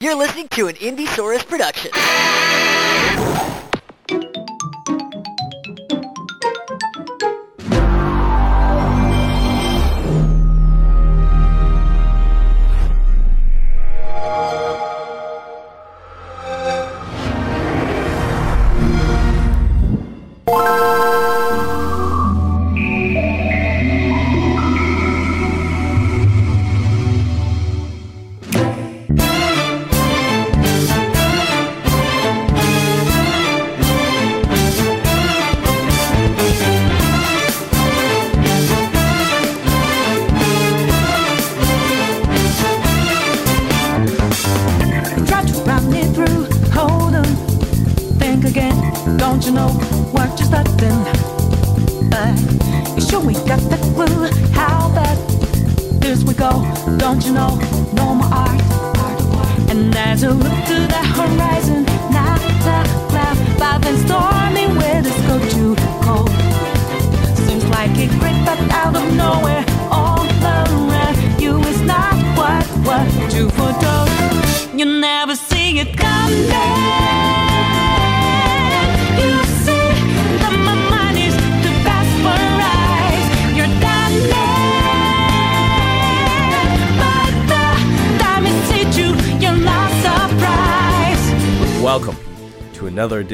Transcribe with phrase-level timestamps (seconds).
[0.00, 1.90] You're listening to an Indiesaurus production.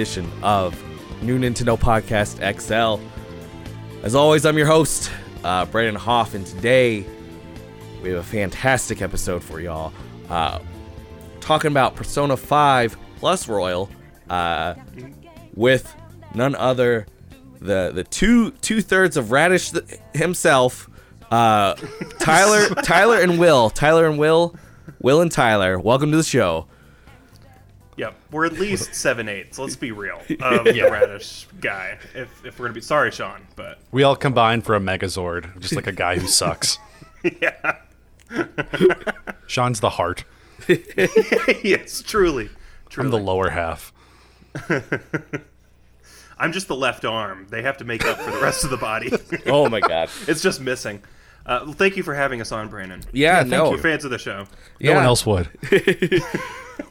[0.04, 0.78] Edition of
[1.22, 3.02] New Nintendo Podcast XL.
[4.02, 5.10] As always, I'm your host,
[5.42, 7.06] uh, Brandon Hoff, and today
[8.02, 9.94] we have a fantastic episode for y'all.
[10.28, 10.58] Uh,
[11.40, 13.88] talking about Persona 5 Plus Royal
[14.28, 14.74] uh,
[15.54, 15.96] with
[16.34, 17.06] none other
[17.60, 20.90] the the two two thirds of Radish th- himself,
[21.30, 21.76] uh,
[22.18, 24.54] Tyler Tyler and Will Tyler and Will
[25.00, 25.78] Will and Tyler.
[25.78, 26.66] Welcome to the show.
[27.96, 29.58] Yep, we're at least seven eighths.
[29.58, 30.20] Let's be real.
[30.40, 31.98] Of the radish guy.
[32.14, 35.74] If, if we're gonna be sorry, Sean, but We all combine for a Megazord, just
[35.76, 36.78] like a guy who sucks.
[37.40, 37.76] yeah,
[39.46, 40.24] Sean's the heart.
[40.68, 42.50] yes, truly,
[42.96, 43.92] I'm the lower half.
[46.38, 47.46] I'm just the left arm.
[47.50, 49.12] They have to make up for the rest of the body.
[49.46, 50.10] Oh my god.
[50.26, 51.02] it's just missing.
[51.46, 53.02] Uh, well, thank you for having us on, Brandon.
[53.12, 53.70] Yeah, no.
[53.70, 54.46] We're fans of the show.
[54.80, 55.48] No one else would.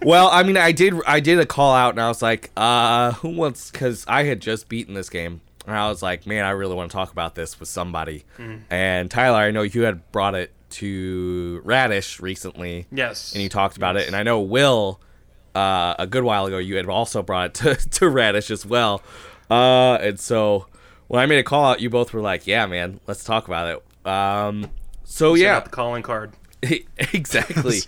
[0.02, 3.14] Well, I mean, I did I did a call out and I was like, uh,
[3.14, 5.42] who wants cuz I had just beaten this game.
[5.66, 8.26] And I was like, man, I really want to talk about this with somebody.
[8.70, 12.86] And Tyler, I know you had brought it to Radish recently.
[12.92, 13.34] Yes.
[13.34, 15.00] And you talked about it and I know Will
[15.56, 19.02] uh, a good while ago you had also brought it to, to Radish as well.
[19.50, 20.68] Uh, and so
[21.08, 23.68] when I made a call out, you both were like, "Yeah, man, let's talk about
[23.68, 24.72] it." Um,
[25.04, 26.34] so yeah, the calling card.
[26.98, 27.80] exactly.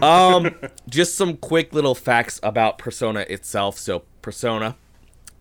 [0.00, 0.54] um,
[0.88, 3.78] just some quick little facts about Persona itself.
[3.78, 4.76] So, Persona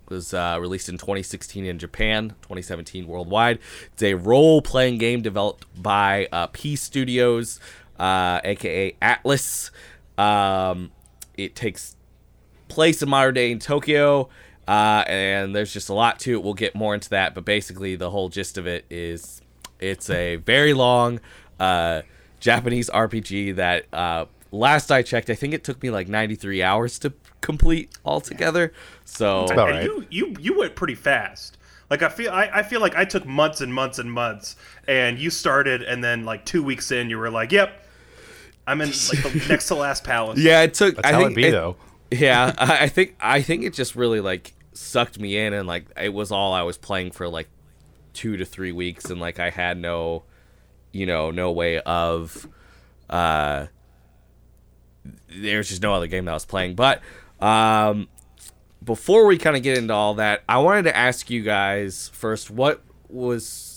[0.09, 3.59] was uh, released in 2016 in Japan, 2017 worldwide.
[3.93, 7.59] It's a role-playing game developed by uh, P Studios,
[7.99, 9.71] uh, aka Atlus.
[10.17, 10.91] Um,
[11.37, 11.95] it takes
[12.67, 14.29] place in modern day in Tokyo,
[14.67, 16.43] uh, and there's just a lot to it.
[16.43, 19.41] We'll get more into that, but basically, the whole gist of it is
[19.79, 21.19] it's a very long
[21.59, 22.01] uh,
[22.41, 26.99] Japanese RPG that uh, last I checked, I think it took me like 93 hours
[26.99, 28.73] to complete altogether.
[29.05, 29.85] So about and right.
[29.85, 31.57] you you you went pretty fast.
[31.89, 34.55] Like I feel I, I feel like I took months and months and months,
[34.87, 37.85] and you started, and then like two weeks in, you were like, "Yep,
[38.65, 40.95] I'm in like the next to last palace." yeah, it took.
[40.95, 41.75] That's I how think it be, though.
[42.09, 45.85] yeah, I I think I think it just really like sucked me in, and like
[46.01, 47.49] it was all I was playing for like
[48.13, 50.23] two to three weeks, and like I had no,
[50.91, 52.47] you know, no way of,
[53.09, 53.67] uh,
[55.29, 56.75] there's just no other game that I was playing.
[56.75, 57.01] But
[57.39, 58.07] um,
[58.83, 62.49] before we kind of get into all that, I wanted to ask you guys first
[62.49, 63.67] what was.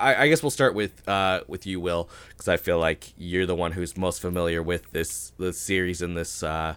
[0.00, 3.56] I, guess we'll start with uh, with you, Will, because I feel like you're the
[3.56, 6.76] one who's most familiar with this the series and this uh,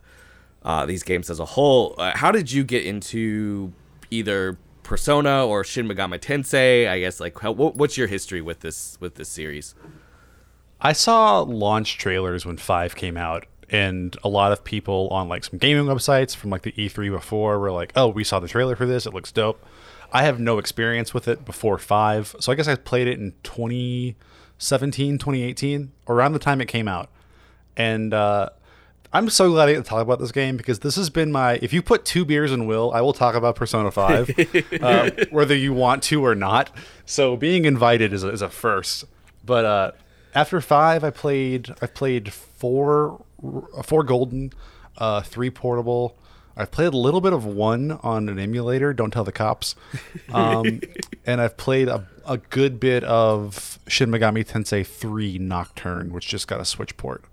[0.64, 1.94] uh, these games as a whole.
[2.00, 3.73] Uh, how did you get into
[4.09, 6.88] either Persona or Shin Megami Tensei?
[6.88, 9.76] I guess like how, what, what's your history with this with this series?
[10.80, 15.44] I saw launch trailers when 5 came out, and a lot of people on like
[15.44, 18.76] some gaming websites from like the E3 before were like, oh, we saw the trailer
[18.76, 19.06] for this.
[19.06, 19.64] It looks dope.
[20.12, 22.36] I have no experience with it before 5.
[22.40, 27.10] So I guess I played it in 2017, 2018, around the time it came out.
[27.78, 28.50] And uh,
[29.13, 31.59] I'm so glad I get to talk about this game because this has been my.
[31.61, 35.55] If you put two beers in Will, I will talk about Persona 5, uh, whether
[35.55, 36.72] you want to or not.
[37.05, 39.03] So being invited is a, is a first.
[39.43, 39.91] But uh,
[40.34, 43.23] after five, I played—I've played four
[43.84, 44.53] four golden,
[44.97, 46.16] uh, three portable.
[46.55, 48.93] I've played a little bit of one on an emulator.
[48.93, 49.75] Don't tell the cops.
[50.34, 50.79] Um,
[51.25, 56.47] and I've played a, a good bit of Shin Megami Tensei 3 Nocturne, which just
[56.47, 57.25] got a Switch port.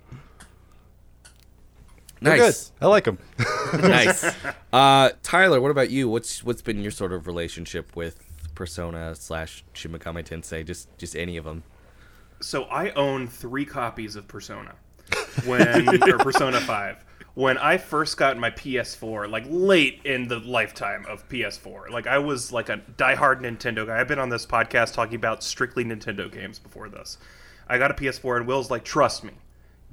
[2.20, 2.70] They're Nice.
[2.70, 2.84] good.
[2.84, 3.18] I like them.
[3.80, 4.24] nice.
[4.72, 6.08] Uh, Tyler, what about you?
[6.08, 8.18] What's what's been your sort of relationship with
[8.54, 10.64] Persona slash Shin Megami Tensei?
[10.66, 11.62] Just just any of them.
[12.40, 14.74] So I own three copies of Persona
[15.44, 17.04] when or Persona Five.
[17.34, 22.18] When I first got my PS4, like late in the lifetime of PS4, like I
[22.18, 24.00] was like a diehard Nintendo guy.
[24.00, 27.18] I've been on this podcast talking about strictly Nintendo games before this.
[27.68, 29.34] I got a PS4, and Will's like, "Trust me,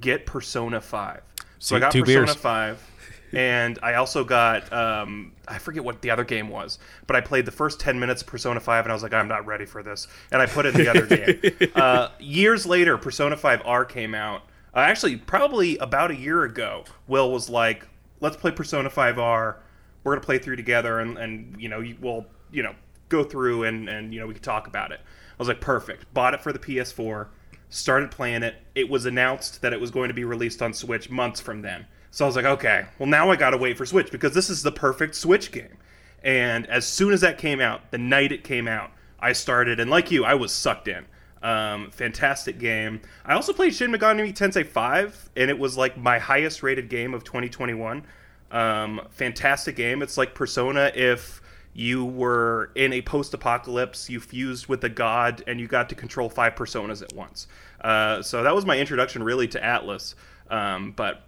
[0.00, 1.20] get Persona 5."
[1.58, 2.36] So I got two Persona beers.
[2.36, 2.90] 5,
[3.32, 7.46] and I also got um, I forget what the other game was, but I played
[7.46, 9.82] the first 10 minutes of Persona 5, and I was like, "I'm not ready for
[9.82, 11.06] this," and I put in the other
[11.60, 11.72] game.
[11.74, 14.42] Uh, years later, Persona 5 R came out.
[14.74, 17.86] Uh, actually, probably about a year ago, Will was like,
[18.20, 19.60] "Let's play Persona 5 R.
[20.04, 22.74] We're gonna play through together, and, and you know, we'll you know
[23.08, 26.12] go through and and you know we can talk about it." I was like, "Perfect."
[26.14, 27.28] Bought it for the PS4
[27.68, 28.56] started playing it.
[28.74, 31.86] It was announced that it was going to be released on Switch months from then.
[32.10, 34.48] So I was like, okay, well now I got to wait for Switch because this
[34.48, 35.76] is the perfect Switch game.
[36.22, 38.90] And as soon as that came out, the night it came out,
[39.20, 41.04] I started and like you, I was sucked in.
[41.42, 43.02] Um, fantastic game.
[43.24, 47.14] I also played Shin Megami Tensei 5 and it was like my highest rated game
[47.14, 48.04] of 2021.
[48.50, 50.02] Um, fantastic game.
[50.02, 51.42] It's like Persona if
[51.78, 56.30] you were in a post-apocalypse you fused with a god and you got to control
[56.30, 57.46] five personas at once
[57.82, 60.14] uh, so that was my introduction really to Atlus
[60.48, 61.24] um, but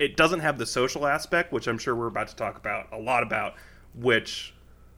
[0.00, 2.98] it doesn't have the social aspect which i'm sure we're about to talk about a
[2.98, 3.54] lot about
[3.94, 4.52] which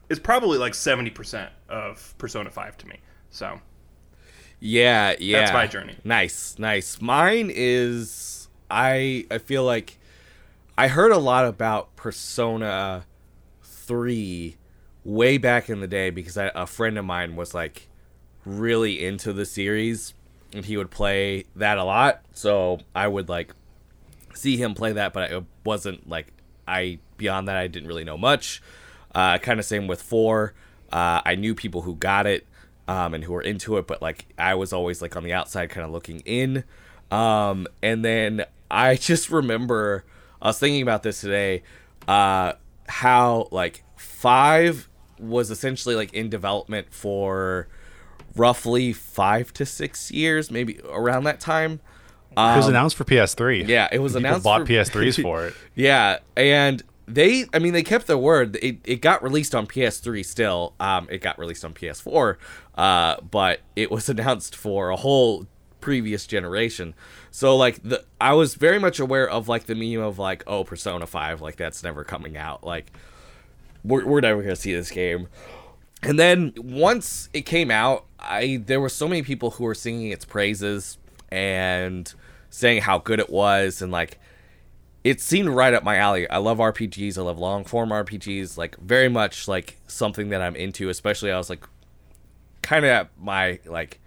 [0.08, 2.96] is probably like 70% of persona 5 to me
[3.28, 3.60] so
[4.60, 5.40] Yeah, yeah.
[5.40, 5.96] That's my journey.
[6.04, 7.00] Nice, nice.
[7.00, 9.98] Mine is I I feel like
[10.76, 13.06] I heard a lot about Persona
[13.62, 14.56] 3
[15.04, 17.88] way back in the day because I, a friend of mine was like
[18.44, 20.14] really into the series
[20.52, 22.22] and he would play that a lot.
[22.32, 23.54] So I would like
[24.34, 26.32] see him play that, but it wasn't like
[26.66, 28.62] I beyond that I didn't really know much.
[29.14, 30.54] Uh, kind of same with four.
[30.92, 32.46] Uh, I knew people who got it
[32.88, 35.70] um, and who were into it, but like I was always like on the outside,
[35.70, 36.64] kind of looking in.
[37.10, 40.04] Um, and then I just remember
[40.40, 41.62] I was thinking about this today.
[42.08, 42.54] Uh,
[42.88, 44.88] how like five
[45.20, 47.68] was essentially like in development for
[48.36, 51.80] roughly five to six years, maybe around that time.
[52.32, 53.62] it was announced for PS3.
[53.64, 54.44] Um, Yeah, it was People announced.
[54.44, 55.54] bought for- PS3s for it.
[55.74, 58.56] Yeah, and they, I mean, they kept their word.
[58.62, 60.74] It, it got released on PS3 still.
[60.78, 62.36] Um, it got released on PS4,
[62.76, 65.46] uh, but it was announced for a whole
[65.80, 66.94] previous generation.
[67.32, 70.62] So like the, I was very much aware of like the meme of like, oh,
[70.62, 72.62] Persona Five, like that's never coming out.
[72.64, 72.92] Like,
[73.84, 75.28] we're we're never gonna see this game.
[76.02, 80.10] And then once it came out, I there were so many people who were singing
[80.10, 80.98] its praises
[81.30, 82.12] and
[82.50, 84.18] saying how good it was and like
[85.02, 86.28] it seemed right up my alley.
[86.28, 87.16] I love RPGs.
[87.16, 88.58] I love long form RPGs.
[88.58, 90.88] Like very much like something that I'm into.
[90.88, 91.66] Especially I was like
[92.62, 93.98] kind of at my like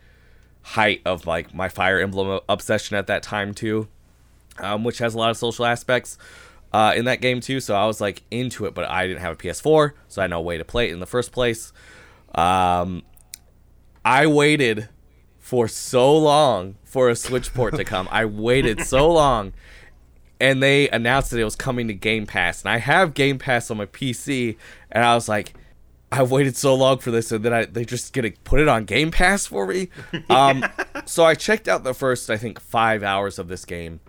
[0.62, 3.88] height of like my Fire Emblem obsession at that time too,
[4.60, 6.18] um, which has a lot of social aspects
[6.74, 7.60] uh, in that game too.
[7.60, 10.31] So I was like into it, but I didn't have a PS4, so I had
[10.31, 11.71] no way to play it in the first place.
[12.36, 13.04] Um,
[14.04, 14.90] I waited
[15.38, 18.07] for so long for a Switch port to come.
[18.12, 19.54] I waited so long
[20.44, 22.64] and they announced that it was coming to Game Pass.
[22.64, 24.57] And I have Game Pass on my PC,
[24.92, 25.54] and I was like,
[26.12, 28.83] I've waited so long for this, and then I they just gonna put it on
[28.83, 29.90] Game Pass for me.
[30.30, 30.66] Um,
[31.06, 34.02] so I checked out the first, I think, five hours of this game,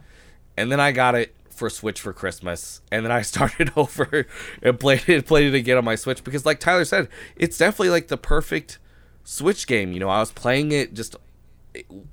[0.57, 4.27] and then I got it for Switch for Christmas, and then I started over
[4.63, 7.91] and played it, played it again on my Switch because, like Tyler said, it's definitely
[7.91, 8.79] like the perfect
[9.25, 9.93] Switch game.
[9.93, 11.17] You know, I was playing it just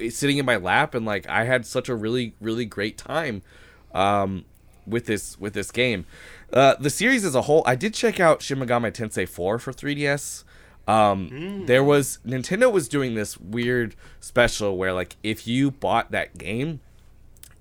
[0.09, 3.41] sitting in my lap, and like I had such a really, really great time
[3.93, 4.45] um,
[4.87, 6.05] with this with this game.
[6.53, 9.71] Uh, the series as a whole, I did check out Shin Megami Tensei 4 for
[9.71, 10.43] 3DS.
[10.87, 16.37] Um, There was Nintendo was doing this weird special where like if you bought that
[16.37, 16.81] game,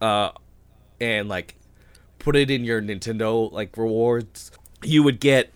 [0.01, 0.31] uh,
[1.01, 1.55] and like
[2.21, 4.53] put it in your Nintendo like rewards,
[4.85, 5.50] you would get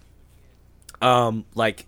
[1.01, 1.87] um like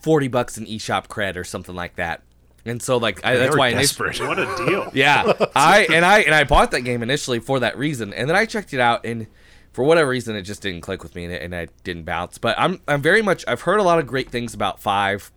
[0.00, 2.22] forty bucks in eShop cred or something like that.
[2.64, 4.18] And so like I, that's why I desperate.
[4.20, 7.78] what a deal yeah, I and I and I bought that game initially for that
[7.78, 9.26] reason, and then I checked it out, and
[9.72, 12.36] for whatever reason, it just didn't click with me, and, it, and I didn't bounce.
[12.36, 15.30] But I'm I'm very much I've heard a lot of great things about Five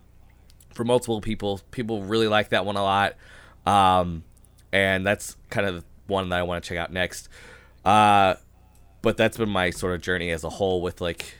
[0.74, 1.60] for multiple people.
[1.70, 3.14] People really like that one a lot,
[3.66, 4.24] um,
[4.72, 7.28] and that's kind of one that I want to check out next.
[7.84, 8.34] Uh,
[9.02, 11.34] but that's been my sort of journey as a whole with like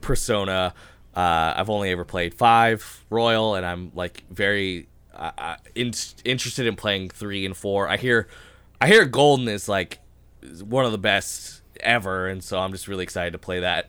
[0.00, 0.74] Persona.
[1.14, 5.92] Uh, I've only ever played five Royal, and I'm like very uh, uh, in-
[6.24, 7.88] interested in playing three and four.
[7.88, 8.28] I hear,
[8.80, 9.98] I hear Golden is like
[10.62, 13.88] one of the best ever, and so I'm just really excited to play that.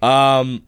[0.00, 0.64] Um,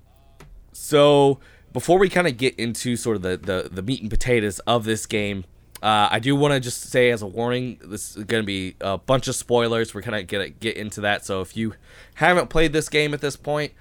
[0.72, 1.38] so
[1.72, 4.84] before we kind of get into sort of the, the the meat and potatoes of
[4.84, 5.44] this game,
[5.82, 8.76] uh, I do want to just say as a warning, this is going to be
[8.80, 9.94] a bunch of spoilers.
[9.94, 11.24] We're gonna get get into that.
[11.24, 11.74] So if you
[12.14, 13.72] haven't played this game at this point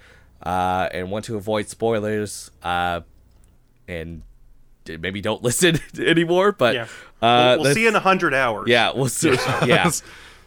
[0.43, 3.01] uh, and want to avoid spoilers, uh,
[3.87, 4.21] and
[4.87, 6.87] maybe don't listen anymore, but Yeah.
[7.21, 8.67] uh, we'll we'll see in a hundred hours.
[8.69, 9.35] yeah, we'll see.
[9.65, 9.91] yeah.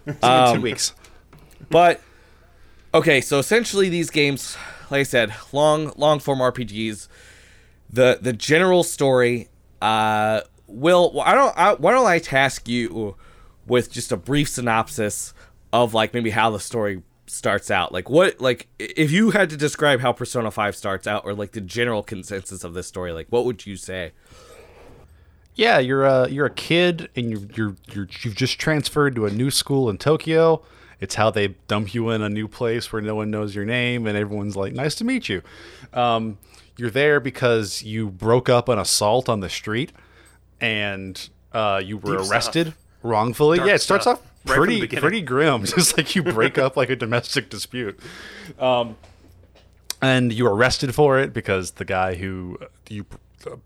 [0.07, 0.95] In two weeks.
[1.71, 2.01] But
[2.93, 4.57] okay, so essentially these games,
[4.91, 7.07] like I said, long long form RPGs.
[7.91, 9.49] The the general story.
[9.81, 10.41] Uh,
[10.73, 11.57] will I don't.
[11.57, 13.17] I, why don't I task you
[13.67, 15.35] with just a brief synopsis
[15.73, 17.93] of like maybe how the story starts out?
[17.93, 21.53] Like what like if you had to describe how Persona Five starts out, or like
[21.53, 24.13] the general consensus of this story, like what would you say?
[25.55, 29.31] Yeah, you're a you're a kid, and you're you're, you're you've just transferred to a
[29.31, 30.63] new school in Tokyo.
[31.01, 34.07] It's how they dump you in a new place where no one knows your name,
[34.07, 35.43] and everyone's like, "Nice to meet you."
[35.93, 36.39] Um,
[36.79, 39.93] you're there because you broke up an assault on the street,
[40.63, 42.33] and uh, you were Deep stuff.
[42.33, 43.59] arrested wrongfully.
[43.59, 44.21] Dark yeah, it starts stuff.
[44.21, 48.01] off Right pretty pretty grim, just like you break up like a domestic dispute.
[48.59, 48.97] Um,
[50.01, 53.07] and you are arrested for it because the guy who you
[53.47, 53.57] uh,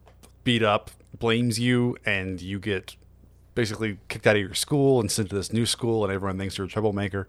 [0.45, 2.95] beat up blames you, and you get
[3.55, 6.59] basically kicked out of your school and sent to this new school, and everyone thinks
[6.59, 7.27] you're a troublemaker.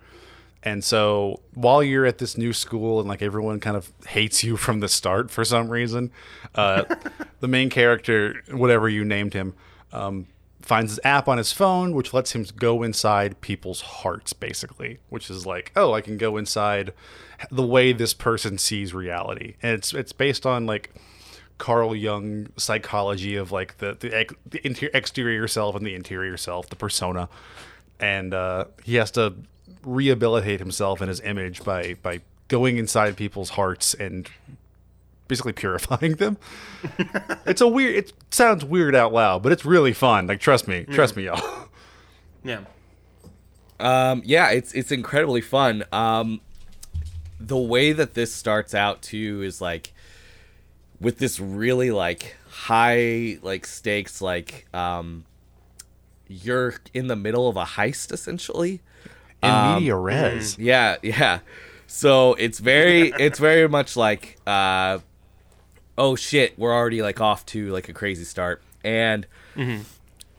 [0.68, 4.58] And so while you're at this new school and like everyone kind of hates you
[4.58, 6.12] from the start for some reason,
[6.56, 6.84] uh,
[7.40, 9.54] the main character, whatever you named him,
[9.94, 10.28] um,
[10.62, 15.00] finds this app on his phone which lets him go inside people's hearts, basically.
[15.08, 16.94] Which is like, oh, I can go inside
[17.50, 20.94] the way this person sees reality, and it's it's based on like
[21.60, 26.36] Carl Jung psychology of like the the, ex- the inter- exterior self and the interior
[26.36, 27.30] self, the persona,
[28.02, 29.34] and uh, he has to
[29.88, 34.30] rehabilitate himself and his image by by going inside people's hearts and
[35.28, 36.38] basically purifying them.
[37.46, 37.96] it's a weird.
[37.96, 40.28] It sounds weird out loud, but it's really fun.
[40.28, 41.66] Like trust me, trust me, y'all.
[42.44, 42.62] Yeah.
[43.78, 45.84] Um, yeah, it's it's incredibly fun.
[45.92, 46.40] Um,
[47.42, 49.92] the way that this starts out too is like
[51.02, 55.26] with this really like high like stakes like um
[56.28, 58.82] you're in the middle of a heist essentially.
[59.44, 60.58] In media res.
[60.58, 61.40] Yeah, yeah.
[61.86, 65.00] So it's very it's very much like uh
[65.98, 68.62] oh shit, we're already like off to like a crazy start.
[68.84, 69.26] And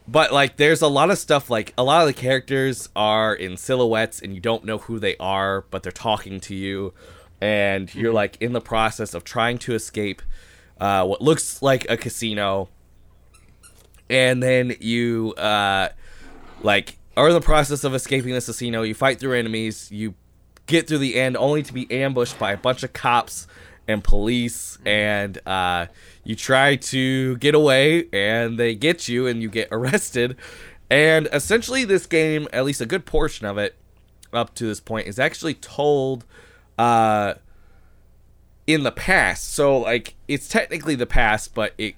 [0.07, 3.57] but like there's a lot of stuff like a lot of the characters are in
[3.57, 6.93] silhouettes and you don't know who they are, but they're talking to you
[7.41, 10.21] and you're like in the process of trying to escape
[10.81, 12.67] uh what looks like a casino
[14.09, 15.87] and then you uh
[16.63, 20.13] like are in the process of escaping this casino you fight through enemies you
[20.65, 23.47] get through the end only to be ambushed by a bunch of cops
[23.87, 25.85] and police and uh
[26.23, 30.35] you try to get away and they get you and you get arrested
[30.89, 33.75] and essentially this game at least a good portion of it
[34.31, 36.25] up to this point is actually told
[36.77, 37.33] uh
[38.69, 39.51] in the past.
[39.51, 41.95] So like it's technically the past, but it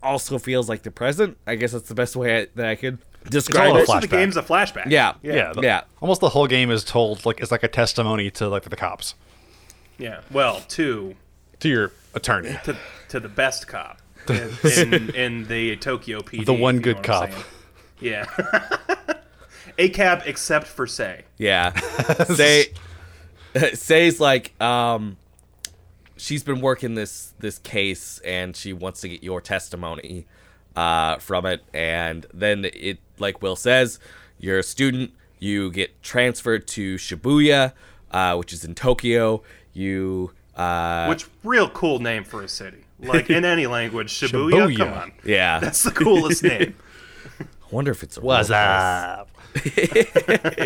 [0.00, 1.36] also feels like the present.
[1.48, 2.98] I guess that's the best way I, that I could
[3.28, 3.88] describe all it.
[3.88, 4.10] Most of the flashback.
[4.10, 4.86] game's a flashback.
[4.90, 5.82] Yeah, Yeah, the- yeah.
[6.00, 9.14] Almost the whole game is told like it's like a testimony to like the cops,
[9.98, 10.20] Yeah.
[10.30, 11.14] Well, to
[11.60, 12.56] to your attorney.
[12.64, 12.76] to
[13.10, 14.50] to the best cop in,
[14.94, 16.44] in, in the Tokyo PD.
[16.46, 17.44] The one good know what I'm cop.
[18.00, 18.26] Yeah.
[19.78, 21.22] A cab except for say.
[21.38, 21.72] Yeah.
[22.34, 22.66] Sae
[23.74, 25.16] Sae's like um
[26.16, 30.26] she's been working this this case and she wants to get your testimony
[30.76, 33.98] uh from it and then it like Will says,
[34.38, 37.72] you're a student, you get transferred to Shibuya,
[38.10, 39.42] uh which is in Tokyo.
[39.72, 42.84] You uh Which real cool name for a city.
[43.00, 44.52] Like in any language, Shibuya.
[44.68, 44.76] Shibuya.
[44.76, 45.12] Come on.
[45.24, 45.60] yeah.
[45.60, 46.74] That's the coolest name.
[47.40, 49.24] I wonder if it's a What's real place.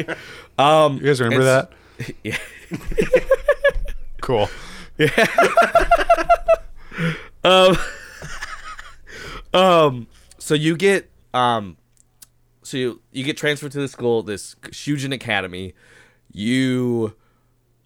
[0.08, 0.18] up?
[0.58, 1.70] um, you guys remember that?
[2.24, 2.36] Yeah.
[4.20, 4.50] Cool.
[4.98, 5.26] Yeah.
[7.44, 7.76] um.
[9.54, 10.06] Um,
[10.38, 11.76] so you get um,
[12.66, 15.74] so you, you get transferred to the school, this Shujin Academy.
[16.32, 17.14] You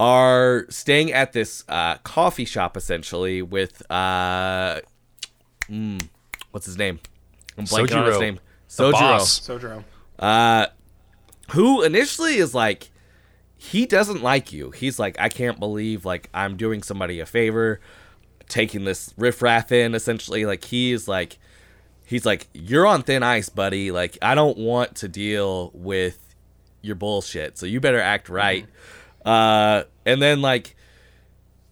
[0.01, 4.81] are staying at this uh, coffee shop essentially with uh,
[5.69, 6.09] mm,
[6.51, 6.99] what's his name?
[7.59, 8.21] I'm blanking on his Sojiro.
[8.21, 8.41] name.
[8.77, 8.93] The Sojiro.
[8.93, 9.41] boss.
[9.41, 9.85] Sojiro.
[10.19, 10.67] Uh,
[11.51, 12.91] who initially is like
[13.59, 14.71] he doesn't like you.
[14.71, 17.81] He's like, I can't believe like I'm doing somebody a favor,
[18.49, 19.95] taking this riffraff in.
[19.95, 21.39] Essentially, like he is like,
[22.11, 23.93] he's like, you're on thin ice, buddy.
[23.93, 26.35] Like I don't want to deal with
[26.83, 27.57] your bullshit.
[27.57, 28.67] So you better act right.
[29.25, 30.77] Uh, and then like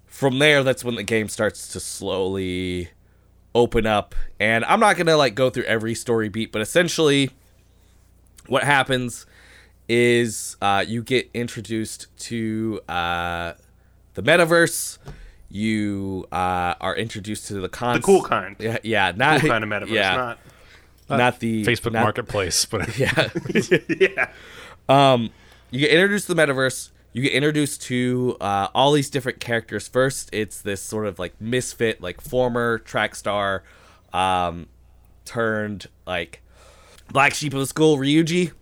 [0.07, 2.91] from there, that's when the game starts to slowly
[3.53, 4.15] open up.
[4.39, 7.31] And I'm not gonna like go through every story beat, but essentially,
[8.47, 9.27] what happens
[9.89, 13.55] is uh, you get introduced to uh,
[14.15, 14.99] the metaverse.
[15.51, 18.55] You uh, are introduced to the con The cool kind.
[18.59, 19.91] Yeah, yeah, not Cool kind of metaverse.
[19.91, 20.39] Yeah, Not,
[21.09, 23.31] not, the Facebook not- Marketplace, but Yeah,
[23.89, 24.31] yeah.
[24.89, 25.31] um,
[25.71, 26.91] you get introduced to the metaverse.
[27.15, 29.89] You get introduced to uh, all these different characters.
[29.89, 33.65] First, it's this sort of like misfit, like former track star,
[34.13, 34.67] um,
[35.25, 36.43] turned like
[37.11, 38.53] black sheep of the school, Ryuji.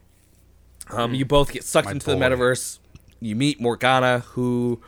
[0.90, 2.78] Um, you both get sucked My into the metaverse.
[3.18, 4.80] You meet Morgana, who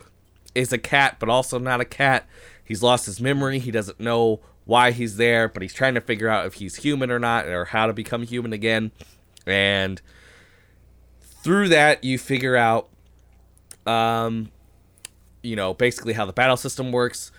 [0.59, 2.27] is a cat, but also not a cat.
[2.65, 3.59] He's lost his memory.
[3.59, 7.11] He doesn't know why he's there, but he's trying to figure out if he's human
[7.11, 8.93] or not, or how to become human again.
[9.47, 10.03] And
[11.23, 12.89] through that, you figure out,
[13.87, 14.51] um,
[15.43, 17.33] you know, basically how the battle system works.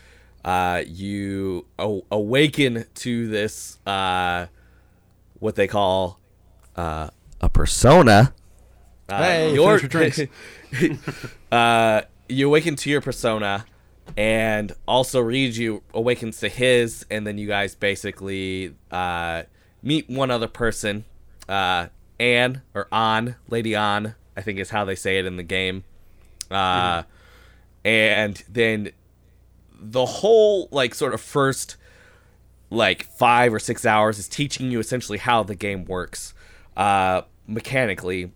[0.44, 4.48] Uh, you a- awaken to this, uh,
[5.40, 6.20] what they call,
[6.76, 7.10] uh,
[7.42, 8.34] a persona.
[9.10, 9.80] Uh, Hey, your- your
[11.52, 13.66] uh, you awaken to your persona,
[14.16, 19.44] and also Ryuji awakens to his, and then you guys basically uh,
[19.82, 21.06] meet one other person,
[21.48, 21.88] uh,
[22.20, 25.84] Ann or On, Lady On, I think is how they say it in the game,
[26.50, 27.04] uh,
[27.84, 28.92] and then
[29.82, 31.78] the whole like sort of first
[32.70, 36.34] like five or six hours is teaching you essentially how the game works
[36.78, 38.32] uh, mechanically.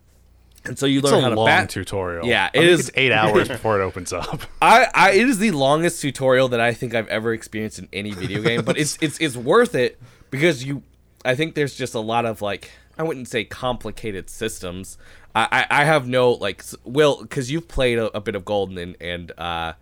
[0.66, 2.26] And so you learn a how to long bat- tutorial.
[2.26, 4.42] Yeah, I think is- It's eight hours before it opens up.
[4.62, 8.12] I, I it is the longest tutorial that I think I've ever experienced in any
[8.12, 10.00] video game, but it's it's it's worth it
[10.30, 10.82] because you
[11.24, 14.96] I think there's just a lot of like I wouldn't say complicated systems.
[15.34, 18.78] I I, I have no like Will because you've played a, a bit of Golden
[18.78, 19.72] and and uh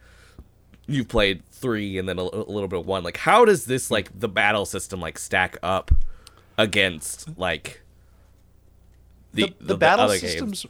[0.88, 3.04] you've played three and then a, a little bit of one.
[3.04, 5.92] Like how does this like the battle system like stack up
[6.58, 7.81] against like
[9.32, 10.32] the, the, battle other games?
[10.32, 10.66] system's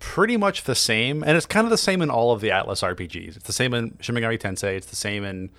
[0.00, 2.82] pretty much the same, and it's kind of the same in all of the Atlus
[2.82, 3.36] RPGs.
[3.36, 4.76] It's the same in Shin Megami Tensei.
[4.76, 5.50] It's the same in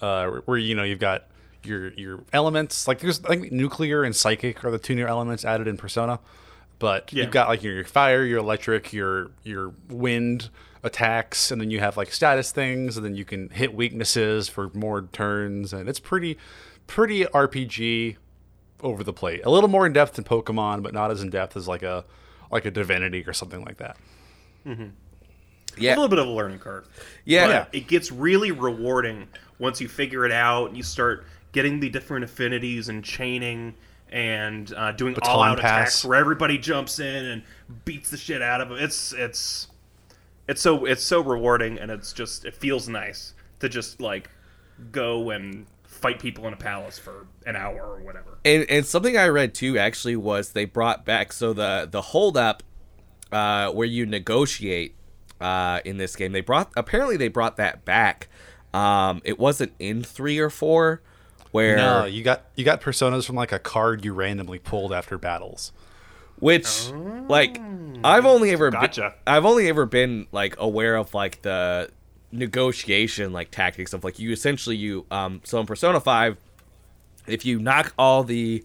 [0.00, 1.26] uh, where you know you've got
[1.62, 2.88] your your elements.
[2.88, 6.18] Like there's I think nuclear and psychic are the two new elements added in Persona,
[6.78, 7.22] but Yeah.
[7.24, 10.50] you've got like your, your fire, your electric, your your wind
[10.82, 14.70] attacks, and then you have like status things, and then you can hit weaknesses for
[14.74, 16.36] more turns, and it's pretty
[16.86, 18.16] pretty RPG
[18.84, 19.40] over the plate.
[19.44, 22.04] A little more in depth than Pokemon, but not as in depth as like a
[22.50, 23.96] like a Divinity or something like that.
[25.76, 25.90] Yeah.
[25.90, 26.86] A little bit of a learning curve.
[27.24, 27.46] Yeah.
[27.46, 27.80] But Yeah.
[27.80, 32.24] It gets really rewarding once you figure it out and you start getting the different
[32.24, 33.74] affinities and chaining
[34.10, 35.64] and uh, doing Baton all out pass.
[35.70, 37.42] attacks where everybody jumps in and
[37.84, 38.78] beats the shit out of them.
[38.78, 39.68] It's it's
[40.46, 44.30] it's so it's so rewarding and it's just it feels nice to just like
[44.92, 45.66] go and
[46.04, 48.38] fight people in a palace for an hour or whatever.
[48.44, 52.36] and, and something I read too actually was they brought back so the the hold
[52.36, 52.62] up
[53.32, 54.94] uh, where you negotiate
[55.40, 58.28] uh, in this game they brought apparently they brought that back.
[58.74, 61.00] Um, it wasn't in three or four
[61.52, 65.16] where No, you got you got personas from like a card you randomly pulled after
[65.18, 65.72] battles.
[66.40, 66.90] which
[67.28, 67.60] like
[68.02, 69.14] I've only ever been- Gotcha.
[69.26, 71.90] I've only ever been like aware of like the
[72.34, 76.36] negotiation like tactics of like you essentially you um so in Persona 5
[77.26, 78.64] if you knock all the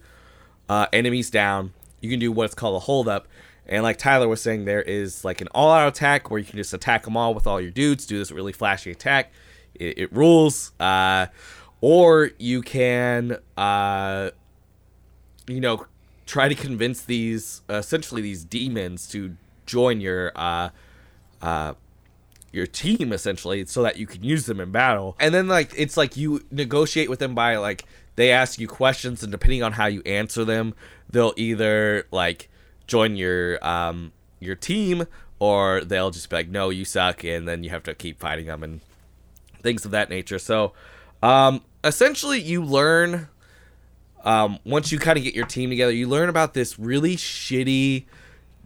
[0.67, 3.27] uh, enemies down you can do what's called a hold up
[3.65, 6.57] and like Tyler was saying there is like an all out attack where you can
[6.57, 9.31] just attack them all with all your dudes do this really flashy attack.
[9.75, 11.27] It, it rules uh
[11.81, 14.31] or you can uh
[15.49, 15.85] you know,
[16.25, 20.69] try to convince these uh, essentially these demons to join your uh,
[21.41, 21.73] uh,
[22.51, 25.15] your team essentially, so that you can use them in battle.
[25.19, 27.85] And then like it's like you negotiate with them by like
[28.15, 30.73] they ask you questions, and depending on how you answer them,
[31.09, 32.49] they'll either like
[32.87, 35.05] join your um your team
[35.39, 38.47] or they'll just be like, no, you suck, and then you have to keep fighting
[38.47, 38.81] them and
[39.61, 40.37] things of that nature.
[40.37, 40.73] So,
[41.23, 43.29] um, essentially, you learn
[44.23, 48.05] um, once you kind of get your team together, you learn about this really shitty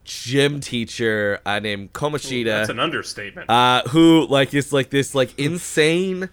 [0.03, 3.49] gym teacher uh, named Kamoshida, That's an understatement.
[3.49, 6.29] uh, who like is like this like insane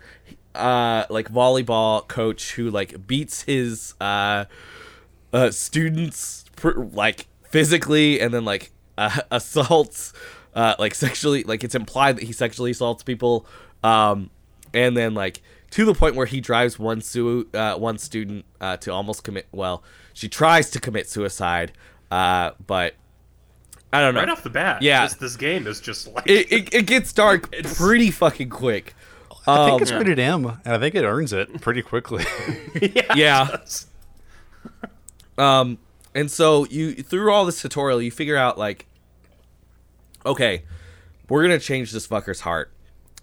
[0.55, 4.45] uh, like volleyball coach who like beats his uh,
[5.33, 10.13] uh, students pr- like physically and then like uh, assaults,
[10.55, 13.47] uh, like sexually, like it's implied that he sexually assaults people,
[13.85, 14.31] um,
[14.75, 18.77] and then like to the point where he drives one su- uh, one student uh,
[18.79, 19.47] to almost commit.
[19.53, 21.73] Well, she tries to commit suicide,
[22.11, 22.95] uh, but
[23.93, 24.21] I don't know.
[24.21, 25.05] Right off the bat, Yeah.
[25.05, 28.95] this, this game is just like it, it, it gets dark It's- pretty fucking quick.
[29.47, 32.25] I think Um, it's rated M, and I think it earns it pretty quickly.
[33.17, 33.57] Yeah.
[35.39, 35.79] Um,
[36.15, 38.87] and so you through all this tutorial, you figure out like,
[40.27, 40.63] okay,
[41.29, 42.71] we're gonna change this fucker's heart.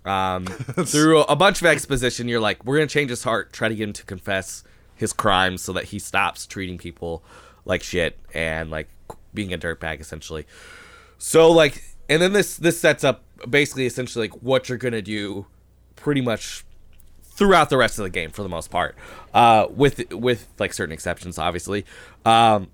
[0.05, 3.75] Um, through a bunch of exposition, you're like, we're gonna change his heart, try to
[3.75, 4.63] get him to confess
[4.95, 7.23] his crimes so that he stops treating people
[7.65, 8.87] like shit and like
[9.37, 10.45] being a dirtbag, essentially.
[11.19, 15.45] So like, and then this this sets up basically essentially like what you're gonna do,
[15.95, 16.65] pretty much
[17.21, 18.95] throughout the rest of the game for the most part,
[19.33, 21.85] uh, with with like certain exceptions, obviously.
[22.25, 22.69] Um,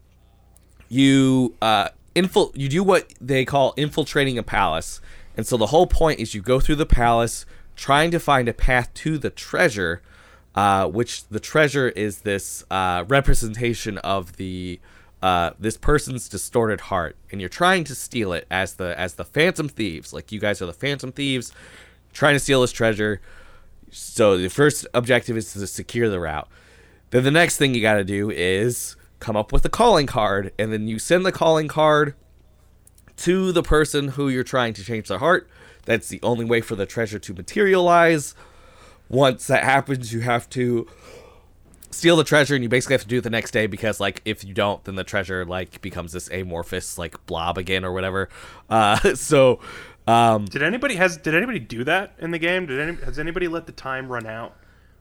[0.87, 5.01] you uh, infil- you do what they call infiltrating a palace,
[5.35, 7.45] and so the whole point is you go through the palace
[7.75, 10.01] trying to find a path to the treasure,
[10.55, 14.79] uh, which the treasure is this uh, representation of the
[15.23, 19.23] uh, this person's distorted heart, and you're trying to steal it as the as the
[19.23, 20.11] phantom thieves.
[20.11, 21.53] Like you guys are the phantom thieves,
[22.11, 23.21] trying to steal this treasure.
[23.89, 26.49] So the first objective is to secure the route.
[27.11, 30.51] Then the next thing you got to do is come up with a calling card,
[30.59, 32.15] and then you send the calling card
[33.15, 35.47] to the person who you're trying to change their heart.
[35.85, 38.35] That's the only way for the treasure to materialize.
[39.07, 40.85] Once that happens, you have to
[41.93, 44.21] steal the treasure, and you basically have to do it the next day because, like,
[44.25, 48.29] if you don't, then the treasure like becomes this amorphous like blob again or whatever.
[48.69, 49.59] Uh, so,
[50.07, 52.65] um, Did anybody has did anybody do that in the game?
[52.65, 54.55] Did any has anybody let the time run out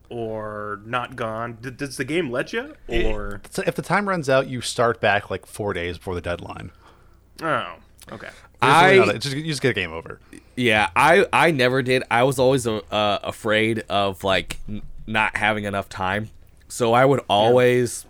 [0.09, 1.59] or not gone?
[1.61, 5.01] Did, does the game let you or so if the time runs out, you start
[5.01, 6.71] back like four days before the deadline.
[7.43, 7.75] oh
[8.13, 8.29] okay
[8.61, 10.21] There's really I- just, you just get a game over.
[10.55, 12.03] Yeah, I I never did.
[12.11, 16.29] I was always uh, uh, afraid of like n- not having enough time,
[16.73, 18.07] so I would always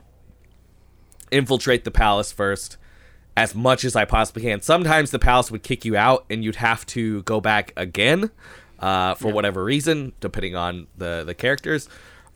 [1.32, 2.76] infiltrate the palace first
[3.36, 4.60] as much as I possibly can.
[4.62, 8.30] Sometimes the palace would kick you out, and you'd have to go back again
[8.78, 11.88] uh, for whatever reason, depending on the the characters.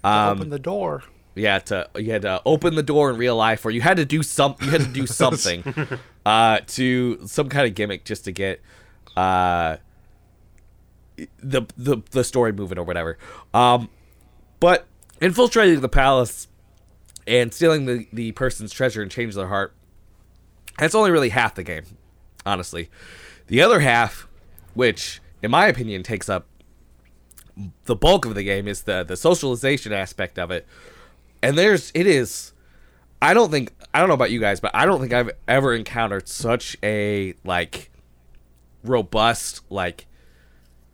[0.03, 1.05] Um, Open the door.
[1.37, 4.05] yeah, to you had to open the door in real life, or you had to
[4.05, 5.62] do some, you had to do something,
[6.25, 8.61] uh, to some kind of gimmick just to get,
[9.17, 9.77] uh,
[11.39, 13.17] the the the story moving or whatever.
[13.55, 13.91] Um,
[14.59, 14.87] but
[15.20, 16.48] infiltrating the palace
[17.26, 19.74] and stealing the the person's treasure and change their heart,
[20.79, 21.85] that's only really half the game,
[22.44, 22.90] honestly.
[23.46, 24.29] The other half,
[24.74, 26.46] which in my opinion takes up
[27.85, 30.66] the bulk of the game is the the socialization aspect of it.
[31.42, 32.52] And there's it is
[33.22, 35.74] I don't think I don't know about you guys, but I don't think I've ever
[35.74, 37.90] encountered such a like
[38.85, 40.07] robust like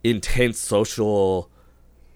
[0.03, 1.49] intense social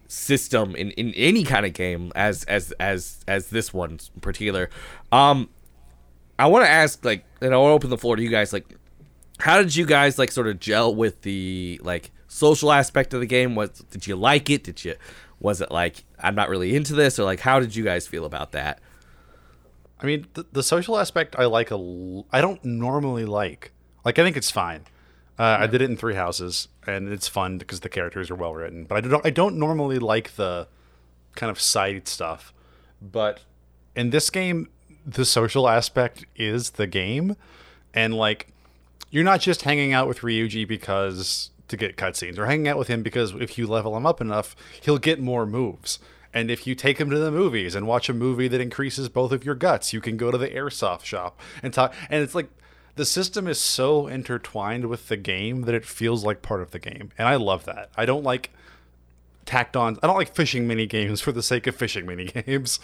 [0.08, 4.70] system in, in any kind of game as as as as this one in particular.
[5.12, 5.50] Um
[6.40, 8.54] I want to ask like and I want to open the floor to you guys
[8.54, 8.66] like
[9.40, 13.26] how did you guys like sort of gel with the like social aspect of the
[13.26, 14.96] game was did you like it did you
[15.40, 18.26] was it like i'm not really into this or like how did you guys feel
[18.26, 18.80] about that
[20.00, 21.76] I mean, the, the social aspect I like a.
[21.76, 23.72] L- I don't normally like.
[24.06, 24.84] Like, I think it's fine.
[25.40, 28.56] Uh, I did it in Three Houses, and it's fun because the characters are well
[28.56, 28.86] written.
[28.86, 29.26] But I don't.
[29.26, 30.68] I don't normally like the
[31.36, 32.54] kind of side stuff.
[33.02, 33.42] But
[33.96, 34.70] in this game,
[35.06, 37.36] the social aspect is the game,
[37.94, 38.48] and like,
[39.12, 42.88] you're not just hanging out with Ryuji because to get cutscenes, or hanging out with
[42.88, 46.00] him because if you level him up enough, he'll get more moves.
[46.34, 49.32] And if you take him to the movies and watch a movie that increases both
[49.32, 51.94] of your guts, you can go to the airsoft shop and talk.
[52.10, 52.50] And it's like
[52.98, 56.80] the system is so intertwined with the game that it feels like part of the
[56.80, 57.12] game.
[57.18, 57.90] And I love that.
[57.96, 58.52] I don't like
[59.46, 59.98] tacked on.
[60.04, 62.80] I don't like fishing mini games for the sake of fishing mini games.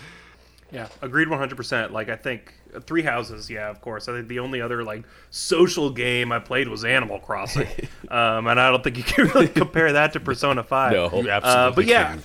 [0.71, 1.91] Yeah, agreed 100%.
[1.91, 4.07] Like I think uh, Three Houses, yeah, of course.
[4.09, 7.67] I think the only other like social game I played was Animal Crossing.
[8.09, 10.91] um, and I don't think you can really compare that to Persona 5.
[10.93, 11.21] No.
[11.21, 12.17] You absolutely Uh, but yeah.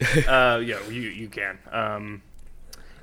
[0.00, 0.28] can.
[0.28, 1.58] uh, yeah, you you can.
[1.70, 2.22] Um,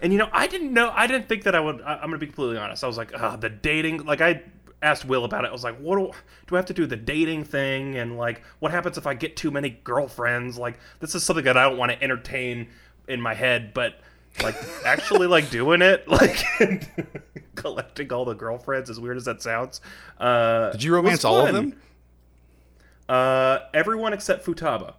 [0.01, 0.91] and you know, I didn't know.
[0.93, 1.81] I didn't think that I would.
[1.81, 2.83] I, I'm gonna be completely honest.
[2.83, 4.05] I was like, uh, the dating.
[4.05, 4.43] Like I
[4.81, 5.47] asked Will about it.
[5.49, 6.11] I was like, what do,
[6.47, 7.97] do I have to do the dating thing?
[7.97, 10.57] And like, what happens if I get too many girlfriends?
[10.57, 12.67] Like, this is something that I don't want to entertain
[13.07, 13.99] in my head, but
[14.43, 14.55] like
[14.85, 16.45] actually like doing it, like
[17.55, 19.81] collecting all the girlfriends, as weird as that sounds.
[20.19, 21.79] Uh, Did you romance all of them?
[23.09, 24.93] Uh, everyone except Futaba.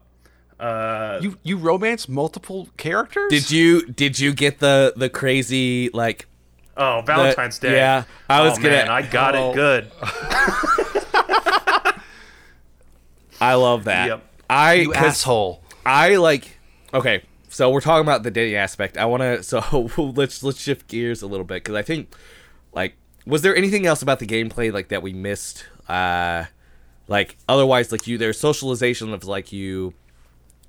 [0.61, 3.31] Uh, You you romance multiple characters?
[3.31, 6.27] did you did you get the the crazy like
[6.77, 7.75] Oh, Valentine's Day.
[7.77, 9.51] yeah, I was oh, gonna- Man, I got oh.
[9.51, 9.91] it good.
[13.41, 14.09] I love that.
[14.09, 14.23] Yep.
[14.51, 15.63] I You 'cause asshole.
[15.87, 16.59] I like.
[16.93, 18.97] Okay, so we're talking about the dating aspect.
[18.97, 19.43] I want to.
[19.43, 22.15] So let's let's shift gears a little bit because I think,
[22.73, 22.95] like,
[23.27, 25.65] was there anything else about the gameplay like that we missed?
[25.89, 26.45] Uh,
[27.07, 29.95] like otherwise, like you, there's socialization of like you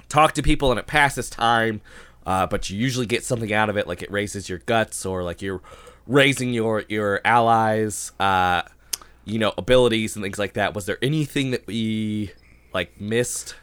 [0.09, 1.81] talk to people and it passes time,
[2.25, 5.23] uh, but you usually get something out of it, like it raises your guts or
[5.23, 5.61] like you're
[6.07, 8.63] raising your your allies, uh,
[9.25, 10.73] you know, abilities and things like that.
[10.73, 12.31] Was there anything that we
[12.73, 13.55] like missed?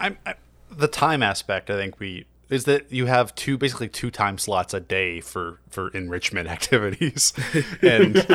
[0.00, 0.34] I'm, I,
[0.70, 1.70] the time aspect.
[1.70, 5.58] I think we is that you have two basically two time slots a day for
[5.70, 7.32] for enrichment activities,
[7.82, 8.26] and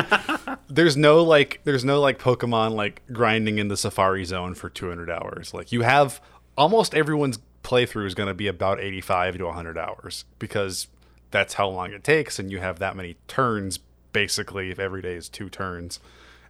[0.68, 5.10] there's no like there's no like Pokemon like grinding in the Safari Zone for 200
[5.10, 5.54] hours.
[5.54, 6.20] Like you have
[6.58, 10.88] almost everyone's playthrough is going to be about 85 to 100 hours because
[11.30, 13.78] that's how long it takes, and you have that many turns
[14.12, 16.00] basically if every day is two turns,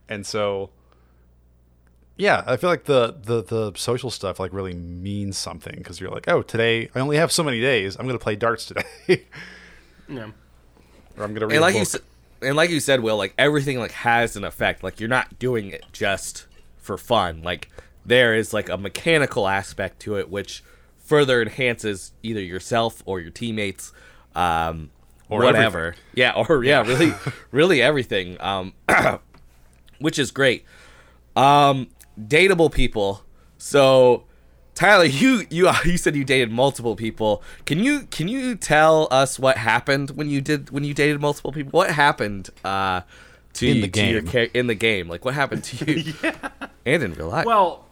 [0.08, 0.70] and so
[2.16, 6.10] yeah, I feel like the the the social stuff like really means something because you're
[6.10, 7.96] like, oh, today I only have so many days.
[7.96, 8.84] I'm gonna play darts today,
[10.08, 10.30] Yeah.
[11.16, 12.04] or I'm gonna read and a like you book.
[12.42, 14.82] and like you said, Will, like everything like has an effect.
[14.82, 17.42] Like you're not doing it just for fun.
[17.42, 17.68] Like
[18.08, 20.62] there is like a mechanical aspect to it, which
[20.98, 23.92] further enhances either yourself or your teammates,
[24.34, 24.90] um,
[25.28, 25.94] or Or whatever.
[26.14, 27.12] Yeah, or yeah, really,
[27.50, 28.40] really everything.
[28.40, 28.72] Um,
[29.98, 30.64] which is great.
[31.36, 33.24] Um, dateable people.
[33.58, 34.24] So,
[34.74, 37.42] Tyler, you you you said you dated multiple people.
[37.66, 41.52] Can you can you tell us what happened when you did when you dated multiple
[41.52, 41.70] people?
[41.72, 43.02] What happened uh,
[43.54, 44.50] to In you, the to your game.
[44.54, 45.08] in the game?
[45.08, 46.14] Like what happened to you?
[46.22, 46.36] yeah.
[46.86, 47.44] And in real life.
[47.44, 47.84] Well,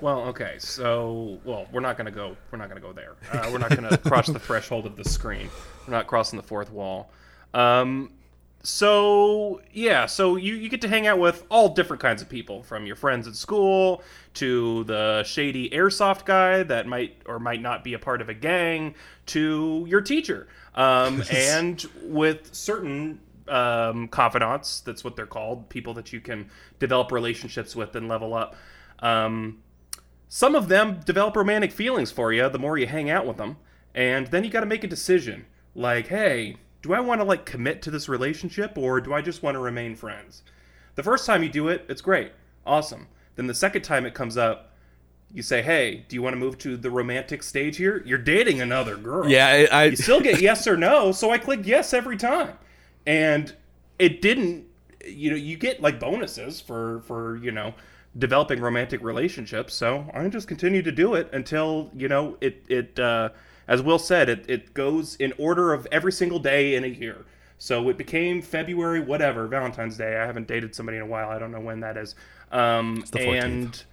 [0.00, 0.56] well, okay.
[0.58, 2.36] So, well, we're not gonna go.
[2.50, 3.14] We're not gonna go there.
[3.32, 5.48] Uh, we're not gonna cross the threshold of the screen.
[5.86, 7.10] We're not crossing the fourth wall.
[7.54, 8.10] Um,
[8.66, 12.64] so yeah, so you, you get to hang out with all different kinds of people,
[12.64, 14.02] from your friends at school
[14.34, 18.34] to the shady airsoft guy that might or might not be a part of a
[18.34, 18.94] gang
[19.26, 20.48] to your teacher.
[20.74, 27.12] Um, and with certain um, confidants, that's what they're called, people that you can develop
[27.12, 28.56] relationships with and level up.
[28.98, 29.58] Um,
[30.28, 33.56] some of them develop romantic feelings for you the more you hang out with them
[33.94, 35.46] and then you got to make a decision.
[35.74, 39.42] Like hey do i want to like commit to this relationship or do i just
[39.42, 40.42] want to remain friends?
[40.94, 42.32] The first time you do it it's great.
[42.64, 43.08] Awesome.
[43.36, 44.72] Then the second time it comes up
[45.32, 48.02] you say hey do you want to move to the romantic stage here?
[48.06, 49.28] You're dating another girl.
[49.28, 52.58] Yeah, I, I you still get yes or no so i click yes every time.
[53.06, 53.54] And
[53.98, 54.66] it didn't
[55.06, 57.74] you know you get like bonuses for for you know
[58.18, 62.98] developing romantic relationships so i just continue to do it until you know it it
[62.98, 63.28] uh
[63.68, 67.24] as will said it, it goes in order of every single day in a year.
[67.58, 70.16] So it became february whatever valentine's day.
[70.16, 71.30] I haven't dated somebody in a while.
[71.30, 72.14] I don't know when that is.
[72.52, 73.44] Um the 14th.
[73.44, 73.84] and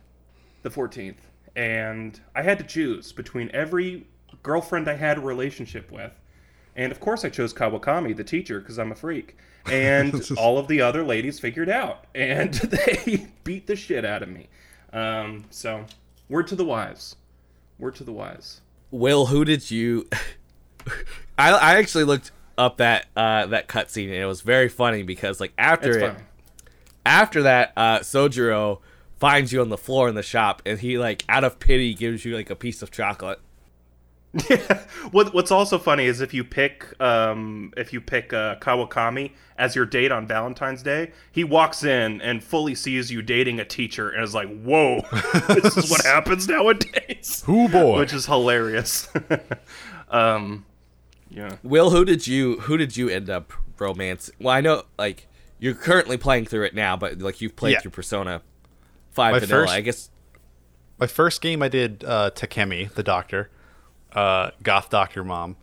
[0.61, 1.15] the 14th
[1.55, 4.07] and i had to choose between every
[4.41, 6.11] girlfriend i had a relationship with.
[6.75, 9.37] And of course i chose kawakami the teacher because i'm a freak
[9.71, 14.29] and all of the other ladies figured out and they beat the shit out of
[14.29, 14.47] me
[14.91, 15.85] um, so
[16.29, 17.15] word to the wise
[17.79, 18.61] word to the wise
[18.93, 20.07] Will, who did you?
[21.39, 25.39] I I actually looked up that uh, that cutscene and it was very funny because
[25.39, 26.23] like after it's it, funny
[27.05, 28.79] after that, uh, Sojiro
[29.17, 32.23] finds you on the floor in the shop, and he like out of pity gives
[32.23, 33.39] you like a piece of chocolate.
[35.11, 39.75] what, what's also funny is if you pick um, if you pick uh, Kawakami as
[39.75, 44.09] your date on Valentine's Day, he walks in and fully sees you dating a teacher
[44.09, 45.01] and is like, "Whoa,
[45.61, 47.99] this is what happens nowadays." Who boy?
[47.99, 49.07] Which is hilarious.
[50.09, 50.65] um,
[51.29, 51.57] yeah.
[51.63, 54.31] Will, who did you who did you end up romance?
[54.39, 55.27] Well, I know like
[55.59, 57.79] you're currently playing through it now, but like you've played Yeah.
[57.81, 58.41] through Persona
[59.11, 59.61] Five My Vanilla.
[59.63, 60.09] first- I guess
[60.99, 63.49] My first game, I did uh, Takemi, the doctor,
[64.13, 65.55] uh, goth doctor mom.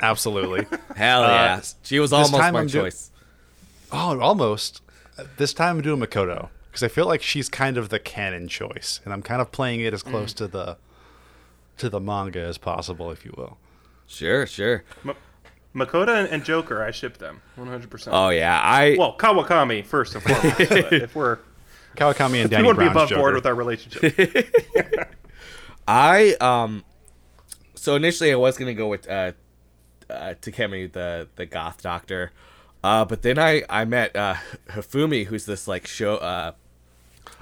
[0.00, 0.66] Absolutely.
[0.96, 3.10] hell yeah, she was almost time my I'm do- choice.
[3.92, 4.80] oh, almost.
[5.36, 9.00] This time I'm doing Makoto because I feel like she's kind of the canon choice,
[9.04, 10.76] and I'm kind of playing it as close to the
[11.78, 13.58] to the manga as possible, if you will.
[14.06, 14.82] Sure, sure.
[15.04, 15.14] M-
[15.74, 18.08] Makoto and, and Joker, I ship them 100%.
[18.12, 20.60] Oh yeah, I well, Kawakami first and foremost.
[20.60, 21.38] if we're
[21.96, 23.20] Kawakami and we Danny want to be above Joker.
[23.20, 24.48] board with our relationship.
[25.88, 26.84] I um
[27.84, 29.32] so initially I was gonna go with uh,
[30.08, 32.32] uh Takemi the the goth doctor.
[32.82, 34.36] Uh but then I I met uh
[34.70, 36.52] Hifumi who's this like show uh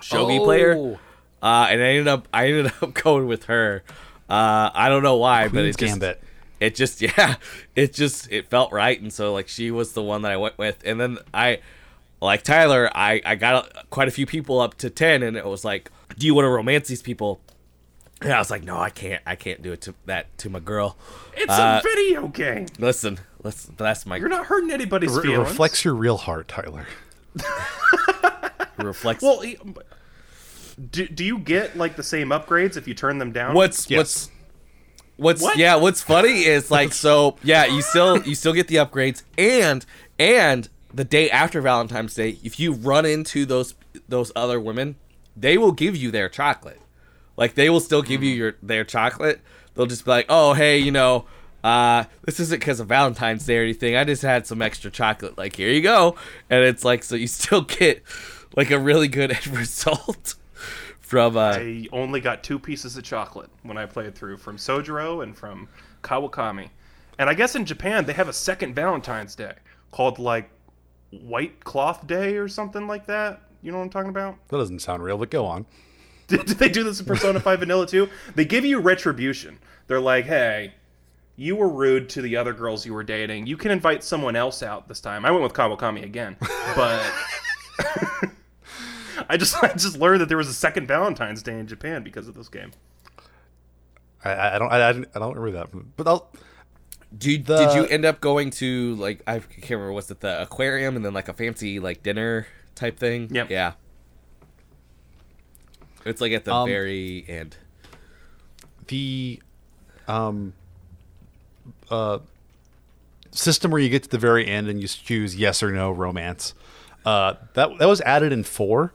[0.00, 0.74] shogi player.
[0.76, 0.98] Oh.
[1.40, 3.84] Uh and I ended up I ended up going with her.
[4.28, 6.22] Uh I don't know why, but Queen's it just Gambit.
[6.58, 7.36] it just yeah,
[7.76, 10.58] it just it felt right, and so like she was the one that I went
[10.58, 11.60] with, and then I
[12.20, 15.64] like Tyler, I I got quite a few people up to ten, and it was
[15.64, 17.40] like, do you want to romance these people?
[18.22, 20.60] And I was like, no, I can't, I can't do it to that to my
[20.60, 20.96] girl.
[21.36, 22.66] It's Uh, a video game.
[22.78, 25.48] Listen, listen, that's my You're not hurting anybody's Re- feelings.
[25.50, 26.86] reflects your real heart, Tyler.
[28.78, 29.22] reflects.
[29.22, 29.58] Well, e-
[30.90, 33.54] do, do you get like the same upgrades if you turn them down?
[33.54, 33.98] what's Yes.
[33.98, 34.30] what's
[35.16, 35.56] what's What?
[35.58, 39.84] yeah what's funny is like so yeah you still you still get the upgrades and
[40.18, 43.74] and the day after valentine's day if you run into those
[44.08, 44.96] those other women
[45.36, 46.80] they will give you their chocolate
[47.36, 49.40] like they will still give you your their chocolate
[49.74, 51.24] they'll just be like oh hey you know
[51.64, 55.38] uh this isn't because of valentine's day or anything i just had some extra chocolate
[55.38, 56.16] like here you go
[56.50, 58.02] and it's like so you still get
[58.56, 60.34] like a really good end result
[61.00, 65.22] from uh I only got two pieces of chocolate when I played through from Sojiro
[65.22, 65.68] and from
[66.02, 66.70] Kawakami.
[67.18, 69.52] And I guess in Japan they have a second Valentine's Day
[69.90, 70.50] called like
[71.10, 73.42] White Cloth Day or something like that.
[73.60, 74.36] You know what I'm talking about?
[74.48, 75.66] That doesn't sound real, but go on.
[76.28, 78.08] Did, did they do this in Persona 5 Vanilla too?
[78.34, 79.58] They give you retribution.
[79.86, 80.74] They're like, hey,
[81.36, 83.46] you were rude to the other girls you were dating.
[83.46, 85.24] You can invite someone else out this time.
[85.24, 86.36] I went with Kawakami again,
[86.76, 87.02] but
[89.28, 92.28] I just I just learned that there was a second Valentine's Day in Japan because
[92.28, 92.72] of this game.
[94.24, 96.30] I, I I don't I, I don't remember that, but I'll,
[97.16, 100.40] Did, The- did you end up going to like I can't remember was it the
[100.42, 103.28] aquarium and then like a fancy like dinner type thing?
[103.30, 103.50] Yep.
[103.50, 103.72] Yeah.
[106.04, 107.56] It's like at the Um, very end.
[108.88, 109.40] the
[110.08, 110.52] um
[111.90, 112.18] uh
[113.30, 116.54] system where you get to the very end and you choose yes or no romance.
[117.04, 118.92] Uh, that that was added in four.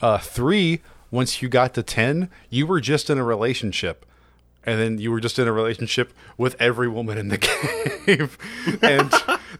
[0.00, 4.04] Uh, three, once you got to ten, you were just in a relationship,
[4.64, 7.38] and then you were just in a relationship with every woman in the
[8.06, 8.28] game,
[8.82, 9.10] and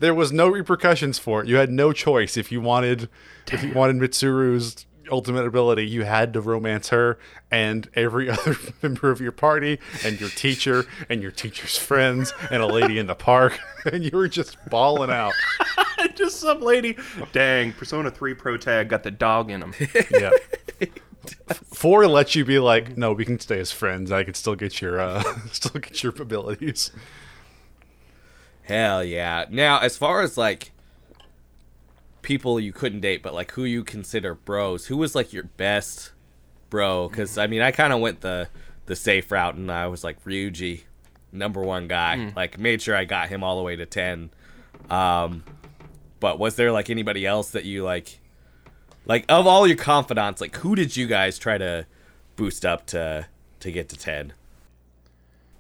[0.01, 1.47] there was no repercussions for it.
[1.49, 3.09] You had no choice if you wanted
[3.51, 7.19] if you wanted Mitsuru's ultimate ability, you had to romance her
[7.51, 12.62] and every other member of your party and your teacher and your teacher's friends and
[12.62, 13.59] a lady in the park,
[13.92, 15.33] and you were just balling out.
[16.14, 16.97] just some lady.
[17.33, 19.75] Dang, Persona 3 Pro Tag got the dog in him.
[20.11, 20.31] Yeah.
[21.73, 24.12] Four lets you be like, no, we can stay as friends.
[24.12, 26.90] I can still get your, uh, still get your abilities.
[28.62, 29.45] Hell yeah.
[29.49, 30.73] Now, as far as like
[32.27, 36.11] people you couldn't date, but like who you consider bros, who was like your best
[36.69, 37.09] bro?
[37.09, 38.49] Because I mean, I kind of went the
[38.87, 40.83] the safe route, and I was like Ryuji,
[41.33, 42.33] number one guy.
[42.35, 44.31] Like made sure I got him all the way to ten.
[44.91, 45.45] Um,
[46.19, 48.19] but was there like anybody else that you like?
[49.07, 51.87] Like of all your confidants, like who did you guys try to
[52.35, 53.29] boost up to
[53.61, 54.33] to get to ten?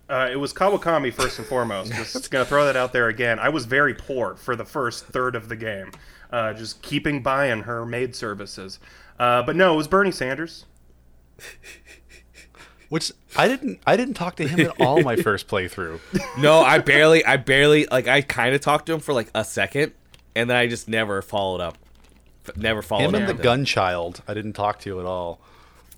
[0.08, 1.92] Uh, it was Kawakami first and foremost.
[2.12, 3.38] Just gonna throw that out there again.
[3.38, 5.92] I was very poor for the first third of the game,
[6.30, 8.78] uh, just keeping by on her maid services.
[9.18, 10.64] Uh, but no, it was Bernie Sanders.
[12.88, 15.98] Which I didn't, I didn't talk to him at all my first playthrough.
[16.38, 19.42] No, I barely, I barely, like, I kind of talked to him for like a
[19.44, 19.92] second,
[20.36, 21.78] and then I just never followed up.
[22.54, 23.20] Never followed Him up.
[23.22, 25.40] and the with gun child, I didn't talk to you at all.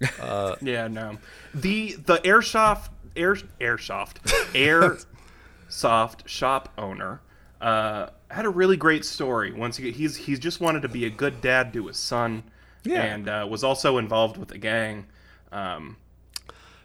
[0.63, 1.19] Yeah, no.
[1.53, 4.19] The the airsoft air airsoft
[4.55, 7.21] airsoft shop owner
[7.61, 9.53] uh, had a really great story.
[9.53, 12.45] Once he, he's he's just wanted to be a good dad to his son,
[12.85, 13.03] Yeah.
[13.03, 15.07] and uh, was also involved with the gang.
[15.53, 15.97] Um,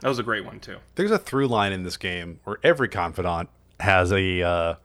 [0.02, 0.78] that was a great one too.
[0.96, 4.76] There's a through line in this game where every confidant has a uh,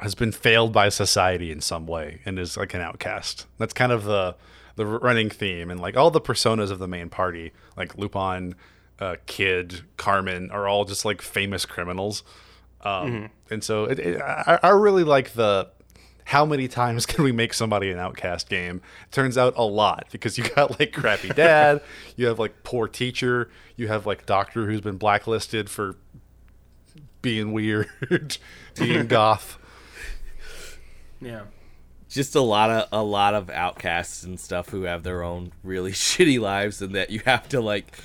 [0.00, 3.46] has been failed by society in some way and is like an outcast.
[3.58, 4.36] That's kind of the
[4.76, 8.54] the running theme, and like all the personas of the main party, like Lupin,
[8.98, 12.22] uh, Kidd, Carmen, are all just like famous criminals.
[12.84, 15.68] Um, And so it, it, I, I really like the
[16.26, 18.80] how many times can we make somebody an outcast game?
[19.10, 21.80] Turns out a lot because you got like crappy dad,
[22.16, 25.96] you have like poor teacher, you have like doctor who's been blacklisted for
[27.22, 27.88] being weird,
[28.76, 29.58] being goth.
[31.20, 31.44] Yeah.
[32.08, 35.92] just a lot of a lot of outcasts and stuff who have their own really
[35.92, 37.96] shitty lives, and that you have to like,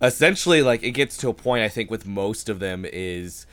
[0.00, 1.62] essentially, like it gets to a point.
[1.64, 3.46] I think with most of them is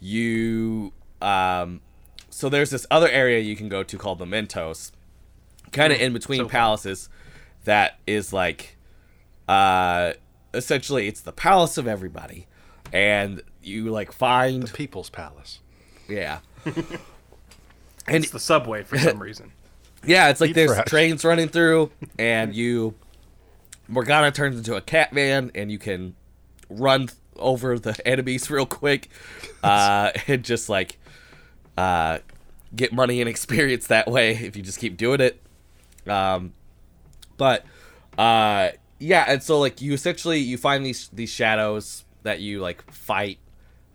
[0.00, 0.92] you
[1.22, 1.80] um
[2.30, 4.90] so there's this other area you can go to called the Mementos,
[5.72, 7.08] kind of in between so palaces,
[7.62, 8.76] that is like,
[9.46, 10.14] uh,
[10.52, 12.48] essentially it's the palace of everybody,
[12.92, 15.60] and you like find People's Palace.
[16.08, 16.40] yeah.
[18.06, 19.52] and It's the subway for some reason.
[20.04, 20.86] yeah, it's like Eat there's fresh.
[20.86, 22.94] trains running through, and you
[23.86, 26.16] Morgana turns into a cat man, and you can
[26.68, 29.08] run over the enemies real quick,
[29.62, 30.98] uh, and just like
[31.76, 32.18] uh,
[32.74, 35.40] get money and experience that way if you just keep doing it.
[36.06, 36.52] Um,
[37.36, 37.64] but
[38.18, 42.90] uh, yeah, and so like you essentially you find these these shadows that you like
[42.92, 43.38] fight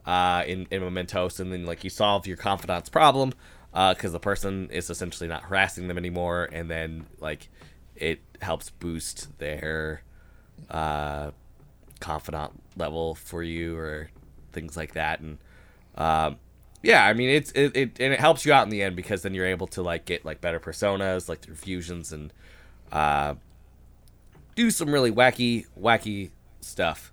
[0.05, 3.33] uh, in in Mementos, and then like you solve your confidant's problem
[3.71, 7.49] because the person is essentially not harassing them anymore, and then like
[7.95, 10.01] it helps boost their
[10.69, 11.31] uh,
[11.99, 14.09] confidant level for you or
[14.51, 15.37] things like that, and
[15.95, 16.37] um,
[16.81, 19.21] yeah, I mean it's it, it and it helps you out in the end because
[19.21, 22.31] then you're able to like get like better personas like through fusions and
[22.91, 23.35] uh,
[24.55, 26.31] do some really wacky wacky
[26.61, 27.11] stuff.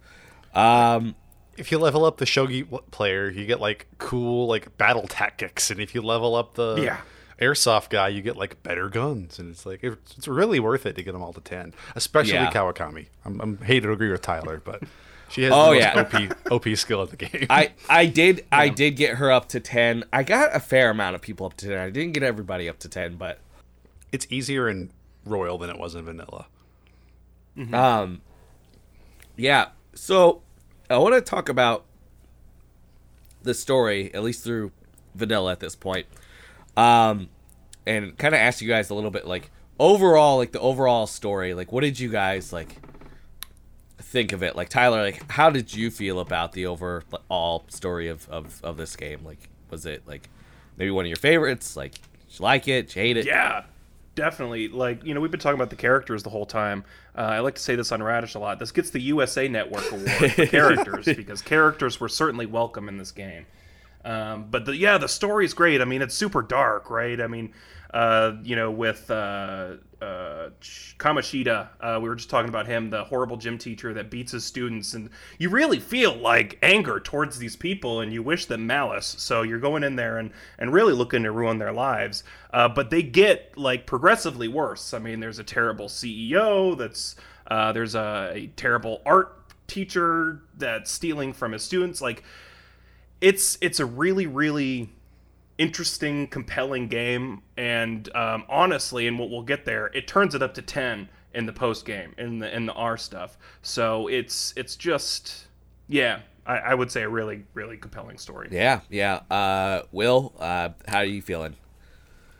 [0.54, 1.14] Um,
[1.56, 5.80] if you level up the shogi player, you get like cool like battle tactics, and
[5.80, 7.00] if you level up the Yeah.
[7.40, 10.94] Airsoft guy, you get like better guns, and it's like it's, it's really worth it
[10.96, 12.50] to get them all to ten, especially Yeah.
[12.52, 13.06] Kawakami.
[13.24, 14.82] I'm, I'm hate to agree with Tyler, but
[15.28, 16.00] she has Oh, the yeah.
[16.50, 17.46] OP OP skill in the game.
[17.50, 20.04] I I did I did get her up to ten.
[20.12, 21.78] I got a fair amount of people up to ten.
[21.78, 23.38] I didn't get everybody up to ten, but
[24.12, 24.90] it's easier in
[25.24, 26.46] Royal than it was in Vanilla.
[27.72, 28.20] Um,
[29.36, 29.68] yeah.
[29.94, 30.42] So
[30.90, 31.84] I want to talk about
[33.42, 34.72] the story, at least through
[35.14, 36.06] vanilla at this point,
[36.76, 37.28] um,
[37.86, 41.54] and kind of ask you guys a little bit, like overall, like the overall story.
[41.54, 42.76] Like, what did you guys like
[43.98, 44.56] think of it?
[44.56, 48.96] Like Tyler, like how did you feel about the overall story of of of this
[48.96, 49.20] game?
[49.24, 50.28] Like, was it like
[50.76, 51.76] maybe one of your favorites?
[51.76, 52.88] Like, did you like it?
[52.88, 53.26] Did you hate it?
[53.26, 53.64] Yeah,
[54.14, 54.68] definitely.
[54.68, 56.84] Like you know, we've been talking about the characters the whole time.
[57.16, 58.58] Uh, I like to say this on Radish a lot.
[58.58, 63.12] This gets the USA Network award for characters because characters were certainly welcome in this
[63.12, 63.46] game.
[64.06, 65.80] Um, but the, yeah, the story is great.
[65.80, 67.20] I mean, it's super dark, right?
[67.20, 67.52] I mean,
[67.92, 70.50] uh, you know, with uh, uh,
[70.98, 74.44] Kamoshida, uh, we were just talking about him, the horrible gym teacher that beats his
[74.44, 79.16] students, and you really feel like anger towards these people, and you wish them malice.
[79.18, 82.22] So you're going in there and and really looking to ruin their lives.
[82.52, 84.94] Uh, but they get like progressively worse.
[84.94, 87.16] I mean, there's a terrible CEO that's
[87.48, 89.32] uh, there's a, a terrible art
[89.66, 92.22] teacher that's stealing from his students, like
[93.20, 94.90] it's it's a really really
[95.58, 100.52] interesting compelling game and um, honestly and we'll, we'll get there it turns it up
[100.52, 104.76] to 10 in the post game in the in the r stuff so it's it's
[104.76, 105.46] just
[105.88, 109.20] yeah I, I would say a really really compelling story Yeah, yeah.
[109.30, 111.56] Uh, Will, uh, how are you feeling?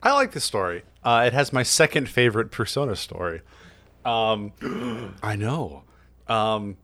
[0.03, 0.85] I like this story.
[1.03, 3.41] Uh, it has my second favorite Persona story.
[4.05, 4.53] Um,
[5.23, 5.83] I know.
[6.29, 6.77] Um,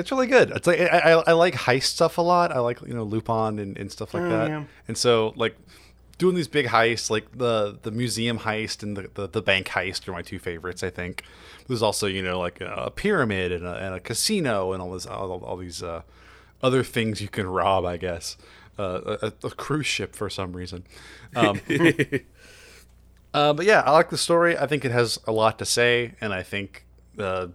[0.00, 0.50] it's really good.
[0.50, 2.52] It's like I, I, I like heist stuff a lot.
[2.52, 4.48] I like you know Lupin and, and stuff like that.
[4.48, 4.64] yeah.
[4.88, 5.56] And so like
[6.18, 10.06] doing these big heists, like the the museum heist and the, the, the bank heist
[10.06, 10.82] are my two favorites.
[10.82, 11.24] I think
[11.66, 14.92] there's also you know like a, a pyramid and a, and a casino and all
[14.92, 16.02] this all, all these uh,
[16.62, 17.84] other things you can rob.
[17.84, 18.36] I guess
[18.78, 20.84] uh, a, a cruise ship for some reason.
[21.34, 21.60] Um,
[23.34, 24.58] uh, but yeah, I like the story.
[24.58, 26.84] I think it has a lot to say, and I think
[27.18, 27.48] uh,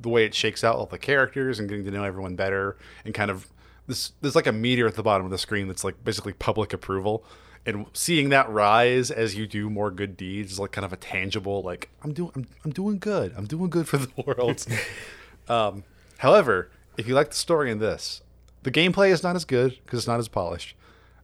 [0.00, 3.14] the way it shakes out all the characters and getting to know everyone better, and
[3.14, 3.48] kind of
[3.86, 6.72] this there's like a meteor at the bottom of the screen that's like basically public
[6.72, 7.24] approval,
[7.64, 10.96] and seeing that rise as you do more good deeds is like kind of a
[10.96, 13.34] tangible like I'm doing I'm, I'm doing good.
[13.36, 14.66] I'm doing good for the world.
[15.48, 15.84] um,
[16.18, 18.22] however, if you like the story in this,
[18.62, 20.74] the gameplay is not as good because it's not as polished.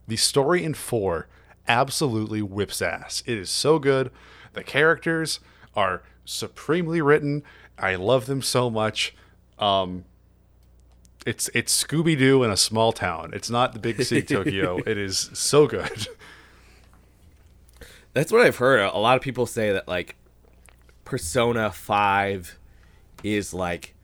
[0.06, 1.28] The story in four
[1.68, 3.22] absolutely whips ass.
[3.26, 4.10] It is so good.
[4.52, 5.40] The characters
[5.74, 7.42] are supremely written.
[7.82, 9.14] I love them so much.
[9.58, 10.04] Um,
[11.26, 13.32] it's it's Scooby Doo in a small town.
[13.34, 14.78] It's not the big city Tokyo.
[14.86, 16.06] It is so good.
[18.14, 18.80] That's what I've heard.
[18.80, 20.16] A lot of people say that like
[21.04, 22.58] Persona 5
[23.22, 23.94] is like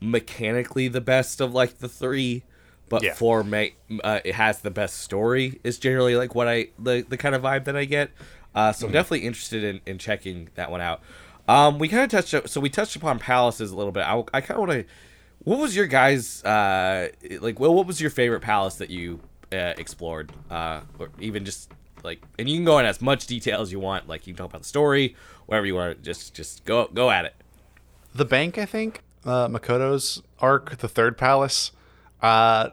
[0.00, 2.44] mechanically the best of like the 3,
[2.88, 3.14] but Yeah.
[3.14, 3.74] 4 may,
[4.04, 7.42] uh, it has the best story is generally like what I the the kind of
[7.42, 8.10] vibe that I get.
[8.54, 11.02] Uh, so I'm definitely interested in, in checking that one out.
[11.48, 14.02] Um, we kind of touched up, so we touched upon palaces a little bit.
[14.02, 14.84] I, I kind of want to
[15.44, 17.08] what was your guys uh
[17.40, 19.20] like well what was your favorite palace that you
[19.52, 21.70] uh, explored uh or even just
[22.02, 24.38] like and you can go in as much detail as you want like you can
[24.38, 27.34] talk about the story whatever you want just just go go at it
[28.16, 31.72] the bank, I think, uh, Makoto's arc, the third palace.
[32.22, 32.70] Uh,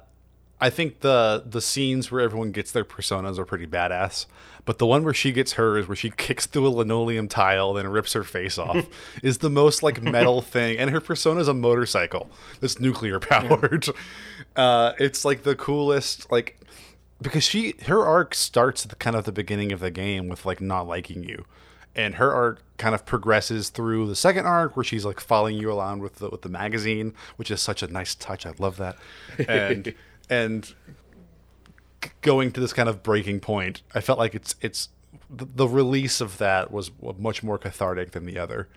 [0.61, 4.25] I think the the scenes where everyone gets their personas are pretty badass.
[4.65, 7.87] But the one where she gets hers, where she kicks through a linoleum tile, then
[7.87, 8.87] rips her face off,
[9.23, 10.77] is the most like metal thing.
[10.77, 13.87] And her persona is a motorcycle that's nuclear powered.
[14.55, 16.59] Uh, it's like the coolest, like
[17.19, 20.45] because she her arc starts at the kind of the beginning of the game with
[20.45, 21.45] like not liking you,
[21.95, 25.75] and her arc kind of progresses through the second arc where she's like following you
[25.75, 28.45] around with the with the magazine, which is such a nice touch.
[28.45, 28.97] I love that.
[29.47, 29.95] And
[30.29, 30.71] and
[32.21, 34.89] going to this kind of breaking point, I felt like it's it's
[35.29, 38.67] the, the release of that was much more cathartic than the other,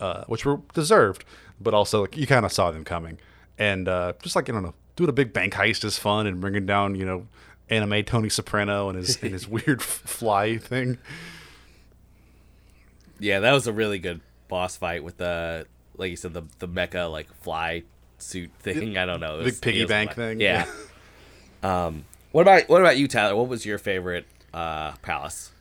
[0.00, 1.24] uh, which were deserved,
[1.60, 3.18] but also like you kind of saw them coming,
[3.58, 6.40] and uh, just like I don't know, doing a big bank heist is fun, and
[6.40, 7.26] bringing down you know
[7.70, 10.98] anime Tony Soprano and his and his weird fly thing.
[13.18, 15.66] Yeah, that was a really good boss fight with the
[15.96, 17.84] like you said the the mecha like fly
[18.18, 18.96] suit thing.
[18.96, 19.40] I don't know.
[19.40, 20.40] it Big piggy bank thing.
[20.40, 20.66] Yeah.
[21.62, 23.36] um, what about what about you, Tyler?
[23.36, 25.52] What was your favorite uh, palace?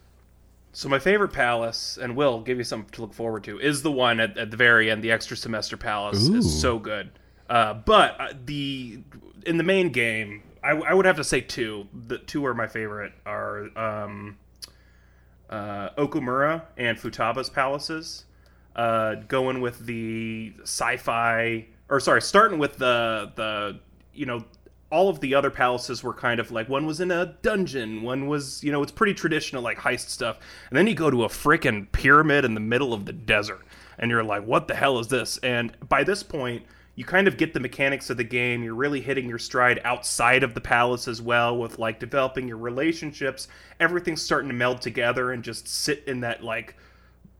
[0.74, 3.91] So my favorite palace, and will give you something to look forward to, is the
[3.91, 5.03] one at, at the very end.
[5.03, 7.11] The extra semester palace is so good.
[7.49, 8.99] Uh, but uh, the
[9.45, 11.88] in the main game, I, I would have to say two.
[12.07, 14.38] The two are my favorite are um,
[15.49, 18.26] uh, Okumura and Futaba's palaces.
[18.74, 23.80] Uh, going with the sci-fi, or sorry, starting with the the
[24.13, 24.45] you know
[24.91, 28.27] all of the other palaces were kind of like one was in a dungeon, one
[28.27, 30.39] was you know it's pretty traditional like heist stuff,
[30.69, 33.61] and then you go to a freaking pyramid in the middle of the desert,
[33.97, 35.37] and you're like, what the hell is this?
[35.39, 36.63] And by this point,
[36.95, 38.63] you kind of get the mechanics of the game.
[38.63, 42.57] You're really hitting your stride outside of the palace as well, with like developing your
[42.57, 43.47] relationships.
[43.79, 46.75] Everything's starting to meld together and just sit in that like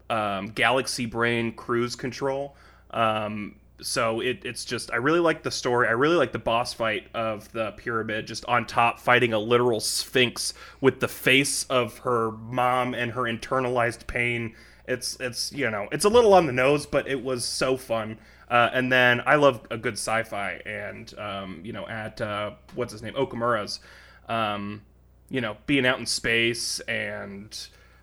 [0.10, 2.56] um, Galaxy Brain cruise control.
[2.92, 5.88] Um, so it, it's just I really like the story.
[5.88, 9.80] I really like the boss fight of the pyramid, just on top fighting a literal
[9.80, 14.56] sphinx with the face of her mom and her internalized pain.
[14.88, 18.20] It's it's you know it's a little on the nose, but it was so fun.
[18.50, 22.92] Uh, and then I love a good sci-fi, and um, you know at uh, what's
[22.92, 23.80] his name Okumura's,
[24.28, 24.82] um,
[25.30, 27.58] you know being out in space and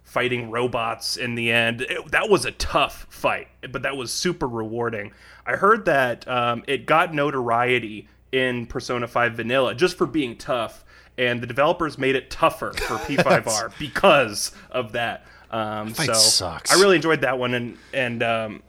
[0.08, 1.82] fighting robots in the end.
[1.82, 5.12] It, that was a tough fight, but that was super rewarding.
[5.46, 10.82] I heard that um, it got notoriety in Persona 5 Vanilla just for being tough,
[11.18, 15.26] and the developers made it tougher for P5R because of that.
[15.50, 16.74] Um, so sucks.
[16.74, 18.62] I really enjoyed that one, and and um,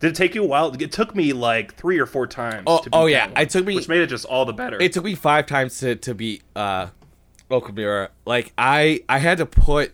[0.00, 0.74] did it take you a while?
[0.78, 2.64] It took me like three or four times.
[2.66, 3.28] Oh- to beat oh, yeah.
[3.28, 4.80] one, It took me- which made it just all the better.
[4.80, 6.88] It took me five times to to beat uh,
[7.50, 8.08] Okumura.
[8.26, 9.92] Like I I had to put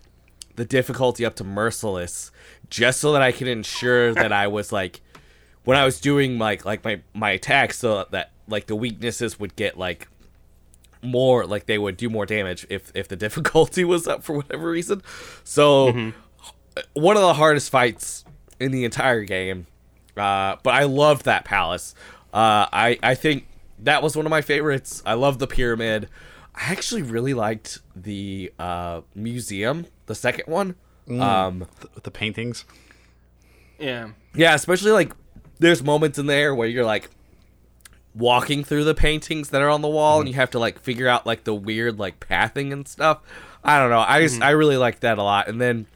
[0.59, 2.32] the difficulty up to merciless
[2.68, 5.00] just so that I could ensure that I was like
[5.62, 9.54] when I was doing like like my my attacks so that like the weaknesses would
[9.54, 10.09] get like
[11.00, 14.68] more like they would do more damage if if the difficulty was up for whatever
[14.68, 15.00] reason.
[15.44, 16.12] So
[16.94, 18.24] one of the hardest fights
[18.59, 19.68] in the entire game.
[20.16, 21.94] Uh, but I loved that palace.
[22.34, 23.46] Uh, I I think
[23.78, 25.04] that was one of my favorites.
[25.06, 26.09] I love the pyramid.
[26.52, 30.74] I actually really liked the uh, museum, the second one.
[31.09, 31.61] Um,
[31.94, 32.64] With the paintings.
[33.78, 34.09] yeah.
[34.34, 35.12] yeah, especially like
[35.59, 37.09] there's moments in there where you're like
[38.14, 41.09] walking through the paintings that are on the wall and you have to like figure
[41.09, 43.20] out like the weird like pathing and stuff.
[43.64, 44.04] I don't know.
[44.06, 45.48] I just I really like that a lot.
[45.48, 45.86] And then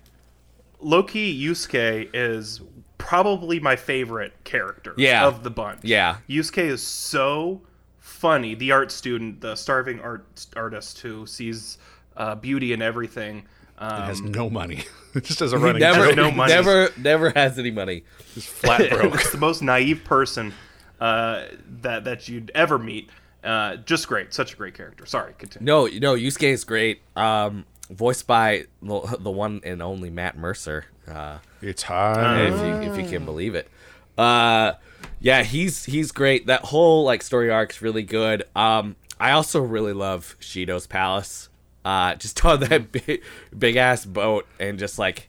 [0.80, 2.60] Loki Yusuke is
[2.98, 5.26] probably my favorite character Yeah.
[5.26, 5.80] of the bunch.
[5.84, 6.18] Yeah.
[6.28, 7.60] Yusuke is so
[7.98, 8.54] funny.
[8.54, 11.78] The art student, the starving art artist who sees
[12.16, 13.44] uh, beauty in everything.
[13.78, 14.84] Um, has no money.
[15.22, 16.16] just as a he running never joke.
[16.16, 16.52] no money.
[16.52, 18.04] never never has any money.
[18.34, 19.14] Just flat broke.
[19.14, 20.52] it's the most naive person
[21.00, 21.44] uh,
[21.82, 23.10] that that you'd ever meet.
[23.42, 25.04] Uh, just great, such a great character.
[25.04, 25.66] Sorry, continue.
[25.66, 27.00] No, no, Yusuke is great.
[27.16, 30.84] Um, voiced by the, the one and only Matt Mercer.
[31.08, 32.52] Uh, it's hard.
[32.52, 33.68] if you if you can believe it.
[34.16, 34.74] Uh,
[35.20, 36.46] yeah, he's he's great.
[36.46, 38.44] That whole like story arc's really good.
[38.54, 41.48] Um, I also really love Shido's palace.
[41.85, 43.22] Uh, just on that big
[43.57, 45.28] big ass boat and just like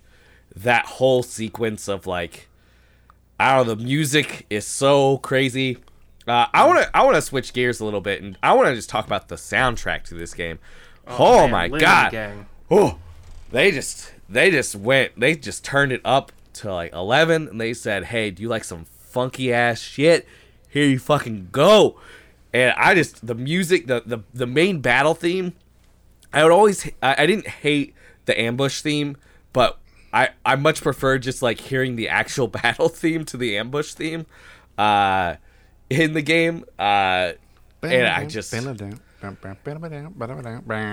[0.55, 2.47] that whole sequence of like
[3.39, 5.77] I don't know, the music is so crazy.
[6.27, 8.67] Uh, I want to I want to switch gears a little bit and I want
[8.69, 10.59] to just talk about the soundtrack to this game.
[11.07, 12.11] Oh, man, my god.
[12.11, 12.45] Gang.
[12.71, 12.99] Oh,
[13.51, 17.73] they just they just went they just turned it up to like 11 and they
[17.73, 20.27] said, "Hey, do you like some funky ass shit?
[20.69, 21.99] Here you fucking go."
[22.53, 25.53] And I just the music, the the the main battle theme,
[26.33, 27.93] I would always I, I didn't hate
[28.25, 29.17] the ambush theme,
[29.53, 29.77] but
[30.11, 34.25] I I much prefer just like hearing the actual battle theme to the ambush theme
[34.77, 35.35] uh
[35.89, 36.65] in the game.
[36.79, 37.33] Uh
[37.83, 38.51] and I just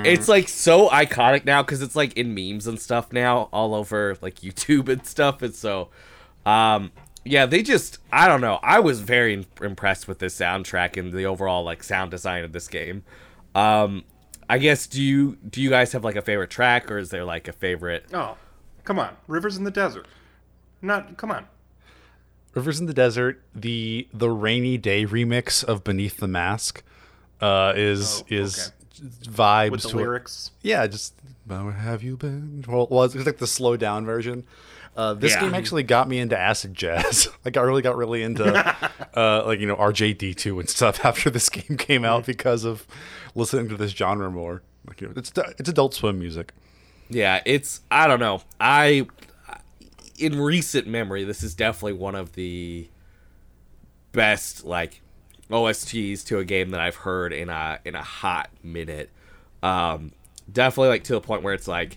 [0.06, 4.16] it's like so iconic now because it's like in memes and stuff now all over
[4.20, 5.42] like YouTube and stuff.
[5.42, 5.88] And so,
[6.46, 6.92] um,
[7.24, 8.60] yeah, they just I don't know.
[8.62, 12.52] I was very im- impressed with this soundtrack and the overall like sound design of
[12.52, 13.02] this game.
[13.54, 14.04] Um,
[14.50, 17.24] I guess do you do you guys have like a favorite track or is there
[17.24, 18.06] like a favorite?
[18.12, 18.36] Oh,
[18.82, 20.08] Come on, Rivers in the Desert.
[20.82, 21.46] Not come on.
[22.54, 26.82] Rivers in the Desert, the the rainy day remix of Beneath the Mask,
[27.40, 30.50] uh, is Oh, is vibes With the to lyrics.
[30.62, 31.14] Yeah, just
[31.46, 32.64] where have you been?
[32.66, 34.44] Well, it was it's like the slow down version.
[34.96, 35.42] Uh, this Yeah.
[35.42, 37.28] game actually got me into acid jazz.
[37.44, 38.44] like I really got really into
[39.16, 42.86] uh, like you know RJD two and stuff after this game came out because of
[43.34, 44.62] listening to this genre more.
[44.86, 46.52] Like you know, it's it's Adult Swim music.
[47.08, 48.42] Yeah, it's I don't know.
[48.60, 49.06] I
[50.18, 52.88] in recent memory, this is definitely one of the
[54.12, 55.00] best like
[55.50, 59.10] OSTs to a game that I've heard in a in a hot minute.
[59.62, 60.12] Um,
[60.50, 61.96] definitely like to the point where it's like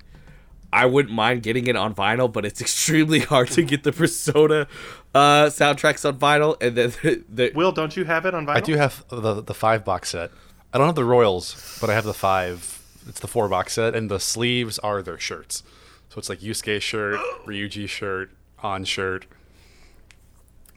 [0.74, 4.68] I wouldn't mind getting it on vinyl, but it's extremely hard to get the Persona
[5.14, 6.62] uh, soundtracks on vinyl.
[6.62, 8.58] And then the, the Will, don't you have it on vinyl?
[8.58, 10.32] I do have the the five box set.
[10.74, 12.82] I don't have the Royals, but I have the five.
[13.08, 15.62] It's the four box set, and the sleeves are their shirts.
[16.10, 18.32] So it's like Yusuke shirt, Ryuji shirt,
[18.64, 19.26] Ann shirt.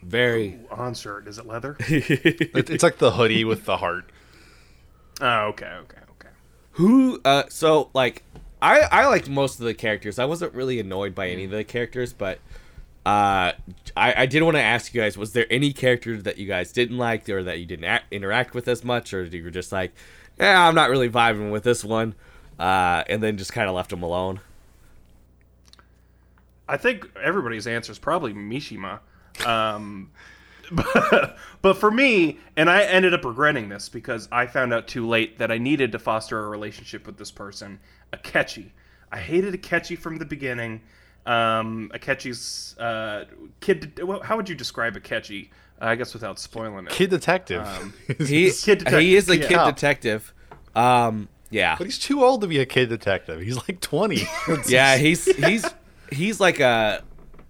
[0.02, 1.26] very Ann shirt.
[1.28, 1.76] Is it leather?
[1.88, 4.10] It, it's like the hoodie with the heart.
[5.20, 6.28] oh, okay, okay, okay.
[6.72, 7.20] Who?
[7.24, 8.22] Uh, so like,
[8.66, 10.18] I I liked most of the characters.
[10.18, 12.38] I wasn't really annoyed by any of the characters, but
[13.04, 13.52] uh,
[13.96, 16.72] I I did want to ask you guys: Was there any character that you guys
[16.72, 19.70] didn't like, or that you didn't act, interact with as much, or you were just
[19.70, 19.92] like,
[20.38, 22.16] yeah, I'm not really vibing with this one,
[22.58, 24.40] uh, and then just kind of left them alone?
[26.68, 28.98] I think everybody's answer is probably Mishima.
[29.46, 30.10] Um,
[30.72, 35.06] but, but for me, and I ended up regretting this because I found out too
[35.06, 37.80] late that I needed to foster a relationship with this person,
[38.12, 38.70] Akechi.
[39.10, 40.82] I hated Akechi from the beginning.
[41.24, 43.24] Um, Akechi's uh,
[43.60, 44.00] kid.
[44.02, 45.50] well, How would you describe Akechi?
[45.80, 46.92] I guess without spoiling it.
[46.92, 47.66] Kid detective.
[48.18, 49.48] He Kid detective, he is a yeah.
[49.48, 50.32] kid detective.
[50.74, 53.40] Um, yeah, but he's too old to be a kid detective.
[53.40, 54.26] He's like twenty.
[54.68, 55.64] yeah, he's he's
[56.10, 57.02] he's like a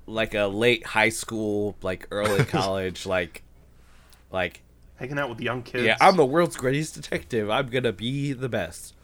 [0.07, 3.42] like a late high school, like early college, like
[4.30, 4.62] like
[4.96, 5.84] Hanging out with young kids.
[5.84, 7.50] yeah, I'm the world's greatest detective.
[7.50, 8.94] I'm gonna be the best.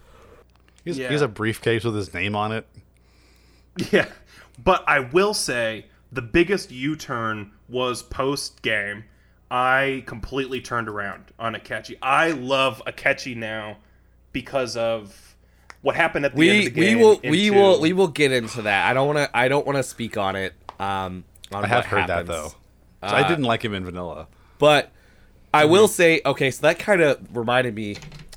[0.84, 1.08] He's, Yeah.
[1.08, 2.66] he has a briefcase with his name on it.
[3.90, 4.06] Yeah,
[4.62, 9.04] but I will say the biggest U-turn was post game.
[9.50, 11.96] I completely turned around on Akechi.
[12.02, 13.78] I love Akechi now
[14.32, 15.34] because of
[15.82, 16.80] what happened at the end We of the game.
[16.80, 17.00] we game.
[17.00, 18.90] will we will we will get into that.
[18.90, 20.52] I don't want to I don't want to speak on it.
[20.78, 22.28] Um, I have heard happens.
[22.28, 22.48] that though.
[23.08, 24.28] So I didn't like him in vanilla.
[24.58, 24.92] But
[25.52, 27.96] I will say, okay, so that kind of reminded me.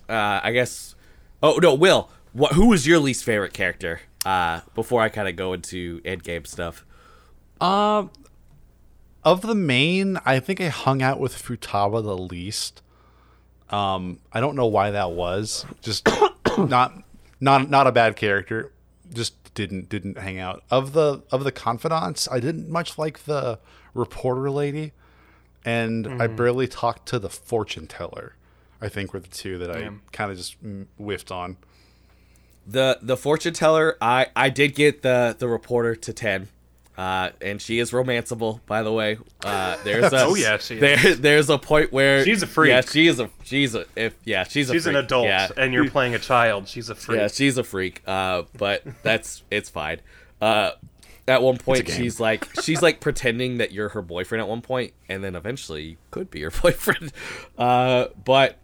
[0.09, 0.95] Uh, I guess.
[1.41, 2.09] Oh no, Will.
[2.33, 2.53] What?
[2.53, 4.01] Who was your least favorite character?
[4.25, 6.83] Uh, before I kind of go into end game stuff.
[7.61, 8.09] Um,
[9.23, 12.81] of the main, I think I hung out with Futaba the least.
[13.69, 15.65] Um, I don't know why that was.
[15.81, 16.07] Just
[16.57, 17.03] not
[17.39, 18.71] not not a bad character.
[19.13, 20.63] Just didn't didn't hang out.
[20.69, 23.59] Of the of the confidants, I didn't much like the
[23.93, 24.91] reporter lady,
[25.63, 28.35] and I barely talked to the fortune teller.
[28.81, 31.57] I think were the two that I kind of just mm, whiffed on.
[32.67, 33.97] The the fortune teller.
[34.01, 36.49] I I did get the the reporter to ten.
[36.97, 39.17] Uh, and she is romanceable, by the way.
[39.43, 40.79] Uh, there's a, Oh, yeah, she is.
[40.81, 42.69] there, there's a point where She's a freak.
[42.69, 45.49] Yeah, she is a she's a if yeah she's a She's an adult, Yeah.
[45.57, 46.67] and you're playing a child.
[46.69, 47.19] She's a freak.
[47.19, 48.01] Yeah, she's a freak.
[48.07, 49.99] Uh, but that's it's fine.
[50.39, 50.71] Uh,
[51.27, 54.93] at one point, she's like she's like pretending that you're her boyfriend at one point,
[55.09, 57.11] and then eventually you could be your boyfriend.
[57.57, 58.57] Uh, but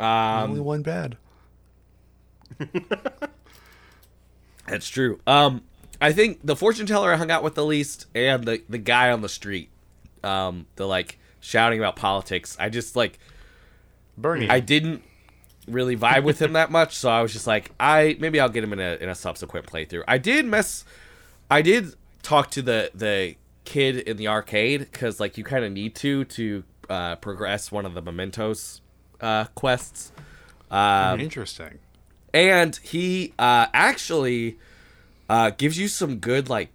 [0.00, 1.16] um, Only one bad.
[4.66, 5.20] that's true.
[5.26, 5.62] Um,
[6.00, 9.10] I think the fortune teller I hung out with the least, and the the guy
[9.10, 9.70] on the street,
[10.24, 12.56] um, the like shouting about politics.
[12.58, 13.18] I just like
[14.16, 14.48] Bernie.
[14.48, 15.02] I didn't
[15.68, 18.64] really vibe with him that much, so I was just like, I maybe I'll get
[18.64, 20.04] him in a in a subsequent playthrough.
[20.08, 20.84] I did mess,
[21.50, 25.72] I did talk to the the kid in the arcade because like you kind of
[25.72, 28.80] need to to uh, progress one of the mementos
[29.20, 30.12] uh, quests,
[30.70, 31.78] um, Interesting.
[32.32, 34.58] and he uh, actually
[35.30, 36.70] uh, gives you some good like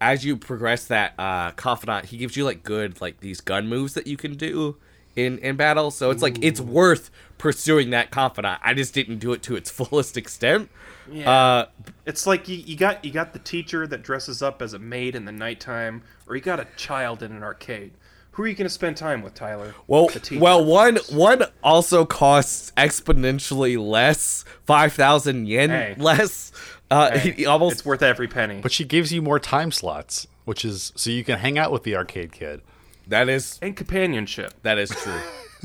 [0.00, 2.06] as you progress that uh, confidant.
[2.06, 4.76] He gives you like good like these gun moves that you can do
[5.14, 5.90] in in battle.
[5.90, 8.60] So it's like it's worth pursuing that confidant.
[8.64, 10.70] I just didn't do it to its fullest extent.
[11.10, 11.30] Yeah.
[11.30, 11.66] Uh,
[12.06, 15.14] It's like you, you got you got the teacher that dresses up as a maid
[15.14, 17.92] in the nighttime, or you got a child in an arcade.
[18.32, 19.74] Who are you going to spend time with, Tyler?
[19.88, 25.94] well, well, one one also costs exponentially less, five thousand yen Hey.
[25.98, 26.52] less.
[26.90, 28.60] Uh, Hey, he almost it's worth every penny.
[28.62, 31.82] But she gives you more time slots, which is so you can hang out with
[31.82, 32.62] the arcade kid.
[33.06, 34.54] that is and companionship.
[34.62, 35.12] that is true.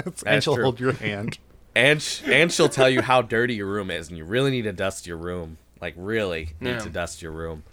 [0.05, 0.63] and That's she'll true.
[0.63, 1.37] hold your hand.
[1.75, 4.63] and sh- and she'll tell you how dirty your room is, and you really need
[4.63, 5.57] to dust your room.
[5.81, 6.79] Like really need Yeah.
[6.79, 7.63] to dust your room.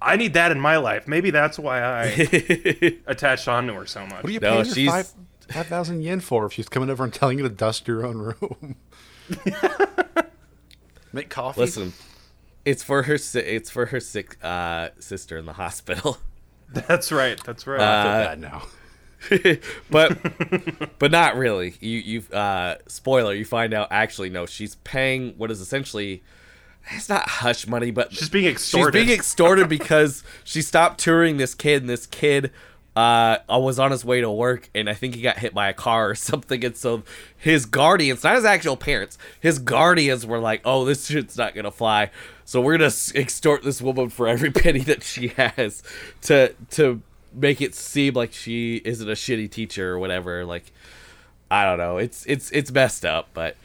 [0.00, 1.08] I need that in my life.
[1.08, 2.04] Maybe that's why I
[3.06, 4.22] attached onto her so much.
[4.22, 5.12] What are you No, paying her she's- five
[5.50, 8.18] five thousand yen for if she's coming over and telling you to dust your own
[8.18, 8.76] room?
[11.12, 11.60] Make coffee.
[11.62, 11.92] Listen,
[12.64, 13.18] it's for her.
[13.18, 16.18] si- It's for her sick uh, sister in the hospital.
[16.72, 17.40] That's right.
[17.44, 17.80] That's right.
[17.80, 18.62] I feel bad now.
[19.90, 21.74] but but not really.
[21.80, 26.22] You you uh spoiler, you find out actually no, she's paying what is essentially
[26.90, 28.96] it's not hush money, but She's being extorted.
[28.98, 32.50] She's being extorted because she stopped touring this kid and this kid
[32.98, 35.68] uh I was on his way to work and I think he got hit by
[35.68, 37.02] a car or something and so
[37.36, 41.70] his guardians, not his actual parents, his guardians were like, "Oh, this shit's not to
[41.70, 42.10] fly."
[42.44, 45.82] So we're to extort this woman for every penny that she has
[46.22, 50.72] to to make it seem like she isn't a shitty teacher or whatever like
[51.50, 51.98] I don't know.
[51.98, 53.56] It's it's it's messed up, but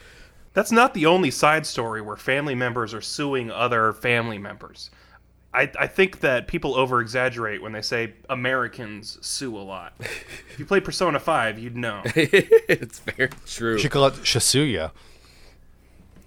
[0.54, 4.90] That's not the only side story where family members are suing other family members.
[5.54, 9.94] I, I think that people over exaggerate when they say Americans sue a lot.
[10.00, 12.02] if you play Persona 5, you'd know.
[12.16, 13.72] it's very true.
[13.74, 14.90] You should call it Shasuya.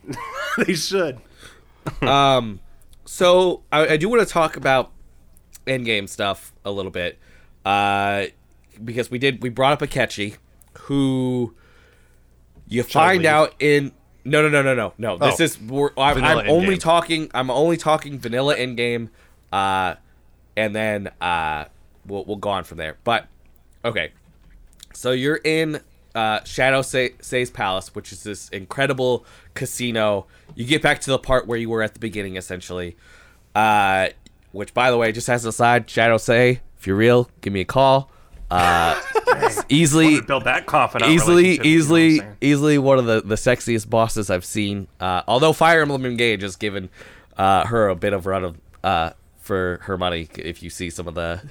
[0.66, 1.20] they should.
[2.02, 2.60] um,
[3.06, 4.92] So I, I do want to talk about
[5.66, 7.20] endgame stuff a little bit,
[7.66, 8.26] uh,
[8.84, 10.38] because we did we brought up Akechi,
[10.82, 11.54] who
[12.68, 13.28] you find leave?
[13.32, 13.92] out in
[14.30, 15.44] no no no no no no this Oh.
[15.44, 19.10] is we're, I'm, I'm only talking I'm only talking vanilla in endgame,
[19.52, 19.96] uh,
[20.56, 21.66] and then uh,
[22.06, 22.98] we'll we'll go on from there.
[23.04, 23.28] But
[23.86, 24.12] okay,
[24.94, 25.80] so you're in
[26.16, 30.26] uh, Shadow Sae- Sae's palace, which is this incredible casino.
[30.56, 32.96] You get back to the part where you were at the beginning, essentially.
[33.56, 34.10] Uh,
[34.52, 37.62] which, by the way, just as an aside, Shadow Sae, if you're real, give me
[37.62, 38.10] a call.
[38.50, 39.00] Uh,
[39.70, 41.12] easily, Build that confidence.
[41.12, 44.88] easily, relationship, you know easily, easily one of the, the sexiest bosses I've seen.
[45.00, 46.90] Uh, although Fire Emblem Engage has given
[47.38, 50.28] uh, her a bit of run of uh, for her money.
[50.38, 51.42] If you see some of the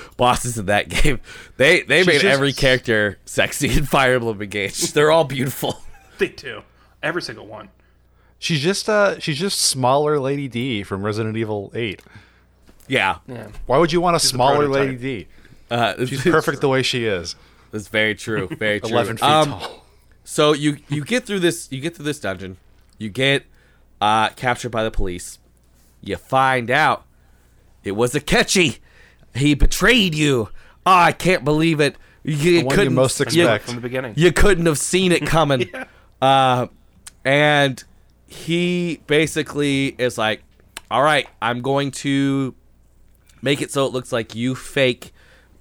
[0.16, 1.20] bosses in that game,
[1.56, 4.92] they they made just- every character sexy in Fire Emblem Engage.
[4.92, 5.80] They're all beautiful.
[6.18, 6.62] They do.
[7.02, 7.70] Every single one.
[8.38, 12.02] She's just uh she's just smaller Lady D from Resident Evil 8.
[12.86, 13.48] Yeah, Yeah.
[13.66, 14.80] Why would you want a a smaller prototype.
[14.88, 15.26] Lady D?
[15.70, 17.36] Uh, She's perfect the way she is.
[17.70, 18.48] That's very true.
[18.58, 18.90] Very true.
[18.90, 19.84] 11 feet Um, tall.
[20.24, 22.56] So you you get through this you get through this dungeon,
[22.98, 23.44] you get
[24.00, 25.38] uh, captured by the police.
[26.00, 27.04] You find out
[27.82, 28.78] it was Akechi.
[29.34, 30.48] He betrayed you.
[30.86, 31.96] Oh, I can't believe it.
[32.22, 33.64] You The you couldn't most you- expect.
[33.66, 34.14] From the beginning.
[34.16, 35.70] You couldn't have seen it coming.
[36.22, 36.68] uh,
[37.24, 37.82] and
[38.26, 40.42] he basically is like,
[40.90, 42.54] "All right, I'm going to
[43.42, 45.12] make it so it looks like you fake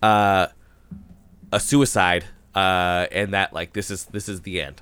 [0.04, 0.48] uh,
[1.52, 4.82] a suicide, uh, and that like this is this is the end."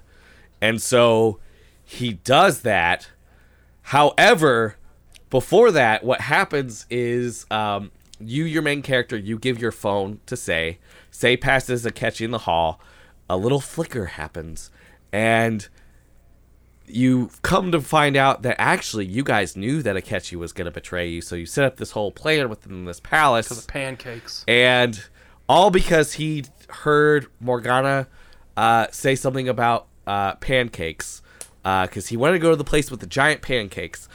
[0.62, 1.40] And so
[1.84, 3.10] he does that.
[3.84, 4.76] However,
[5.30, 10.38] before that, what happens is um, you, your main character, you give your phone to
[10.38, 10.78] Sae.
[11.10, 12.80] Sae passes Akechi in the hall.
[13.30, 14.70] A little flicker happens,
[15.12, 15.68] and
[16.86, 20.72] you come to find out that actually you guys knew that Akechi was going to
[20.72, 21.22] betray you.
[21.22, 24.44] So you set up this whole plan within this palace The pancakes.
[24.48, 25.02] and
[25.52, 28.08] all because he heard Morgana
[28.56, 31.22] uh, say something about uh, pancakes,
[31.62, 34.08] because he wanted to go to the place with the giant pancakes,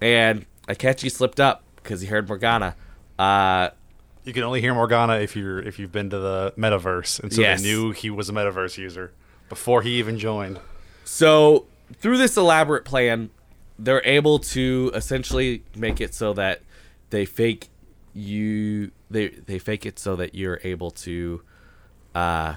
[0.00, 2.74] and Akechi slipped up because he heard Morgana.
[3.18, 3.68] Uh,
[4.24, 7.42] You can only hear Morgana if you're if you've been to the metaverse, and so
[7.42, 7.60] Yes.
[7.60, 9.12] they knew he was a metaverse user
[9.50, 10.58] before he even joined.
[11.04, 11.66] So
[12.00, 13.28] through this elaborate plan,
[13.78, 16.62] they're able to essentially make it so that
[17.10, 17.68] they fake
[18.14, 21.42] you they they fake it so that you're able to
[22.14, 22.54] uh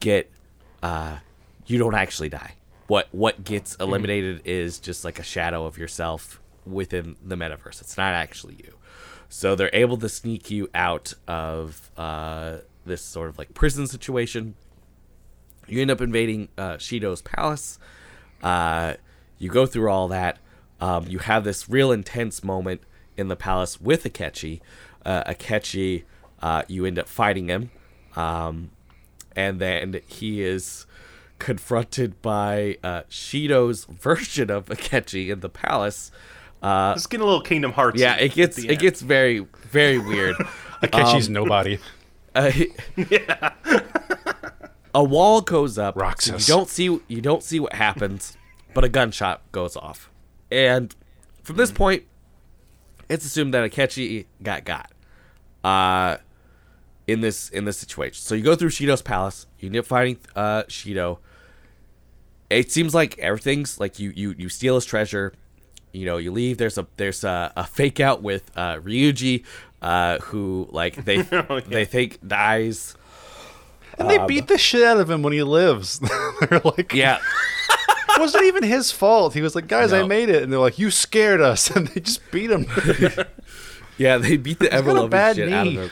[0.00, 0.30] get
[0.82, 1.18] uh
[1.66, 2.54] you don't actually die.
[2.86, 7.80] What what gets eliminated is just like a shadow of yourself within the metaverse.
[7.80, 8.74] It's not actually you.
[9.28, 14.54] So they're able to sneak you out of uh this sort of like prison situation
[15.68, 17.78] you end up invading uh, Shido's palace.
[18.42, 18.94] Uh,
[19.38, 20.38] you go through all that.
[20.80, 22.80] Um, you have this real intense moment
[23.18, 24.60] in the palace with Akechi.
[25.04, 26.04] Uh, Akechi,
[26.42, 27.70] uh, you end up fighting him,
[28.16, 28.70] um,
[29.36, 30.86] and then he is
[31.38, 36.10] confronted by uh, Shido's version of Akechi in the palace.
[36.62, 38.00] Uh, It's getting a little Kingdom Hearts.
[38.00, 40.34] yeah, it gets it gets very very weird.
[40.82, 41.78] Akechi's nobody.
[42.34, 42.50] Uh,
[44.94, 45.94] a wall goes up.
[45.94, 46.48] so Roxas.
[46.48, 48.36] you don't see you don't see what happens,
[48.74, 50.10] but a gunshot goes off,
[50.50, 50.94] and
[51.42, 52.04] from this point,
[53.08, 54.92] it's assumed that Akechi got got.
[55.64, 56.18] Uh,
[57.06, 59.46] in this in this situation, so you go through Shido's palace.
[59.58, 61.18] You end up fighting uh Shido.
[62.50, 65.32] It seems like everything's like you you you steal his treasure.
[65.92, 66.58] you know you leave.
[66.58, 69.44] There's a there's a, a fake out with uh, Ryuji,
[69.82, 71.60] uh, who like they Oh, yeah.
[71.66, 72.94] they think dies.
[73.98, 75.98] And they beat the shit out of him when he lives.
[76.48, 77.18] they're like, Yeah,
[78.18, 79.34] it wasn't even his fault.
[79.34, 80.42] He was like, guys, I made it.
[80.42, 81.70] And they're like, you scared us.
[81.76, 82.66] And they just beat him.
[83.98, 85.90] yeah, they beat the ever got a loving bad shit out of him.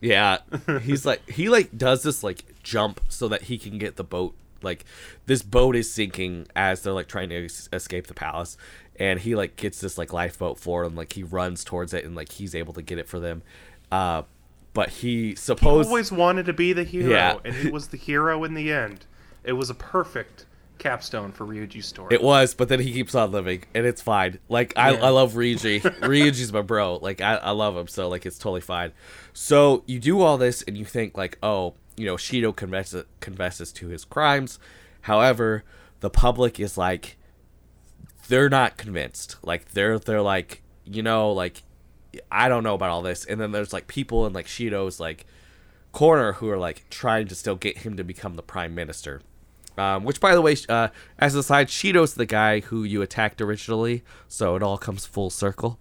[0.00, 0.38] Yeah,
[0.82, 4.34] he's like he like does this like jump so that he can get the boat.
[4.62, 4.84] Like
[5.26, 8.56] this boat is sinking as they're like trying to es- escape the palace,
[8.98, 10.94] and he like gets this like lifeboat for them.
[10.96, 13.42] Like he runs towards it and like he's able to get it for them.
[13.92, 14.22] Uh,
[14.72, 17.36] but he suppose always wanted to be the hero, Yeah.
[17.44, 19.04] and he was the hero in the end.
[19.44, 20.46] It was a perfect
[20.80, 22.12] capstone for Ryuji's story.
[22.12, 24.40] It was, but then he keeps on living, and it's fine.
[24.48, 25.04] Like I, Yeah.
[25.04, 25.80] I love Ryuji.
[26.00, 26.96] Ryuji's my bro.
[26.96, 28.90] Like I, I love him, so like it's totally fine.
[29.32, 33.72] So you do all this, and you think like, oh, you know, Shido confesses confesses
[33.74, 34.58] to his crimes.
[35.02, 35.62] However,
[36.00, 37.16] the public is like,
[38.28, 39.36] they're not convinced.
[39.42, 41.62] Like they're they're like, you know, like
[42.32, 43.24] I don't know about all this.
[43.24, 45.26] And then there's like people in like Shido's like
[45.92, 49.20] corner who are like trying to still get him to become the prime minister.
[49.80, 53.40] Um, which, by the way, uh, as a side, Shido's the guy who you attacked
[53.40, 55.78] originally, so it all comes full circle.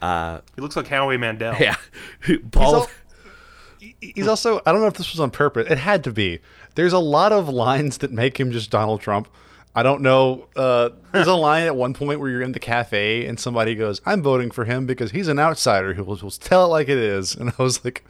[0.00, 1.54] Uh, he looks like Howie Mandel.
[1.60, 1.76] yeah,
[2.50, 2.74] Paul.
[2.76, 2.90] al-
[4.00, 5.66] He's also, I don't know if this was on purpose.
[5.70, 6.38] It had to be.
[6.74, 9.28] There's a lot of lines that make him just Donald Trump.
[9.76, 10.46] I don't know.
[10.54, 14.00] Uh, there's a line at one point where you're in the cafe and somebody goes,
[14.06, 16.96] I'm voting for him because he's an outsider who will, will tell it like it
[16.98, 17.34] is.
[17.34, 18.04] And I was like,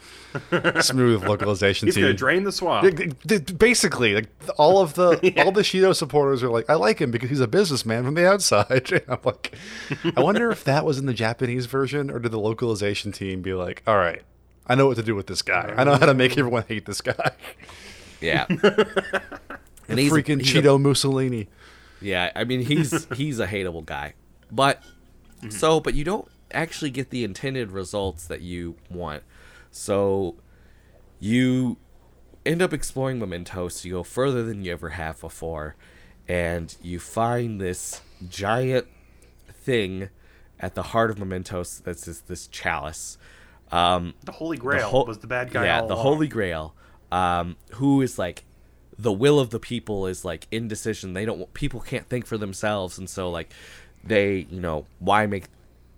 [0.83, 2.05] smooth localization He's team.
[2.05, 2.85] gonna drain the swamp.
[2.85, 5.12] Yeah, d- d- Basically, like all of the
[5.45, 8.29] all the Shido supporters are like, I like him because he's a businessman from the
[8.29, 8.91] outside.
[8.93, 9.55] And I'm like,
[10.17, 13.55] I wonder if that was in the Japanese version, or did the localization team be
[13.55, 14.23] like, all right,
[14.67, 15.73] I know what to do with this guy.
[15.77, 17.31] I know how to make everyone hate this guy.
[18.21, 18.47] yeah,
[19.89, 21.49] and Freaking he's a- Cheeto Mussolini.
[22.01, 24.14] Yeah, I mean he's he's a hateable guy.
[24.51, 24.82] But
[25.51, 29.22] so but you don't actually get the intended results that you want.
[29.70, 30.37] So
[31.18, 31.78] you
[32.47, 35.76] end up exploring Mementos, you go further than you ever have before,
[36.28, 38.87] and you find this giant
[39.51, 40.11] thing
[40.61, 43.18] at the heart of Mementos that's this, this chalice.
[43.72, 45.64] Um, the Holy Grail ho- was the bad guy.
[45.64, 46.03] Yeah, the along.
[46.03, 46.74] Holy Grail,
[47.11, 48.45] um, who is like
[48.99, 51.15] the will of the people is like indecision.
[51.15, 53.53] They don't people can't think for themselves, and so like
[54.03, 55.45] they you know why make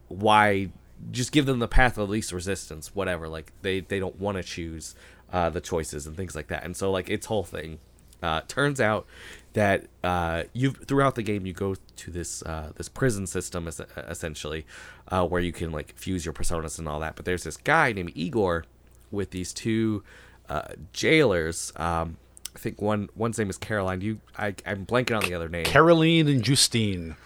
[0.09, 0.71] why
[1.11, 3.29] just give them the path of least resistance, whatever.
[3.29, 4.95] Like they they don't want to choose
[5.33, 7.79] uh, the choices and things like that, and so like its whole thing.
[8.23, 9.07] Uh, turns out
[9.53, 13.81] that uh, you throughout the game you go to this uh, this prison system es-
[13.97, 14.65] essentially,
[15.09, 17.15] uh, where you can like fuse your personas and all that.
[17.15, 18.65] But there's this guy named Igor
[19.11, 20.03] with these two
[20.49, 21.73] uh, jailers.
[21.77, 22.17] Um,
[22.57, 24.01] I think one one's name is Caroline.
[24.01, 25.67] You, I, I'm blanking on the other name.
[25.67, 27.17] Caroline and Justine.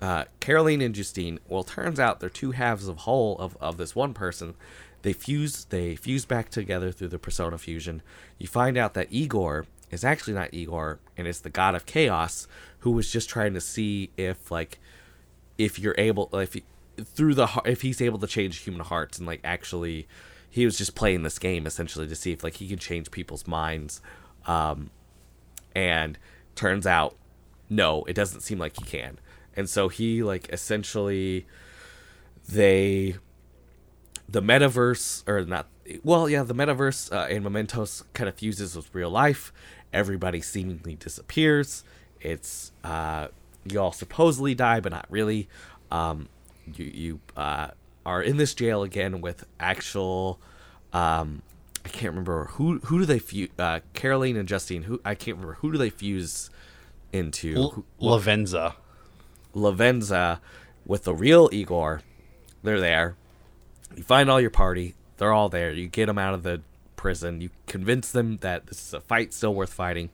[0.00, 1.40] uh, Caroline and Justine.
[1.48, 4.54] Well, turns out they're two halves of whole of, of this one person.
[5.02, 8.00] They fuse they fuse back together through the persona fusion.
[8.38, 12.46] You find out that Igor is actually not Igor, and it's the god of chaos
[12.80, 14.78] who was just trying to see if like
[15.58, 16.62] if you're able if he,
[17.02, 20.06] through the if he's able to change human hearts and like actually
[20.48, 23.46] he was just playing this game essentially to see if like he can change people's
[23.48, 24.00] minds
[24.50, 24.90] um
[25.76, 26.18] and
[26.56, 27.16] turns out
[27.68, 29.18] no it doesn't seem like he can.
[29.56, 31.46] And so he like essentially
[32.48, 33.16] they
[34.28, 35.66] the metaverse or not
[36.02, 39.52] well yeah the metaverse uh, and mementos kind of fuses with real life.
[39.92, 41.84] Everybody seemingly disappears.
[42.20, 43.28] It's uh
[43.64, 45.48] you all supposedly die but not really.
[45.90, 46.28] Um
[46.74, 47.68] you you uh
[48.04, 50.40] are in this jail again with actual
[50.92, 51.42] um
[51.84, 55.36] i can't remember who who do they fuse uh caroline and justine who i can't
[55.36, 56.50] remember who do they fuse
[57.12, 58.74] into L- Lavenza.
[59.54, 60.40] Lavenza
[60.86, 62.02] with the real Igor.
[62.62, 63.16] They're there.
[63.96, 64.94] You find all your party.
[65.16, 65.72] They're all there.
[65.72, 66.62] You get them out of the
[66.96, 67.40] prison.
[67.40, 70.10] You convince them that this is a fight still worth fighting.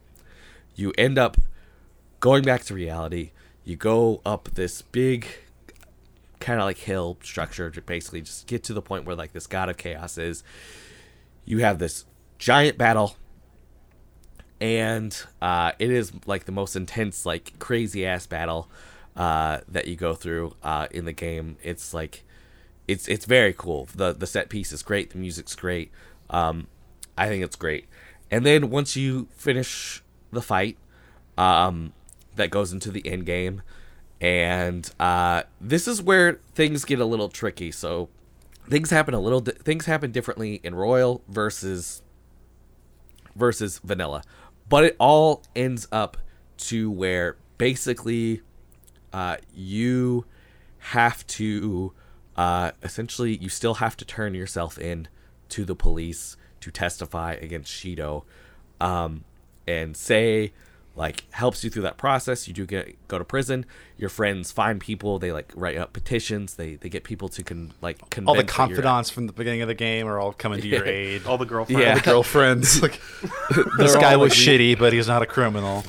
[0.75, 1.37] You end up
[2.21, 3.33] going back to reality.
[3.65, 5.27] You go up this big
[6.39, 9.47] kind of like hill structure to basically just get to the point where like this
[9.47, 10.45] god of chaos is.
[11.47, 12.05] You have this
[12.39, 13.17] giant battle
[14.61, 18.71] and uh, it is like the most intense, like crazy ass battle
[19.17, 21.57] uh, that you go through uh, in the game.
[21.63, 22.25] It's like
[22.89, 23.89] it's it's very cool.
[23.95, 25.11] the The set piece is great.
[25.11, 25.91] The music's great.
[26.31, 26.69] Um,
[27.19, 27.87] I think it's great.
[28.31, 30.79] And then once you finish the fight,
[31.39, 31.93] um,
[32.35, 33.63] that goes into the end game,
[34.21, 37.71] and uh, this is where things get a little tricky.
[37.71, 38.09] So
[38.69, 39.41] things happen a little.
[39.41, 42.03] Di- things happen differently in Royal versus
[43.35, 44.23] versus vanilla
[44.69, 46.17] but it all ends up
[46.57, 48.43] to where basically
[49.13, 50.25] uh, you
[50.79, 51.93] have to
[52.37, 55.09] uh, essentially you still have to turn yourself in
[55.49, 58.25] to the police to testify against Shido,
[58.81, 59.25] um,
[59.67, 60.53] and Sae
[60.97, 62.49] like helps you through that process.
[62.49, 63.67] You do get go to prison.
[63.99, 65.19] Your friends find people.
[65.19, 66.55] They like write up petitions.
[66.55, 69.69] They they get people to con like convince All the confidants from the beginning of
[69.69, 71.27] the game are all coming to your aid.
[71.27, 71.81] All the girlfriends.
[71.81, 71.95] Yeah.
[71.95, 72.83] the girlfriends.
[72.83, 73.01] like,
[73.79, 75.85] this guy was like, shitty, but he's not a criminal.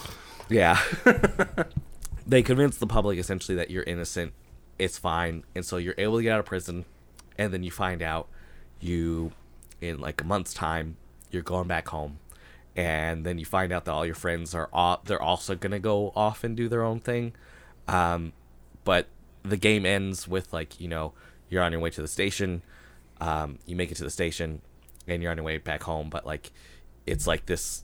[0.50, 0.80] Yeah.
[2.28, 4.34] they convince the public essentially that you're innocent.
[4.78, 5.44] It's fine.
[5.56, 6.86] And so you're able to get out of prison.
[7.38, 8.28] And then you find out
[8.80, 9.32] you,
[9.80, 10.98] in like a month's time,
[11.32, 12.20] you're going back home.
[12.78, 16.14] And then you find out that all your friends are all, they're also to go
[16.16, 17.34] off and do their own thing.
[17.88, 18.34] Um,
[18.84, 19.08] but
[19.44, 21.14] the game ends with like, you know,
[21.50, 22.62] you're on your way to the station.
[23.20, 24.62] Um, you make it to the station
[25.08, 26.12] and you're on your way back home.
[26.12, 26.52] But like,
[27.08, 27.84] it's like this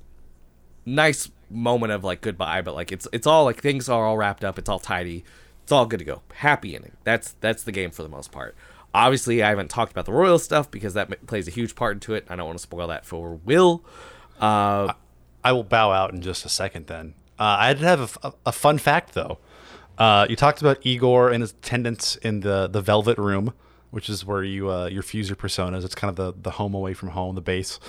[0.86, 4.44] nice moment of like goodbye, but like it's it's all like things are all wrapped
[4.44, 5.24] up, it's all tidy,
[5.64, 6.22] it's all good to go.
[6.36, 6.92] Happy ending.
[7.04, 8.56] That's that's the game for the most part.
[8.94, 12.14] Obviously, I haven't talked about the royal stuff because that plays a huge part into
[12.14, 12.28] it.
[12.30, 13.84] I don't want to spoil that for Will.
[14.44, 14.94] Uh,
[15.44, 16.88] I will bow out in just a second.
[16.88, 19.38] Then uh, I did have a, a fun fact though.
[19.98, 23.54] Uh, you talked about Igor and his attendants in the the Velvet Room,
[23.92, 25.86] which is where you uh, your fuse your personas.
[25.86, 27.80] It's kind of the the home away from home, the base.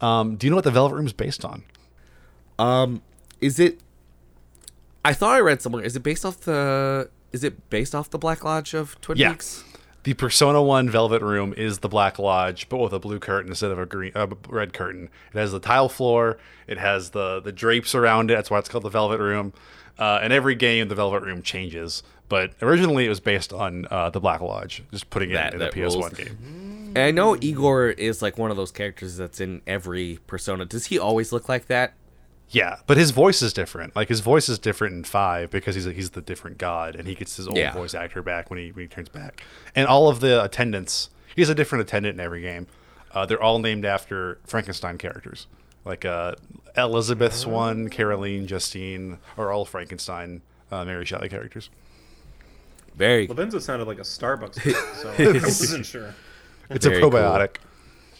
[0.00, 1.64] Um, do you know what the Velvet Room is based on?
[3.40, 3.80] is it?
[5.04, 5.82] I thought I read somewhere.
[5.82, 7.10] Is it based off the?
[7.32, 9.32] Is it based off the Black Lodge of Twin Yeah.
[9.32, 9.64] Peaks?
[10.08, 13.70] The Persona One Velvet Room is the Black Lodge, but with a blue curtain instead
[13.70, 15.10] of a green, uh, red curtain.
[15.34, 16.38] It has the tile floor.
[16.66, 18.34] It has the the drapes around it.
[18.36, 19.52] That's why it's called the Velvet Room.
[19.98, 22.02] Uh, and every game, the Velvet Room changes.
[22.30, 24.82] But originally, it was based on uh, the Black Lodge.
[24.92, 26.92] Just putting it That- in the PS1 game.
[26.96, 30.64] And I know Igor is like one of those characters that's in every Persona.
[30.64, 31.92] Does he always look like that?
[32.50, 33.94] Yeah, but his voice is different.
[33.94, 37.06] Like his voice is different in five because he's a, he's the different god, and
[37.06, 37.72] he gets his old Yeah.
[37.74, 39.42] voice actor back when he when he turns back.
[39.74, 42.66] And all of the attendants, he's a different attendant in every game.
[43.12, 45.46] Uh, they're all named after Frankenstein characters.
[45.84, 46.34] Like uh,
[46.76, 51.70] Elizabeth's one, Caroline, Justine, are all Frankenstein, uh, Mary Shelley characters.
[52.96, 56.14] Very Lavenza sounded like a Starbucks, drink, so I wasn't sure.
[56.70, 57.10] It's Very a cool.
[57.10, 57.56] probiotic.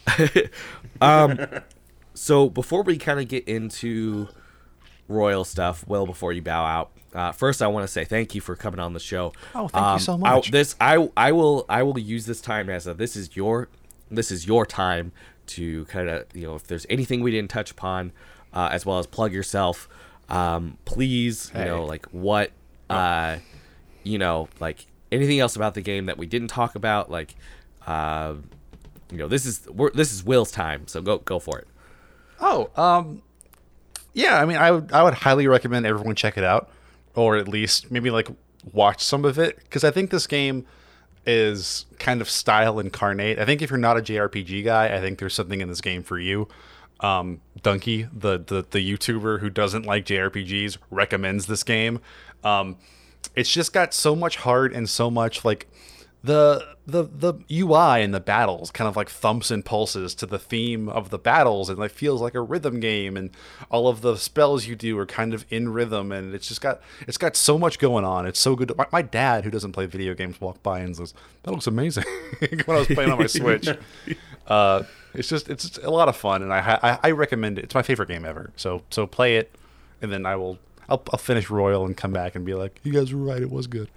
[2.19, 4.27] So before we kind of get into
[5.07, 8.41] royal stuff, well, before you bow out, uh, first I want to say thank you
[8.41, 9.31] for coming on the show.
[9.55, 10.51] Oh, thank you so I- much.
[10.51, 13.69] this I I will I will use this time as a this is your
[14.11, 15.13] this is your time
[15.47, 18.11] to kind of you know if there's anything we didn't touch upon,
[18.53, 19.87] uh, as well as plug yourself.
[20.27, 22.51] Um, please, you know, like what,
[22.89, 23.37] uh,
[24.03, 27.33] you know, like anything else about the game that we didn't talk about, like,
[27.87, 28.35] uh,
[29.09, 31.67] you know, this is we're, this is Will's time, so go go for it.
[32.41, 33.21] Oh, um,
[34.13, 34.41] yeah.
[34.41, 36.69] I mean, I would I would highly recommend everyone check it out,
[37.15, 38.29] or at least maybe like
[38.73, 40.65] watch some of it because I think this game
[41.25, 43.39] is kind of style incarnate.
[43.39, 46.03] I think if you're not a JRPG guy, I think there's something in this game
[46.03, 46.47] for you.
[47.01, 47.77] Um, the,
[48.13, 51.99] the the YouTuber who doesn't like JRPGs, recommends this game.
[52.43, 52.77] Um,
[53.35, 55.69] it's just got so much heart and so much like
[56.21, 60.39] the the the UI and the battles kind of like thumps and pulses to the
[60.39, 63.29] theme of the battles and like feels like a rhythm game and
[63.69, 66.81] all of the spells you do are kind of in rhythm and it's just got
[67.07, 68.25] it's got so much going on.
[68.25, 68.75] It's so good.
[68.75, 71.13] My, my dad who doesn't play video games walked by and says
[71.43, 72.05] that looks amazing
[72.65, 73.69] when I was playing on my Switch.
[74.45, 77.65] Uh, it's just it's a lot of fun and I, I I recommend it.
[77.65, 78.51] It's my favorite game ever.
[78.57, 79.55] So so play it
[80.01, 80.59] and then I will
[80.89, 83.41] I'll, I'll finish Royal and come back and be like you guys were right.
[83.41, 83.89] It was good.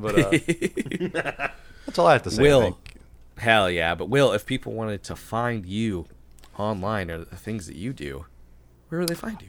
[0.00, 0.30] But uh,
[1.86, 2.42] that's all I have to say.
[2.42, 2.78] Will,
[3.36, 3.94] hell yeah!
[3.94, 6.06] But Will, if people wanted to find you
[6.58, 8.24] online or the things that you do,
[8.88, 9.48] where would they find you?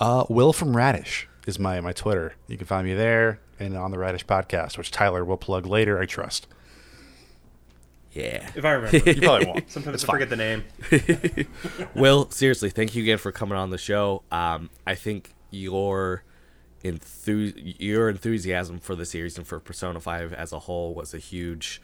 [0.00, 2.34] Uh, Will from Radish is my my Twitter.
[2.48, 6.00] You can find me there and on the Radish podcast, which Tyler will plug later.
[6.00, 6.46] I trust.
[8.12, 8.48] Yeah.
[8.54, 8.98] If I remember.
[9.10, 9.70] You probably won't.
[9.70, 10.14] Sometimes It's I fine.
[10.20, 11.48] forget the name.
[11.94, 14.22] Will, seriously, thank you again for coming on the show.
[14.30, 16.22] Um, I think your
[16.84, 21.18] enthu- your enthusiasm for the series and for Persona Five as a whole was a
[21.18, 21.80] huge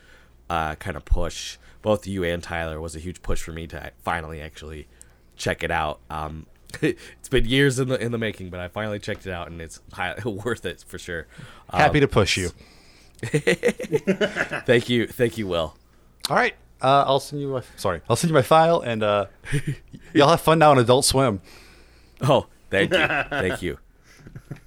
[0.49, 1.57] uh, kind of push.
[1.81, 4.87] Both you and Tyler was a huge push for me to finally actually
[5.35, 5.99] check it out.
[6.09, 6.45] Um,
[6.81, 9.59] it's been years in the in the making, but I finally checked it out, and
[9.61, 11.27] it's high, worth it for sure.
[11.71, 12.51] Happy Um, to push you.
[13.23, 15.75] Thank you, thank you, Will.
[16.29, 16.55] All right.
[16.81, 18.01] Uh, I'll send you my sorry.
[18.09, 19.25] I'll send you my file and uh,
[20.13, 21.39] y'all have fun now on Adult Swim.
[22.21, 22.97] Oh, thank you,
[23.29, 23.77] thank you.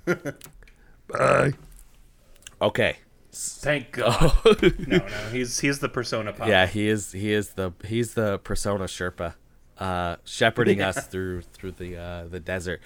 [1.09, 1.53] Bye.
[2.61, 2.97] Okay.
[3.33, 4.33] Thank God.
[4.63, 4.99] no, no,
[5.33, 6.47] he's he's the persona pop.
[6.49, 7.13] Yeah, he is.
[7.13, 9.35] He is the he's the persona Sherpa,
[9.79, 12.81] uh, shepherding us through through the uh, the desert.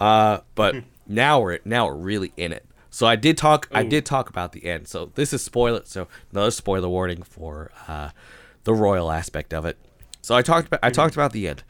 [0.00, 0.74] Uh, but
[1.06, 2.66] now we're now we're really in it.
[2.90, 3.68] So I did talk.
[3.72, 4.88] I did talk about the end.
[4.88, 5.82] So this is spoiler.
[5.84, 8.10] So another spoiler warning for uh,
[8.64, 9.78] the royal aspect of it.
[10.20, 10.80] So I talked about.
[10.82, 11.62] I talked about the end.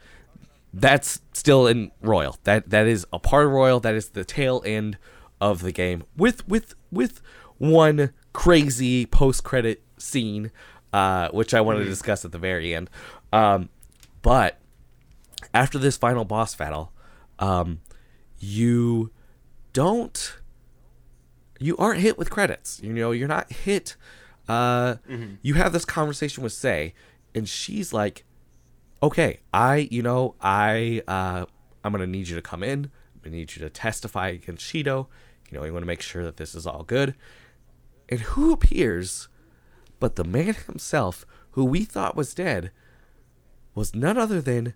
[0.73, 2.37] That's still in royal.
[2.45, 3.79] That that is a part of royal.
[3.79, 4.97] That is the tail end
[5.39, 7.21] of the game with with with
[7.57, 10.51] one crazy post credit scene,
[10.91, 12.89] uh, which I want to discuss at the very end.
[13.31, 13.69] Um,
[14.23, 14.57] but
[15.53, 16.91] after this final boss battle,
[17.39, 17.81] um,
[18.39, 19.11] you
[19.73, 20.37] don't
[21.59, 22.81] you aren't hit with credits.
[22.83, 23.95] You know, you're not hit.
[24.47, 24.95] Uh,
[25.43, 26.93] You have this conversation with Sae,
[27.35, 28.25] and she's like,
[29.03, 31.45] "Okay, I, you know, I, uh,
[31.83, 32.85] I'm gonna need you to come in.
[32.85, 35.07] I'm gonna need you to testify against Shido.
[35.51, 37.13] You know, you want to make sure that this is all good."
[38.07, 39.27] And who appears,
[39.99, 42.71] but the man himself, who we thought was dead,
[43.75, 44.73] was none other than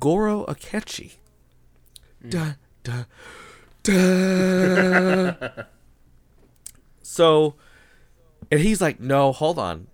[0.00, 1.14] Goro Akechi.
[2.28, 3.04] Duh, duh,
[3.84, 5.34] duh.
[7.02, 7.54] so,
[8.50, 9.86] and he's like, "No, hold on.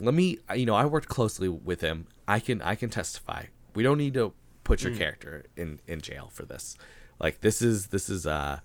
[0.00, 0.38] Let me.
[0.54, 2.08] You know, I worked closely with him.
[2.28, 2.62] I can.
[2.62, 3.44] I can testify.
[3.74, 4.32] We don't need to
[4.64, 6.76] put your character in in jail for this.
[7.18, 8.60] Like, this is this is uh,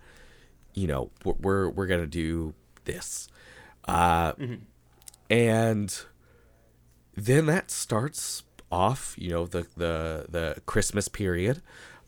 [0.73, 2.53] you know, we're we're, we're gonna do
[2.85, 3.27] this.
[3.87, 4.33] Uh,
[5.29, 6.01] and
[7.15, 11.61] then that starts off you know the the the christmas period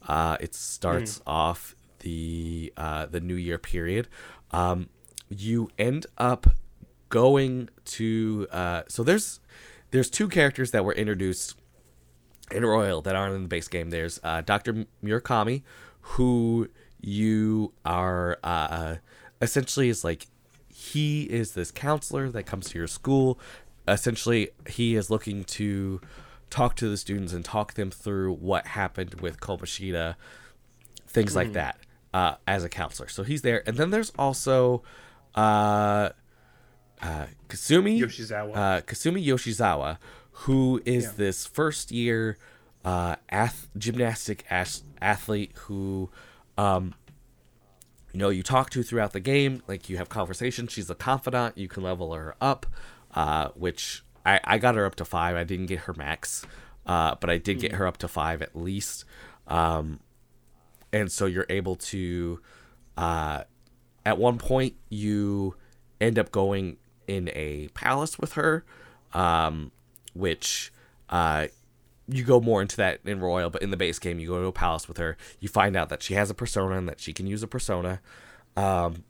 [0.10, 4.08] uh it starts off the uh the new year period
[4.52, 4.90] um
[5.30, 6.48] you end up
[7.08, 9.40] going to uh so there's
[9.92, 11.56] there's two characters that were introduced
[12.52, 13.90] in Royal that aren't in the base game.
[13.90, 14.86] There's uh, Dr.
[15.04, 15.64] Murakami,
[16.02, 16.70] who
[17.02, 18.96] you are uh,
[19.42, 20.28] essentially is like
[20.74, 23.40] he is this counselor that comes to your school.
[23.88, 26.02] Essentially, he is looking to
[26.50, 30.16] talk to the students and talk them through what happened with Kamoshida,
[31.08, 31.80] things like that,
[32.14, 33.08] uh, as a counselor.
[33.08, 34.84] So he's there, and then there's also
[35.36, 36.10] uh,
[37.02, 38.56] uh, Kasumi Yoshizawa.
[38.56, 39.98] uh, Kasumi Yoshizawa,
[40.32, 42.38] who is this first year
[42.86, 46.10] uh, ath- gymnastic ath- athlete who,
[46.58, 46.94] um,
[48.14, 49.62] you know, you talk to throughout the game.
[49.68, 50.72] Like you have conversations.
[50.72, 51.58] She's a confidant.
[51.58, 52.66] You can level her up,
[53.14, 55.36] uh, which I, I got her up to five.
[55.36, 56.46] I didn't get her max,
[56.86, 59.06] uh, but I did get her up to five at least.
[59.48, 60.00] Um,
[60.92, 62.40] and so you're able to
[62.98, 63.44] uh,
[64.06, 65.56] at one point you
[66.02, 66.78] end up going
[67.10, 68.64] in a palace with her
[69.14, 69.72] um,
[70.14, 70.72] which
[71.10, 71.48] uh,
[72.08, 74.48] you go more into that in royal but in the base game you go to
[74.48, 75.18] a palace with her.
[75.40, 78.02] You find out that she has a persona and that she can use a persona.
[78.56, 79.04] Um,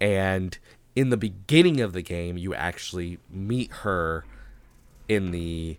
[0.00, 0.58] and
[0.94, 4.24] in the beginning of the game you actually meet her
[5.08, 5.78] in the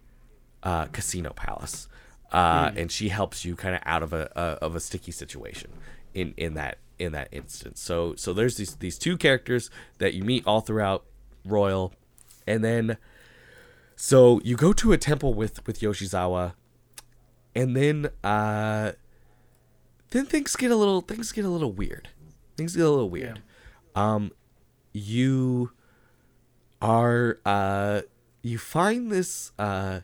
[0.62, 1.88] uh, casino palace,
[2.32, 5.72] uh, and she helps you kind of out of a, a of a sticky situation
[6.14, 7.82] in in that in that instance.
[7.82, 11.06] So so there's these these two characters that you meet all throughout
[11.46, 11.94] Royal,
[12.48, 12.98] and then
[13.96, 16.54] so you go to a temple with with Yoshizawa,
[17.56, 18.94] and then uh,
[20.12, 22.10] then things get a little things get a little weird.
[22.58, 23.42] Things get a little weird.
[23.96, 24.32] Um,
[24.94, 25.72] you
[26.82, 28.02] are uh
[28.42, 30.02] you find this uh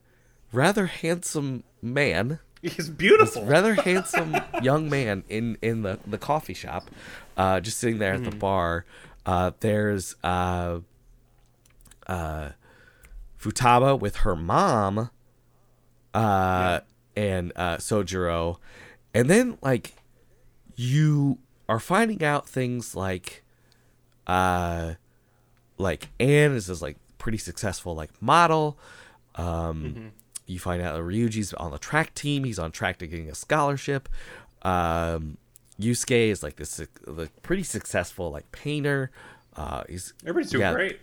[0.54, 3.46] rather handsome man He's beautiful.
[3.46, 6.90] rather handsome young man in in the the coffee shop
[7.38, 8.86] uh just sitting there at the bar
[9.26, 10.80] uh there's uh
[12.10, 12.50] uh
[13.40, 15.10] futaba with her mom
[16.14, 16.80] uh
[17.16, 18.58] and uh sojiro
[19.14, 19.94] and then like
[20.76, 21.38] you
[21.70, 23.44] are finding out things like
[24.28, 24.94] uh
[25.78, 28.78] like Ann is this like pretty successful like model.
[29.36, 30.12] Um,
[30.46, 32.44] You find out that Ryuji's on the track team.
[32.44, 34.10] He's on track to getting a scholarship.
[34.64, 35.38] Um,
[35.80, 39.10] Yusuke is like this like pretty successful like painter.
[39.56, 41.00] Uh, he's Everybody's doing yeah, great.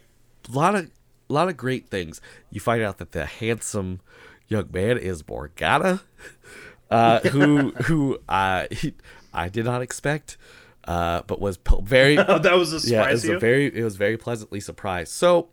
[0.48, 0.90] a lot of
[1.28, 2.20] a lot of great things.
[2.51, 4.01] You find out that the handsome
[4.48, 6.01] young man is Morgana,
[6.90, 8.94] uh, who who uh, he,
[9.32, 10.36] I did not expect,
[10.85, 13.82] uh, but was very Oh, that was a surprise yeah, it was a very it
[13.85, 15.12] was very pleasantly surprised.
[15.12, 15.48] So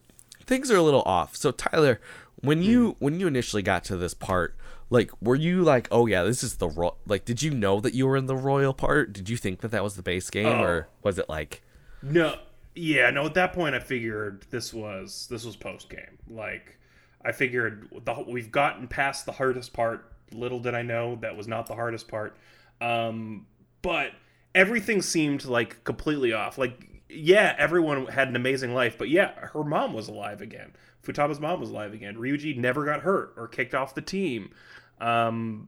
[0.45, 1.35] things are a little off.
[1.35, 1.99] So Tyler,
[2.41, 3.05] when you Hmm.
[3.05, 4.55] when you initially got to this part,
[4.89, 7.93] like were you like, oh yeah, this is the ro-, like did you know that
[7.95, 9.11] you were in the royal part?
[9.13, 10.63] Did you think that that was the base game, Oh.
[10.63, 11.63] or was it like?
[12.01, 12.35] No,
[12.75, 13.25] yeah, no.
[13.25, 16.17] At that point, I figured this was this was post game.
[16.29, 16.77] Like,
[17.23, 20.11] I figured the, we've gotten past the hardest part.
[20.31, 22.35] Little did I know that was not the hardest part.
[22.81, 23.45] Um,
[23.81, 24.11] but
[24.55, 26.57] everything seemed like completely off.
[26.57, 30.73] Like, yeah, everyone had an amazing life, but yeah, her mom was alive again.
[31.05, 32.15] Futaba's mom was alive again.
[32.15, 34.51] Ryuji never got hurt or kicked off the team.
[34.99, 35.67] Um,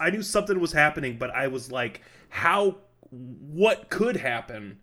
[0.00, 2.78] I knew something was happening, but I was like, how?
[3.10, 4.78] What could happen?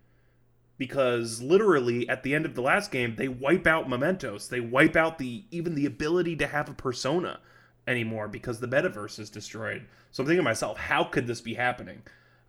[0.80, 4.48] Because literally at the end of the last game they wipe out mementos.
[4.48, 7.38] They wipe out the even the ability to have a persona
[7.86, 9.86] anymore because the metaverse is destroyed.
[10.10, 12.00] So i'm thinking to myself how could this be happening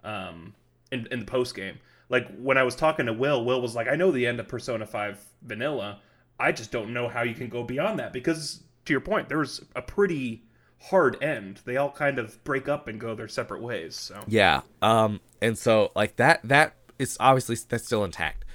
[0.06, 0.56] um,
[0.94, 1.78] in, in the post game
[2.08, 4.48] like when i was talking to will will was like i know the end of
[4.48, 6.00] persona 5 vanilla.
[6.40, 8.14] I just don't know how you can go beyond that.
[8.14, 10.44] Because to your point there's a pretty
[10.80, 11.60] hard end.
[11.66, 14.24] They all kind of break up and go their separate ways so.
[14.28, 14.62] Yeah.
[14.82, 18.46] Um and so like that that is obviously that's still intact.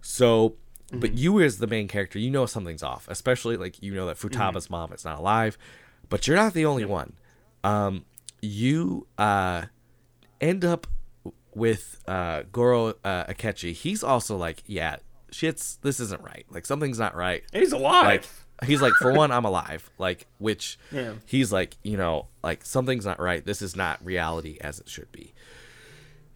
[0.00, 0.56] So
[0.92, 4.16] but you as the main character, you know something's off, especially like you know that
[4.18, 5.56] Futaba's mom is not alive,
[6.08, 7.12] but you're not the only one.
[7.62, 8.04] Um
[8.42, 9.66] you uh
[10.40, 10.86] end up
[11.54, 13.72] with uh Goro uh, Akechi.
[13.72, 14.96] He's also like, yeah,
[15.30, 16.46] shit's this isn't right.
[16.50, 20.26] Like something's not right And he's alive like he's like for one i'm alive like
[20.36, 21.14] which Yeah.
[21.24, 25.10] he's like you know like something's not right this is not reality as it should
[25.12, 25.32] be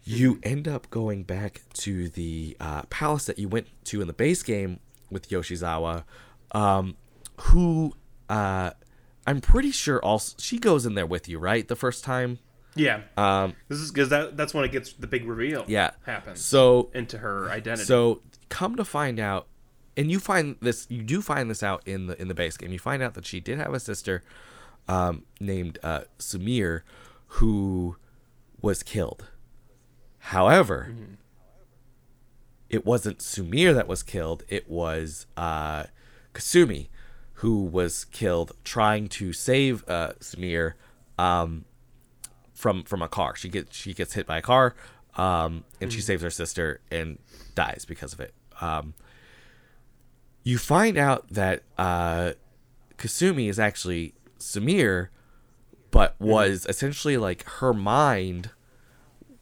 [0.05, 4.13] you end up going back to the uh, palace that you went to in the
[4.13, 4.79] base game
[5.09, 6.03] with yoshizawa
[6.51, 6.95] um,
[7.41, 7.93] who
[8.29, 8.69] uh,
[9.27, 12.37] i'm pretty sure also she goes in there with you right the first time
[12.75, 15.63] yeah um, This is because that, that's when it gets the big reveal.
[15.67, 17.85] yeah happens so into her identity.
[17.85, 19.47] So come to find out,
[19.97, 22.73] and you find this, you do find this out in the in the base game.
[22.73, 24.23] You find out that she did have a sister
[24.89, 26.81] um, named uh, Sumire,
[27.27, 27.95] who
[28.61, 29.25] was killed.
[30.29, 30.95] However,
[32.69, 34.43] it wasn't Sumire that was killed.
[34.47, 35.85] It was uh,
[36.33, 36.87] Kasumi,
[37.35, 40.73] who was killed trying to save uh, Sumire.
[41.17, 41.65] Um,
[42.55, 43.35] from from a car.
[43.35, 44.73] She gets she gets hit by a car,
[45.17, 47.19] um, and she saves her sister and
[47.53, 48.33] dies because of it.
[48.61, 48.95] Um,
[50.43, 52.31] you find out that uh,
[52.97, 55.09] Kasumi is actually Sumire,
[55.91, 58.49] but was essentially like her mind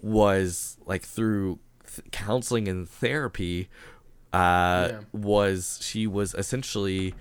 [0.03, 1.57] was like through
[1.95, 3.69] th- counseling and therapy.
[4.31, 4.99] Uh, Yeah.
[5.11, 7.13] was she was essentially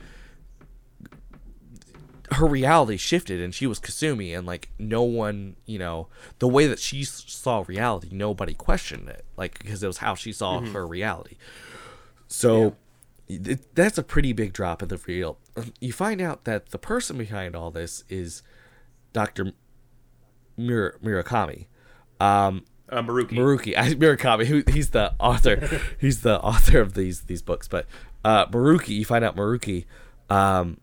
[2.33, 6.67] her reality shifted and she was Kasumi and like no one, you know, the way
[6.67, 10.87] that she saw reality, nobody questioned it like because it was how she saw her
[10.87, 11.37] reality.
[12.29, 12.77] So
[13.29, 15.39] it, that's a pretty big drop in the real.
[15.81, 18.43] You find out that the person behind all this is
[19.13, 19.53] Dr.
[20.57, 21.67] Mur- Murakami.
[22.19, 23.31] Um, uh, Maruki.
[23.31, 27.67] Maruki, Murakami, who he's the author, he's the author of these these books.
[27.67, 27.87] But
[28.25, 29.87] uh, Maruki, you find out Maruki,
[30.31, 30.79] um,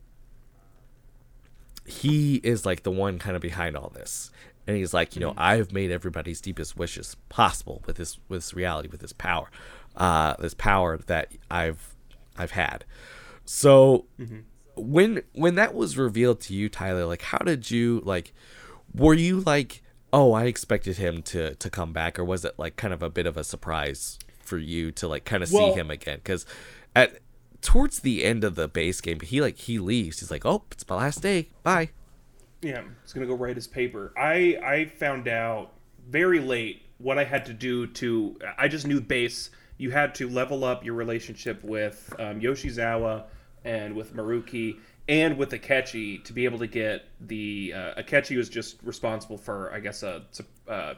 [1.86, 4.30] he is like the one kind of behind all this,
[4.66, 8.54] and he's like, you know, I've made everybody's deepest wishes possible with this with this
[8.54, 9.50] reality, with this power,
[9.96, 11.94] uh, this power that I've
[12.36, 12.84] I've had.
[13.44, 14.06] So
[14.76, 18.32] when when that was revealed to you, Tyler, like how did you like?
[18.92, 19.82] Were you like,
[20.12, 23.10] oh, I expected him to to come back, or was it like kind of a
[23.10, 26.18] bit of a surprise for you to like kind of Well- see him again?
[26.18, 26.46] Because
[26.94, 27.18] at
[27.62, 30.20] towards the end of the base game, he like he leaves.
[30.20, 31.48] He's like, oh, it's my last day.
[31.62, 31.90] Bye.
[32.62, 34.12] Yeah, he's gonna go write his paper.
[34.16, 35.72] I I found out
[36.08, 38.38] very late what I had to do to.
[38.58, 39.50] I just knew base.
[39.78, 43.24] You had to level up your relationship with um, Yoshizawa
[43.64, 44.76] and with Maruki
[45.10, 49.70] and with Akechi to be able to get the uh, Akechi was just responsible for
[49.74, 50.22] I guess a,
[50.68, 50.94] uh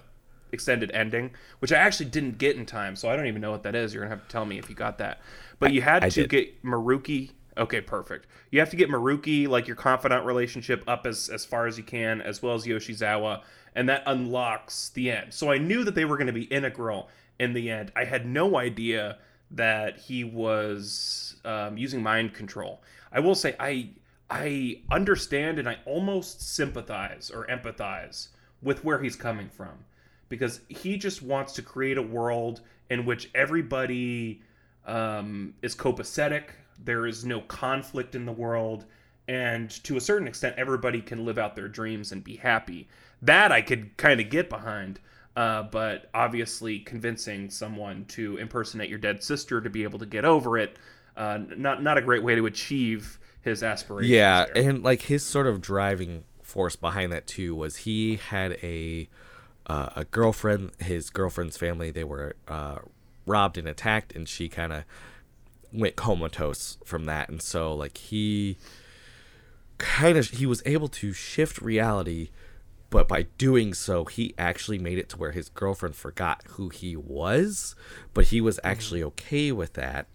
[0.53, 1.31] extended ending,
[1.61, 3.95] which I actually didn't get in time, so I don't even know what that is.
[3.95, 5.21] You're gonna have to tell me if you got that.
[5.59, 6.31] But you had I to did.
[6.31, 7.31] get Maruki.
[7.57, 8.27] Okay, perfect.
[8.51, 11.85] You have to get Maruki, like your confidant relationship, up as as far as you
[11.85, 13.43] can, as well as Yoshizawa,
[13.75, 15.33] and that unlocks the end.
[15.33, 17.09] So I knew that they were going to be integral
[17.39, 17.93] in the end.
[17.97, 19.19] I had no idea
[19.53, 22.83] that he was um, using mind control.
[23.11, 23.91] I will say I
[24.33, 28.29] I understand and I almost sympathize or empathize
[28.63, 29.85] with where he's coming from
[30.31, 34.41] because he just wants to create a world in which everybody
[34.87, 36.45] um, is copacetic.
[36.83, 38.87] There is no conflict in the world,
[39.29, 42.89] and to a certain extent, everybody can live out their dreams and be happy.
[43.21, 44.99] That I could kind of get behind.
[45.37, 50.25] Uh, but obviously, convincing someone to impersonate your dead sister to be able to get
[50.25, 50.79] over it,
[51.19, 54.11] uh, not not a great way to achieve his aspirations.
[54.11, 54.69] Yeah, there.
[54.69, 59.09] and like his sort of driving force behind that too was he had a
[59.67, 60.71] uh, a girlfriend.
[60.79, 62.79] His girlfriend's family they were uh,
[63.27, 64.85] robbed and attacked, and she kind of
[65.73, 67.29] went comatose from that.
[67.29, 68.57] And so like he
[69.79, 72.31] kind of he was able to shift reality,
[72.91, 76.95] but by doing so, he actually made it to where his girlfriend forgot who he
[76.95, 77.75] was,
[78.15, 80.07] but he was actually okay with that.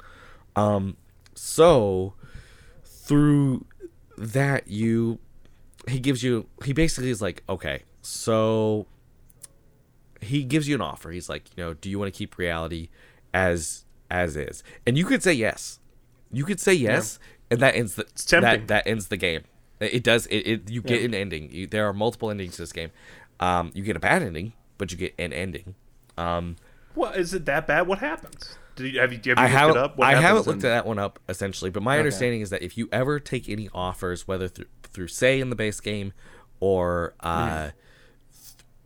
[0.56, 0.95] Um,
[1.34, 2.14] so
[3.07, 3.65] through
[4.17, 5.19] that you
[5.88, 8.88] he gives you he basically is like okay so
[10.21, 12.89] he gives you an offer he's like you know do you want to keep reality
[13.34, 15.79] as as is, and you could say yes.
[16.31, 17.19] You could say yes,
[17.49, 18.05] and that ends the
[18.41, 19.43] that that ends the game.
[19.79, 20.25] It does.
[20.27, 21.51] It, it you get an ending.
[21.51, 22.91] You, there are multiple endings to this game.
[23.39, 25.75] Um, you get a bad ending, but you get an ending.
[26.17, 26.55] Um,
[26.95, 27.88] What is it that bad?
[27.88, 28.57] What happens?
[28.78, 29.76] Did you have you, have you I looked haven't.
[29.78, 29.98] it up?
[29.98, 32.78] What I haven't looked at that one up essentially, but my understanding is that if
[32.78, 36.14] you ever take any offers, whether through through Sae in the base game
[36.60, 37.74] or uh, th-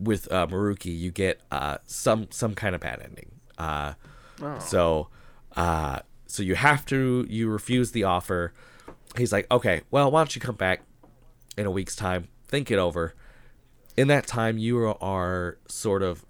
[0.00, 3.30] with uh, Maruki, you get uh, some some kind of bad ending.
[3.56, 3.94] Uh,
[4.58, 5.08] So,
[5.56, 8.52] uh, so you have to you refuse the offer.
[9.16, 10.82] He's like, okay, well, why don't you come back
[11.56, 13.14] in a week's time, think it over.
[13.96, 16.24] In that time, you are sort of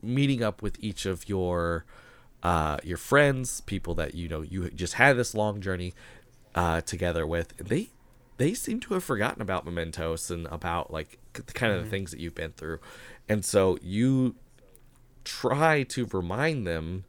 [0.00, 1.84] meeting up with each of your
[2.42, 5.94] uh, your friends, people that you know you just had this long journey
[6.54, 7.56] uh, together with.
[7.56, 7.90] They
[8.36, 12.20] they seem to have forgotten about mementos and about like kind of the things that
[12.20, 12.80] you've been through,
[13.28, 14.36] and so you
[15.24, 17.04] try to remind them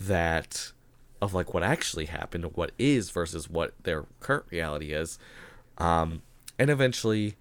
[0.00, 0.72] that
[1.20, 5.18] of like what actually happened, what is versus what their current reality is,
[5.78, 6.22] um,
[6.58, 7.36] and eventually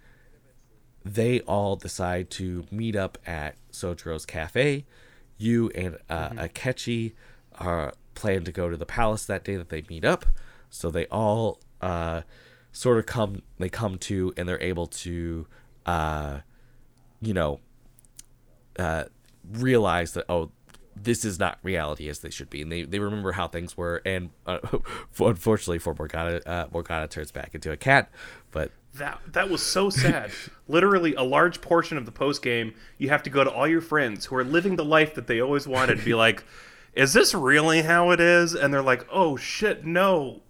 [1.04, 4.86] they all decide to meet up at Sojiro's cafe.
[5.42, 7.14] You and uh, Akechi
[7.56, 10.26] are plan to go to the palace that day that they meet up.
[10.70, 12.22] So they all uh,
[12.72, 13.42] sort of come.
[13.58, 15.48] They come to and they're able to,
[15.86, 16.40] uh,
[17.22, 17.60] you know,
[18.78, 19.06] uh,
[19.52, 20.52] realize that oh,
[20.96, 24.02] this is not reality as they should be, and they, they remember how things were.
[24.06, 24.60] And uh,
[25.20, 28.12] unfortunately for Morgana, uh, Morgana turns back into a cat.
[28.52, 30.32] But That that was so sad.
[30.68, 33.82] Literally, a large portion of the post game, you have to go to all your
[33.82, 36.44] friends who are living the life that they always wanted to be like,
[36.94, 40.42] "Is this really how it is?" And they're like, "Oh shit, no."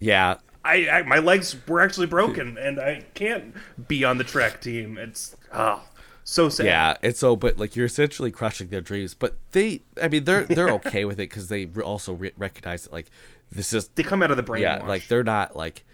[0.00, 3.54] yeah, I, I my legs were actually broken, and I can't
[3.86, 4.98] be on the track team.
[4.98, 5.82] It's oh,
[6.24, 6.66] so sad.
[6.66, 9.14] Yeah, and so, but like you're essentially crushing their dreams.
[9.14, 12.92] But they, I mean, they're they're okay with it because they also re- recognize that
[12.92, 13.10] like
[13.52, 14.62] this is They come out of the brain.
[14.62, 15.84] yeah, like they're not like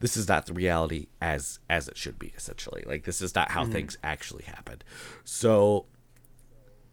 [0.00, 2.32] this is not the reality as as it should be.
[2.36, 4.84] Essentially, like this is not how things actually happened.
[5.24, 5.86] So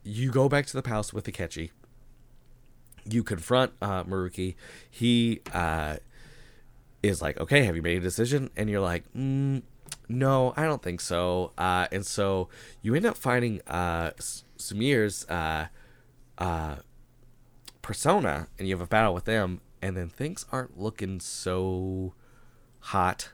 [0.04, 1.72] you go back to the palace with Akechi.
[3.08, 4.56] You confront uh, Maruki.
[4.90, 5.98] He uh,
[7.04, 8.50] is like, okay, have you made a decision?
[8.56, 9.62] And you're like, mm,
[10.10, 11.52] no, I don't think so.
[11.58, 12.50] Uh, and so
[12.82, 15.68] you end up finding uh, S- Sumire's uh,
[16.38, 16.76] uh,
[17.82, 22.14] persona, and you have a battle with them, and then things aren't looking so
[22.86, 23.30] hot.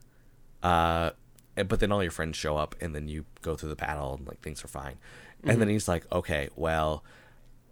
[0.64, 1.12] Uh,
[1.56, 4.28] but then all your friends show up, and then you go through the battle, and
[4.28, 4.98] like things are fine.
[5.44, 7.04] And then he's like, okay, well,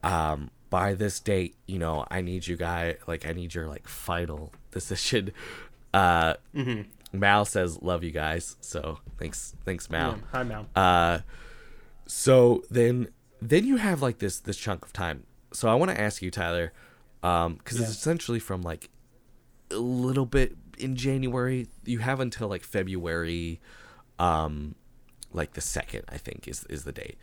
[0.04, 3.88] um, by this date, you know, I need you guys, like, I need your like
[3.88, 5.32] final decision.
[5.94, 6.34] Uh,
[7.14, 8.58] Mal says, love you guys.
[8.62, 10.20] So thanks, thanks, Mal.
[10.32, 10.66] Hi, Mal.
[10.76, 11.20] Uh,
[12.06, 13.10] so then
[13.42, 15.24] then you have like this this chunk of time.
[15.54, 16.74] So I want to ask you, Tyler,
[17.24, 18.90] um, because it's essentially from like
[19.72, 21.68] a little bit in January.
[21.86, 23.60] You have until like February,
[24.18, 24.76] um,
[25.32, 27.18] like the second, I think is is the date,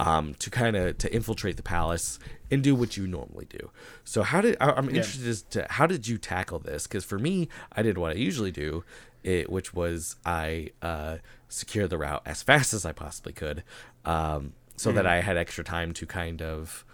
[0.00, 2.18] um, to kind of to infiltrate the palace
[2.50, 3.70] and do what you normally do.
[4.04, 6.86] So how did I, I'm interested as to how did you tackle this?
[6.86, 8.84] Because for me, I did what I usually do,
[9.22, 11.18] it, which was I uh,
[11.48, 13.62] secured the route as fast as I possibly could,
[14.04, 16.86] um, so that I had extra time to kind of,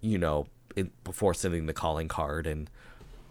[0.00, 0.46] you know,
[0.76, 2.70] in, before sending the calling card and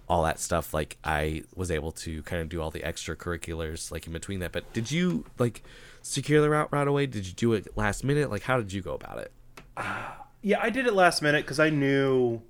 [0.10, 0.74] all that stuff.
[0.74, 4.52] Like I was able to kind of do all the extracurriculars like in between that.
[4.52, 5.64] But did you like
[6.02, 7.06] secure the route right away?
[7.06, 8.32] Did you do it last minute?
[8.32, 9.32] Like how did you go about it?
[10.42, 12.42] Yeah, I did it last minute because I knew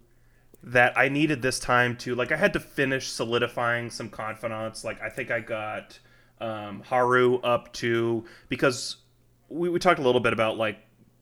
[0.61, 4.83] that I needed this time to like I had to finish solidifying some confidants.
[4.83, 5.97] Like I think I got
[6.39, 8.97] um, Haru up to because
[9.49, 10.77] we, we talked a little bit about like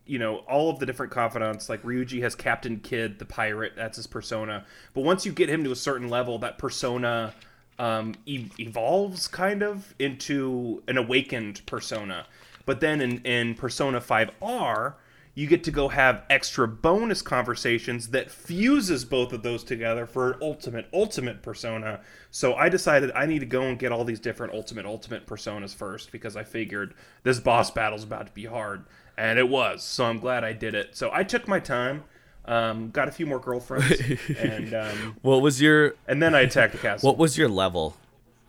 [0.07, 1.69] you know all of the different confidants.
[1.69, 3.73] Like Ryuji has Captain Kidd, the pirate.
[3.75, 4.65] That's his persona.
[4.93, 7.33] But once you get him to a certain level, that persona
[7.79, 12.25] um, e- evolves kind of into an awakened persona.
[12.65, 14.95] But then in, in Persona 5R,
[15.37, 20.31] you get to go have extra bonus conversations that fuses both of those together for
[20.31, 21.99] an ultimate ultimate persona
[22.31, 25.75] so i decided i need to go and get all these different ultimate ultimate personas
[25.75, 28.83] first because i figured this boss battle's about to be hard
[29.17, 32.03] and it was so i'm glad i did it so i took my time
[32.45, 33.99] um, got a few more girlfriends
[34.39, 37.97] and um, What was your and then i attacked the castle what was your level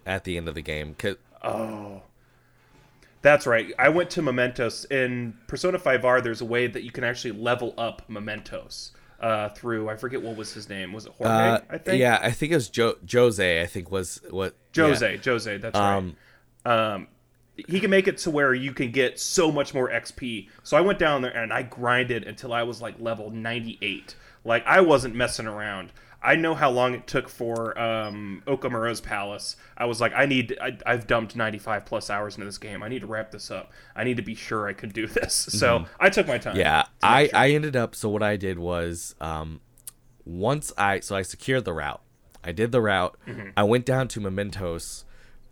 [0.06, 0.94] at the end of the game?
[0.96, 2.02] 'Cause- Oh.
[3.20, 3.72] That's right.
[3.78, 6.22] I went to Mementos in Persona 5R.
[6.22, 9.88] There's a way that you can actually level up Mementos uh, through.
[9.88, 10.92] I forget what was his name.
[10.92, 11.32] Was it Jorge?
[11.32, 11.98] uh, I think.
[12.00, 13.60] yeah, I think it was jo- Jose.
[13.60, 15.14] I think was what Jose.
[15.14, 15.20] yeah.
[15.24, 15.56] Jose.
[15.58, 16.16] That's Um,
[16.64, 16.72] right.
[16.94, 17.08] Um,
[17.66, 20.48] he can make it to where you can get so much more XP.
[20.62, 24.14] So I went down there and I grinded until I was like level 98.
[24.44, 25.92] Like I wasn't messing around.
[26.20, 29.54] I know how long it took for um, Okumura's Palace.
[29.76, 30.56] I was like, I need.
[30.60, 32.82] I, I've dumped 95 plus hours into this game.
[32.82, 33.70] I need to wrap this up.
[33.94, 35.34] I need to be sure I could do this.
[35.34, 36.54] So I took my time.
[36.54, 36.60] Mm-hmm.
[36.60, 37.38] Yeah, I sure.
[37.38, 37.94] I ended up.
[37.94, 39.60] So what I did was, um,
[40.24, 42.02] once I so I secured the route.
[42.42, 43.16] I did the route.
[43.26, 43.50] Mm-hmm.
[43.56, 45.04] I went down to Mementos,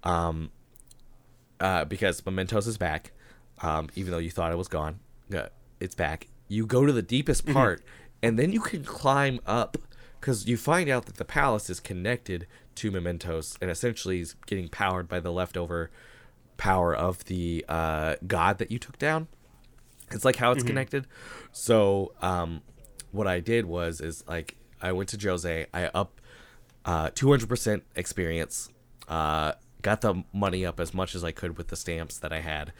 [0.02, 0.50] um,
[1.60, 3.12] uh, because Mementos is back.
[3.62, 5.00] Um, even though you thought it was gone,
[5.80, 6.28] it's back.
[6.48, 7.54] You go to the deepest Mm-hmm.
[7.54, 7.82] part,
[8.22, 9.76] and then you can climb up
[10.20, 12.46] because you find out that the palace is connected
[12.76, 15.90] to Mementos and essentially is getting powered by the leftover
[16.58, 19.28] power of the uh, god that you took down.
[20.12, 21.06] It's like how it's connected.
[21.52, 22.62] So um,
[23.12, 25.66] what I did was is like I went to Jose.
[25.72, 26.20] I up
[26.84, 28.68] uh, 200% experience.
[29.08, 29.52] Uh,
[29.82, 32.72] got the money up as much as I could with the stamps that I had,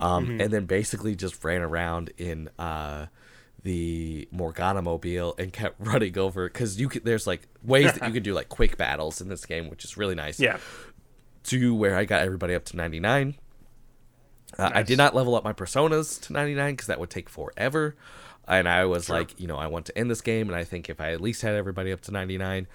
[0.00, 3.06] um, and then basically just ran around in uh,
[3.62, 7.04] the Morgana mobile and kept running over because you could.
[7.04, 9.96] There's like ways that you can do like quick battles in this game, which is
[9.96, 10.58] really nice Yeah.
[11.44, 13.34] to where I got everybody up to 99.
[14.58, 17.96] Uh, I did not level up my personas to 99 because that would take forever.
[18.48, 20.48] And I was like, you know, I want to end this game.
[20.48, 22.68] And I think if I at least had everybody up to 99,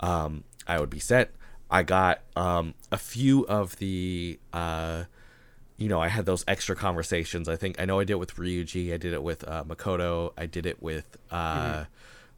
[0.00, 1.30] um, I would be set.
[1.74, 5.04] I got um, a few of the, uh,
[5.76, 7.48] you know, I had those extra conversations.
[7.48, 8.94] I think I know I did it with Ryuji.
[8.94, 10.32] I did it with uh, Makoto.
[10.38, 11.84] I did it with uh,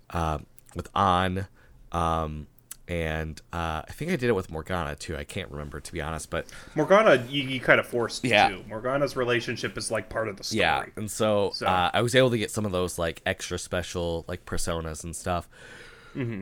[0.09, 0.39] uh,
[0.75, 1.49] with Ann.
[1.93, 2.47] Um,
[2.89, 5.17] and uh, I think I did it with Morgana too.
[5.17, 8.49] I can't remember to be honest, but Morgana, you, you kind of forced Yeah.
[8.49, 8.63] to.
[8.69, 10.61] Morgana's relationship is like part of the story.
[10.61, 10.85] yeah.
[10.97, 14.25] And so, So- Uh, I was able to get some of those like extra special
[14.29, 15.49] like personas and stuff.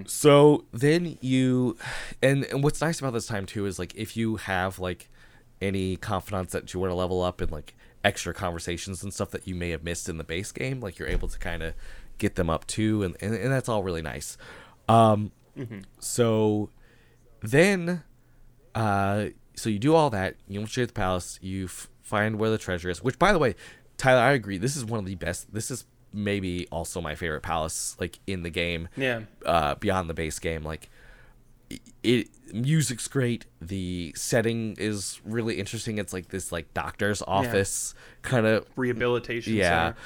[0.06, 1.76] So then you,
[2.22, 5.08] and, and what's nice about this time too is like if you have like
[5.60, 7.74] any confidants that you want to level up and like
[8.04, 11.08] extra conversations and stuff that you may have missed in the base game, like you're
[11.08, 11.74] able to kind of
[12.18, 14.36] get them up too, and, and and that's all really nice.
[14.88, 15.32] Um,
[15.98, 16.70] so
[17.40, 18.02] then
[18.74, 20.36] uh, so you do all that.
[20.48, 21.38] You infiltrate the palace.
[21.42, 23.02] You f- find where the treasure is.
[23.02, 23.54] Which, by the way,
[23.96, 24.58] Tyler, I agree.
[24.58, 25.52] This is one of the best.
[25.54, 25.84] This is
[26.14, 28.88] maybe also my favorite palace, like in the game.
[28.96, 29.22] Yeah.
[29.44, 30.88] Uh, beyond the base game, like
[31.70, 33.46] it, it music's great.
[33.60, 35.98] The setting is really interesting.
[35.98, 38.66] It's like this like doctor's office kind of.
[38.76, 39.86] Rehabilitation Yeah.
[39.88, 39.96] center.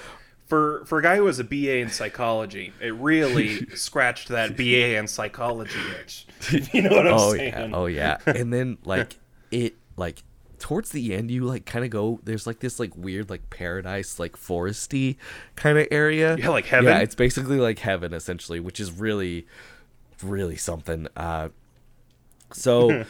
[0.46, 4.96] For for a guy who has a BA in psychology, it really scratched that BA
[4.96, 6.26] in psychology itch.
[6.72, 7.52] You know what I'm oh saying?
[7.52, 9.16] yeah oh yeah and then like
[9.50, 10.22] it like
[10.58, 14.18] towards the end you like kind of go there's like this like weird like paradise
[14.18, 15.16] like foresty
[15.56, 16.36] kind of area.
[16.36, 16.86] Yeah, like heaven?
[16.88, 19.46] yeah it's basically like heaven essentially which is really
[20.22, 21.08] really something.
[21.16, 21.48] Uh
[22.52, 23.04] so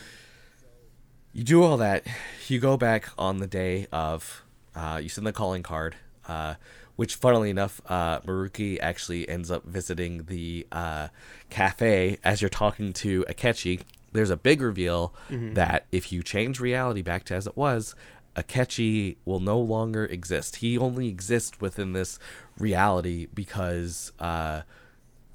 [1.33, 2.07] you do all that.
[2.49, 4.43] You go back on the day of
[4.75, 5.97] uh you send the calling card
[6.29, 6.55] uh
[6.97, 11.09] which funnily enough uh maruki actually ends up visiting the uh
[11.49, 17.02] cafe as you're talking to akechi there's a big reveal that if you change reality
[17.02, 17.94] back to as it was
[18.36, 22.18] akechi will no longer exist he only exists within this
[22.59, 24.62] reality because uh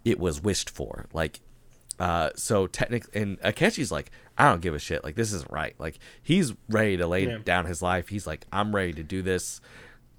[0.06, 1.06] it was wished for.
[1.14, 1.40] Like,
[1.98, 5.02] uh, so technically, and Akechi's like, I don't give a shit.
[5.02, 5.76] Like, this isn't right.
[5.80, 7.38] Like, he's ready to lay Yeah.
[7.38, 8.10] down his life.
[8.10, 9.62] He's like, I'm ready to do this.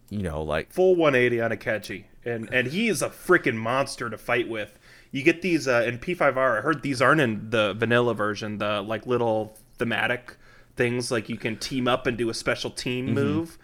[0.08, 4.16] You know, like, Full 180 on Akechi, and and he is a freaking monster to
[4.16, 4.78] fight with.
[5.14, 6.58] You get these uh, in P5R.
[6.58, 8.58] I heard these aren't in the vanilla version.
[8.58, 10.36] The like little thematic
[10.74, 13.56] things, like you can team up and do a special team move.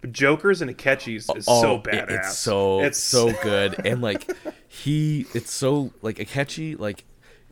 [0.00, 1.54] But Joker's and Akechi's is so Mm-hmm.
[1.66, 2.02] oh, badass.
[2.02, 3.86] it- it's so it's so good.
[3.86, 4.28] And like,
[4.66, 7.04] he, it's so like Akechi, like,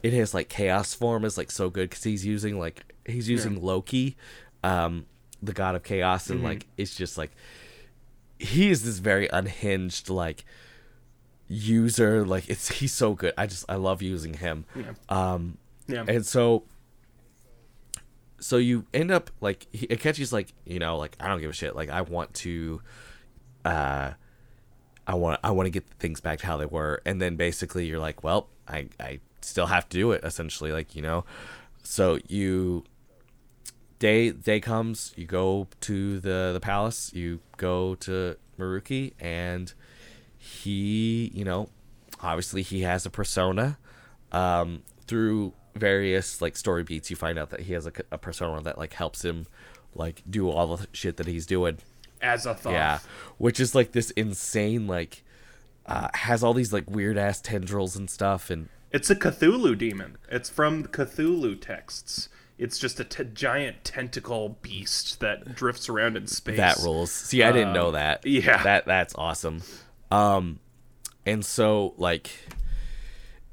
[0.02, 3.62] in his like chaos form is like so good because he's using like he's using
[3.62, 4.16] Loki,
[4.64, 5.06] um,
[5.42, 7.30] the god of chaos, and like it's just like
[8.38, 10.44] he is this very unhinged like
[11.48, 13.32] user like it's he's so good.
[13.38, 14.64] I just i love using him.
[15.08, 16.04] Um Yeah.
[16.08, 16.64] and so
[18.38, 21.54] so you end up like he, Akechi's like you know like i don't give a
[21.54, 21.74] shit.
[21.76, 22.80] Like i want to
[23.64, 24.12] uh
[25.06, 27.00] i want i want to get things back to how they were.
[27.06, 30.94] And then basically you're like well i i still have to do it essentially like
[30.96, 31.24] you know?
[31.82, 32.84] So you
[33.98, 39.72] day day comes you go to the the palace you go to maruki and
[40.46, 41.68] he you know
[42.22, 43.78] obviously he has a persona
[44.32, 48.62] um through various like story beats you find out that he has a, a persona
[48.62, 49.46] that like helps him
[49.94, 51.78] like do all the shit that he's doing
[52.22, 52.72] as a thought.
[52.72, 52.98] yeah
[53.38, 55.22] which is like this insane like
[55.86, 60.16] uh has all these like weird ass tendrils and stuff and It's a Cthulhu demon.
[60.30, 62.28] It's from Cthulhu texts.
[62.56, 66.56] It's just a t- giant tentacle beast that drifts around in space.
[66.56, 67.10] That rules.
[67.12, 68.24] See, I didn't know Um, that.
[68.24, 68.62] yeah.
[68.62, 69.60] That that's awesome.
[70.10, 70.60] Um
[71.24, 72.30] and so like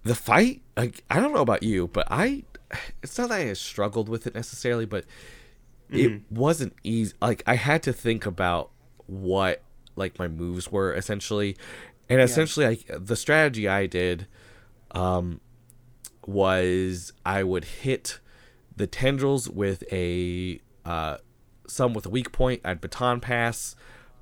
[0.03, 2.43] the fight like i don't know about you but i
[3.01, 5.05] it's not that i struggled with it necessarily but
[5.89, 8.69] it wasn't easy like i had to think about
[9.05, 9.61] what
[9.95, 11.55] like my moves were essentially.
[12.09, 14.27] And essentially like the strategy i did
[14.91, 15.39] um
[16.25, 18.19] was i would hit
[18.75, 21.17] the tendrils with a uh
[21.67, 22.61] some with a weak point.
[22.65, 23.75] I'd baton pass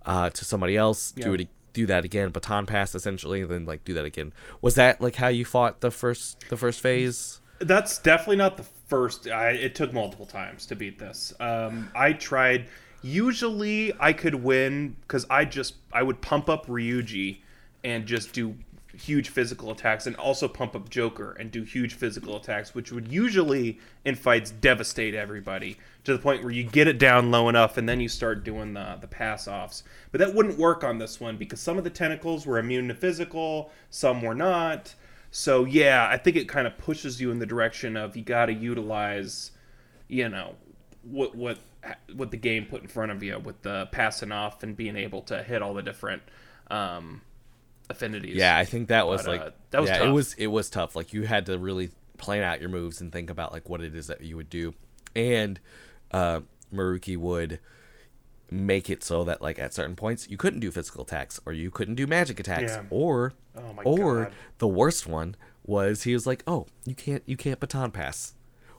[0.06, 1.12] uh to somebody else.
[1.12, 4.76] Do it do that again baton pass essentially and then like do that again was
[4.76, 9.28] that like how you fought the first the first phase That's definitely not the first.
[9.28, 11.34] I, it took multiple times to beat this.
[11.40, 12.66] Um, I tried.
[13.04, 17.38] Usually, I could win because I just I would pump up Ryuji
[17.84, 18.56] and just do
[18.98, 23.12] huge physical attacks, and also pump up Joker and do huge physical attacks, which would
[23.12, 27.78] usually in fights devastate everybody to the point where you get it down low enough,
[27.78, 29.84] and then you start doing the the pass offs.
[30.12, 32.96] But that wouldn't work on this one because some of the tentacles were immune to
[32.96, 34.96] physical, some were not.
[35.32, 38.48] So yeah, I think it kind of pushes you in the direction of you got
[38.48, 39.52] to utilize,
[40.08, 40.56] you know,
[41.04, 41.58] what what
[42.14, 45.22] what the game put in front of you with the passing off and being able
[45.24, 46.22] to hit all the different
[46.70, 47.22] um,
[47.92, 48.36] affinities.
[48.36, 50.70] Yeah, I think that was But, like uh, that was yeah, it was it was
[50.70, 50.96] tough.
[50.96, 53.96] Like you had to really plan out your moves and think about like what it
[53.96, 54.74] is that you would do.
[55.16, 55.60] And
[56.12, 56.42] uh
[56.74, 57.60] Maruki would
[58.50, 61.72] make it so that like at certain points you couldn't do physical attacks or you
[61.72, 62.84] couldn't do magic attacks Yeah.
[62.90, 64.34] or Oh my or God.
[64.60, 65.36] the worst one
[65.66, 68.34] was he was like, "Oh, you can't you can't baton pass."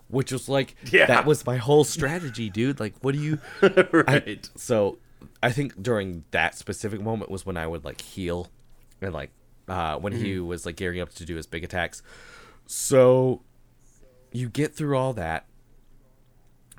[0.08, 1.06] Which was like Yeah.
[1.06, 2.80] that was my whole strategy, dude.
[2.80, 3.38] Like what do you
[3.92, 4.48] right.
[4.56, 4.98] so
[5.42, 8.48] I think during that specific moment was when I would like heal
[9.04, 9.30] and like
[9.68, 10.46] uh when he Mm-hmm.
[10.46, 12.02] was like gearing up to do his big attacks.
[12.66, 13.42] So
[14.32, 15.46] you get through all that,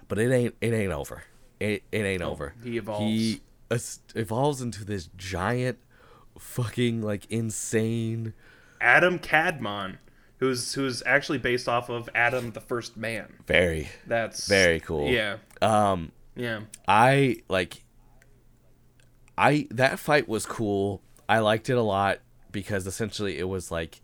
[0.07, 1.23] but it ain't it ain't over.
[1.59, 2.53] It it ain't over.
[2.57, 3.05] Oh, he evolves.
[3.05, 3.41] He
[3.71, 5.77] es- evolves into this giant
[6.37, 8.33] fucking like insane
[8.81, 9.97] Adam Kadmon,
[10.39, 13.35] who's who's actually based off of Adam the First Man.
[13.47, 15.09] very That's Very cool.
[15.09, 16.61] Yeah, um yeah.
[16.87, 17.83] I like
[19.37, 21.01] I that fight was cool.
[21.33, 22.19] I liked it a lot
[22.51, 24.01] because essentially it was like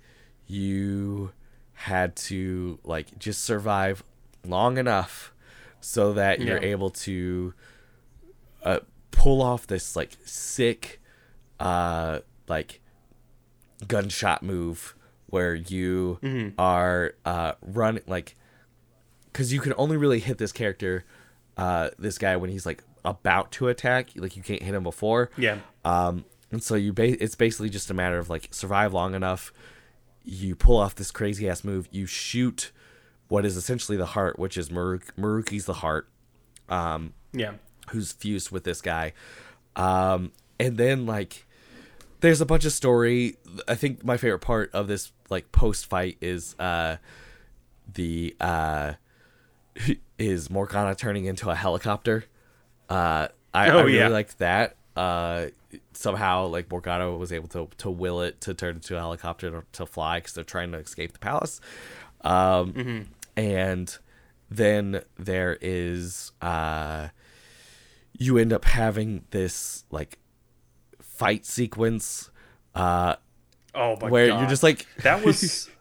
[0.47, 1.31] you
[1.73, 4.03] had to like just survive
[4.45, 5.31] long enough
[5.79, 7.53] so that you're able to
[8.63, 8.79] uh,
[9.11, 10.99] pull off this like sick
[11.59, 12.81] uh like
[13.87, 14.95] gunshot move
[15.27, 16.17] where you
[16.57, 18.35] are uh running like
[19.31, 21.05] because you can only really hit this character,
[21.55, 24.09] uh, this guy when he's like about to attack.
[24.15, 25.29] Like you can't hit him before.
[25.37, 25.59] Yeah.
[25.85, 29.51] Um, and so you ba- it's basically just a matter of like survive long enough.
[30.23, 31.87] You pull off this crazy ass move.
[31.91, 32.71] You shoot
[33.27, 36.07] what is essentially the heart, which is Maruk- Maruki's the heart,
[36.69, 37.53] Yeah.
[37.91, 39.13] who's fused with this guy.
[39.75, 41.45] Um, and then like
[42.21, 43.37] there's a bunch of story.
[43.67, 46.97] I think my favorite part of this like post fight is uh
[47.93, 48.93] the uh
[50.19, 52.25] is Morgana turning into a helicopter.
[52.89, 54.07] Uh I, Oh, I really yeah.
[54.09, 54.75] liked that.
[54.99, 55.49] Uh
[55.93, 59.63] somehow like Morgana was able to to will it to turn into a helicopter to,
[59.77, 61.61] to fly cuz they're trying to escape the palace.
[62.21, 63.01] Um Mm-hmm.
[63.37, 63.97] and
[64.51, 67.09] then there is uh
[68.17, 70.17] you end up having this like
[71.01, 72.29] fight sequence
[72.75, 73.15] uh
[73.75, 74.39] Oh my where god.
[74.39, 75.69] you're just like that was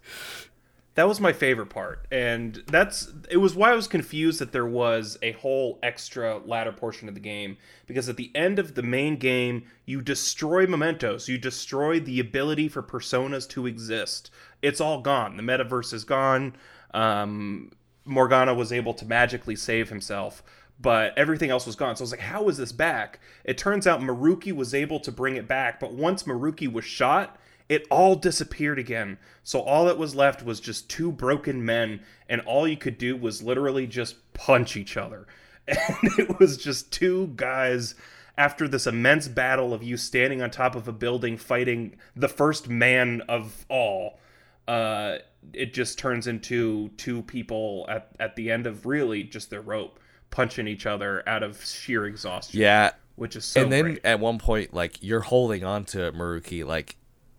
[0.99, 2.09] that was my favorite part.
[2.11, 6.73] And that's it was why i was confused that there was a whole extra ladder
[6.73, 7.57] portion of the game
[7.87, 11.29] because at the end of the main game you destroy mementos.
[11.29, 14.33] You destroy the ability for personas to exist.
[14.61, 15.37] It's all gone.
[15.37, 16.57] The metaverse is gone.
[16.93, 17.71] Um,
[18.05, 20.43] morgana was able to magically save himself
[20.81, 21.97] but everything else was gone.
[21.97, 23.19] So I was like, how is this back?
[23.45, 27.37] It turns out Maruki was able to bring it back, but once Maruki was shot,
[27.69, 29.19] it all disappeared again.
[29.45, 33.17] So all that was left was just two broken men, and all you could do
[33.17, 35.27] was literally just punch each other.
[35.69, 37.95] And it was just two guys
[38.39, 42.69] after this immense battle of you standing on top of a building fighting the first
[42.71, 44.19] man of all.
[44.67, 45.19] Uh,
[45.53, 49.99] it just turns into two people at, at the end of really just their rope
[50.31, 52.61] punching each other out of sheer exhaustion.
[52.61, 54.01] yeah Which is so and then great.
[54.05, 56.97] at one point like you're holding on to Maruki like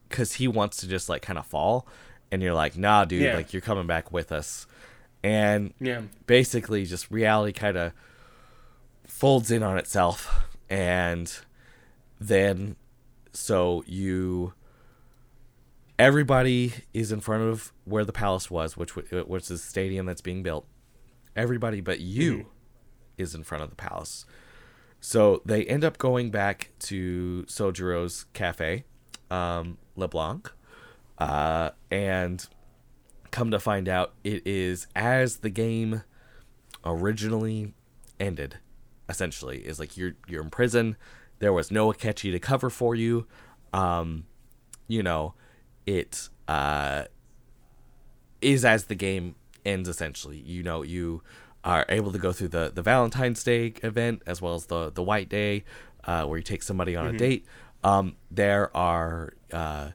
[0.09, 1.87] cuz he wants to just like kind of fall
[2.31, 3.35] and you're like nah dude Yeah.
[3.35, 4.65] like you're coming back with us
[5.23, 6.01] and Yeah.
[6.25, 7.91] basically just reality kind of
[9.05, 11.31] folds in on itself and
[12.19, 12.75] then
[13.33, 14.53] so you
[15.97, 20.05] everybody is in front of where the palace was which w- which is the stadium
[20.05, 20.65] that's being built
[21.35, 22.47] everybody but you
[23.17, 24.25] is in front of the palace
[25.01, 28.83] so they end up going back to Sojiro's cafe,
[29.31, 30.51] um, LeBlanc,
[31.17, 32.47] uh, and
[33.31, 36.03] come to find out, it is as the game
[36.85, 37.73] originally
[38.19, 38.57] ended.
[39.07, 40.95] Essentially, is like you're you're in prison.
[41.39, 43.25] There was no Akechi to cover for you.
[43.73, 44.25] Um,
[44.87, 45.33] you know,
[45.87, 47.05] it uh,
[48.41, 49.35] is as the game
[49.65, 49.89] ends.
[49.89, 51.23] Essentially, you know, you
[51.63, 55.01] are able to go through the the Valentine's Day event as well as the the
[55.01, 55.63] White Day,
[56.03, 57.45] uh, where you take somebody on a date.
[57.83, 59.89] Um, there are uh,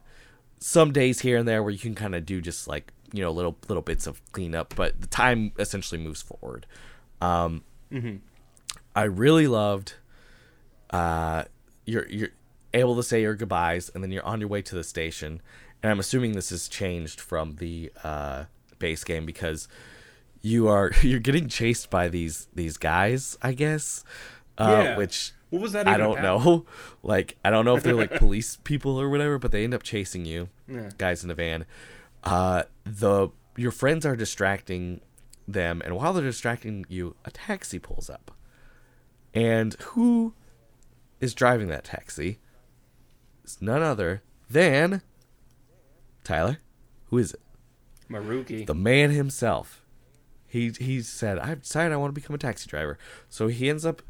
[0.59, 3.31] some days here and there where you can kind of do just like you know
[3.31, 6.65] little little bits of cleanup, but the time essentially moves forward.
[7.21, 7.63] Um,
[8.95, 9.93] I really loved.
[10.89, 11.43] Uh,
[11.85, 12.29] you're you're
[12.73, 15.41] able to say your goodbyes, and then you're on your way to the station.
[15.83, 18.45] And I'm assuming this has changed from the uh,
[18.79, 19.67] base game because
[20.41, 24.03] you are you're getting chased by these these guys, I guess.
[24.57, 24.97] Uh, Yeah.
[24.97, 26.43] Which What was that I don't about?
[26.45, 26.65] know.
[27.03, 29.83] Like I don't know if they're like police people or whatever, but they end up
[29.83, 30.89] chasing you, Yeah.
[30.97, 31.65] guys in a van.
[32.23, 35.01] Uh, the your friends are distracting
[35.47, 38.31] them, and while they're distracting you, a taxi pulls up.
[39.33, 40.33] And who
[41.21, 42.39] is driving that taxi?
[43.43, 45.01] It's none other than
[46.23, 46.57] Tyler.
[47.09, 47.41] Who is it?
[48.09, 48.65] Maruki.
[48.65, 49.81] the man himself.
[50.47, 52.97] He he said, "I've decided I want to become a taxi driver."
[53.29, 54.01] So he ends up,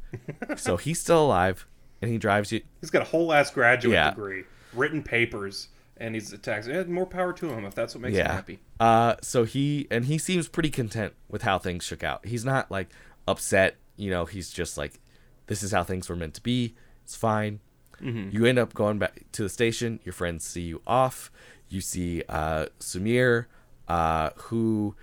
[0.58, 1.66] so he's still alive,
[2.02, 2.62] and he drives you.
[2.82, 4.10] He's got a whole ass graduate Yeah.
[4.12, 4.44] degree,
[4.74, 6.68] written papers, and he's a tax.
[6.68, 8.60] eh, More power to him if that's what makes him happy.
[8.80, 12.26] Uh, so he and he seems pretty content with how things shook out.
[12.26, 12.90] He's not like
[13.28, 13.78] upset.
[13.98, 15.00] You know, he's just like,
[15.48, 16.76] "This is how things were meant to be.
[17.04, 17.60] It's fine."
[18.02, 20.00] You end up going back to the station.
[20.04, 21.32] Your friends see you off.
[21.70, 23.46] You see uh, Sumire,
[23.88, 24.96] uh, who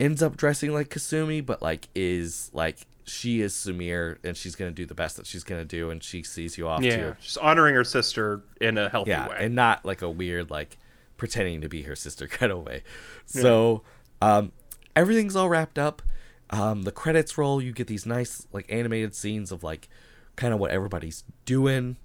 [0.00, 4.70] ends up dressing like Kasumi, but like is like she is Sumire, and she's gonna
[4.70, 7.16] do the best that she's gonna do, and she sees you off Yeah, too.
[7.20, 9.36] She's honoring her sister in a healthy Yeah, way.
[9.40, 10.78] and not like a weird like
[11.16, 12.82] pretending to be her sister kind of way.
[13.26, 13.82] So
[14.22, 14.52] um,
[14.96, 16.02] everything's all wrapped up.
[16.50, 17.60] Um, the credits roll.
[17.62, 19.88] You get these nice like animated scenes of like
[20.36, 21.96] kind of what everybody's doing,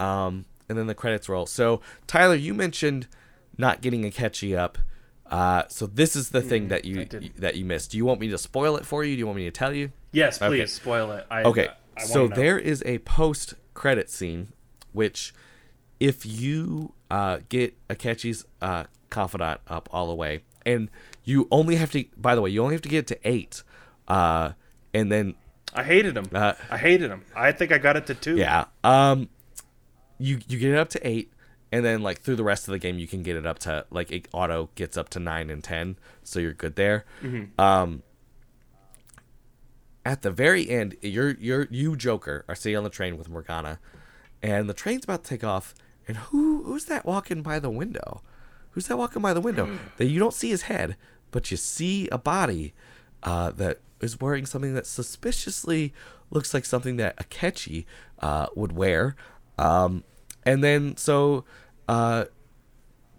[0.00, 1.46] um, and then the credits roll.
[1.46, 3.06] So Tyler, you mentioned
[3.58, 4.78] not getting Akechi up.
[5.30, 7.04] Uh, so this is the thing that you
[7.38, 7.90] that you missed.
[7.90, 9.14] Do you want me to spoil it for you?
[9.16, 9.90] Do you want me to tell you?
[10.12, 10.66] yes, please Okay.
[10.66, 11.26] spoil it.
[11.30, 14.52] I, Okay, I so there is a post credit scene,
[14.92, 15.34] which,
[16.00, 20.88] if you uh, get Akechi's uh, confidant up all the way, and
[21.24, 23.62] you only have to, by the way, you only have to get to eight,
[24.08, 24.52] uh,
[24.94, 25.34] and then
[25.74, 26.26] I hated him.
[26.32, 27.24] Uh, I hated him.
[27.34, 28.36] I think I got it to two.
[28.36, 29.28] yeah, um,
[30.18, 31.32] you you get it up to eight,
[31.72, 33.86] and then like through the rest of the game, you can get it up to
[33.90, 37.04] like it auto gets up to nine and ten, so you're good there.
[37.58, 38.02] Um,
[40.04, 43.80] at the very end, you're you're you Joker are sitting on the train with Morgana,
[44.42, 45.74] and the train's about to take off,
[46.06, 48.22] and who who's that walking by the window?
[48.70, 49.78] Who's that walking by the window?
[49.96, 50.96] that you don't see his head,
[51.30, 52.72] but you see a body
[53.22, 55.92] uh, that is wearing something that suspiciously
[56.30, 57.86] looks like something that Akechi
[58.20, 59.16] uh, would wear.
[59.58, 60.04] Um,
[60.46, 61.44] and then so
[61.88, 62.24] uh,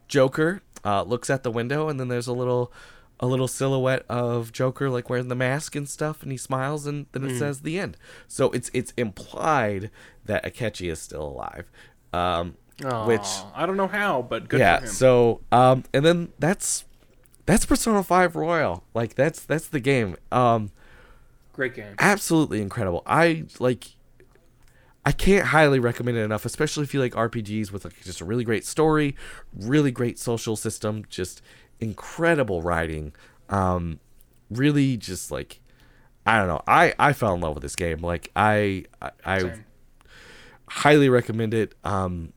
[0.08, 2.72] Joker uh, looks at the window, and then there's a little
[3.20, 7.08] a little silhouette of Joker like wearing the mask and stuff, and he smiles, and
[7.12, 7.98] then it says the end.
[8.28, 9.90] So it's it's implied
[10.26, 11.70] that Akechi is still alive.
[12.14, 12.56] Um,
[13.06, 13.26] which
[13.56, 14.92] I don't know how, but good yeah for him.
[14.92, 16.86] so um and then that's
[17.48, 20.70] that's persona 5 royal like that's that's the game um
[21.54, 21.96] Great game.
[21.98, 23.96] absolutely incredible i like
[25.08, 28.26] i can't highly recommend it enough especially if you like rpgs with like just a
[28.26, 29.16] really great story
[29.56, 31.42] really great social system just
[31.80, 33.14] incredible writing
[33.50, 34.00] um
[34.50, 35.60] really just like
[36.26, 36.62] i don't know.
[36.68, 38.02] I i fell in love with this game.
[38.02, 39.54] Like i i, I
[40.68, 42.34] highly recommend it um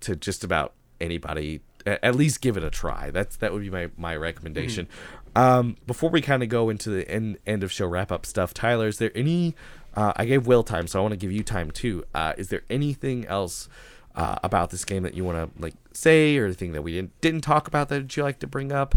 [0.00, 1.60] to just about anybody.
[1.86, 3.10] At least give it a try.
[3.10, 4.88] That's that would be my my recommendation.
[5.36, 8.52] Um before we kind of go into the end end of show wrap up stuff
[8.52, 9.54] tyler is there any
[9.98, 12.48] uh, i gave will time so i want to give you time too uh is
[12.48, 13.68] there anything else
[14.14, 17.20] uh, about this game that you want to like say or anything that we didn't
[17.20, 18.94] didn't talk about that you like to bring up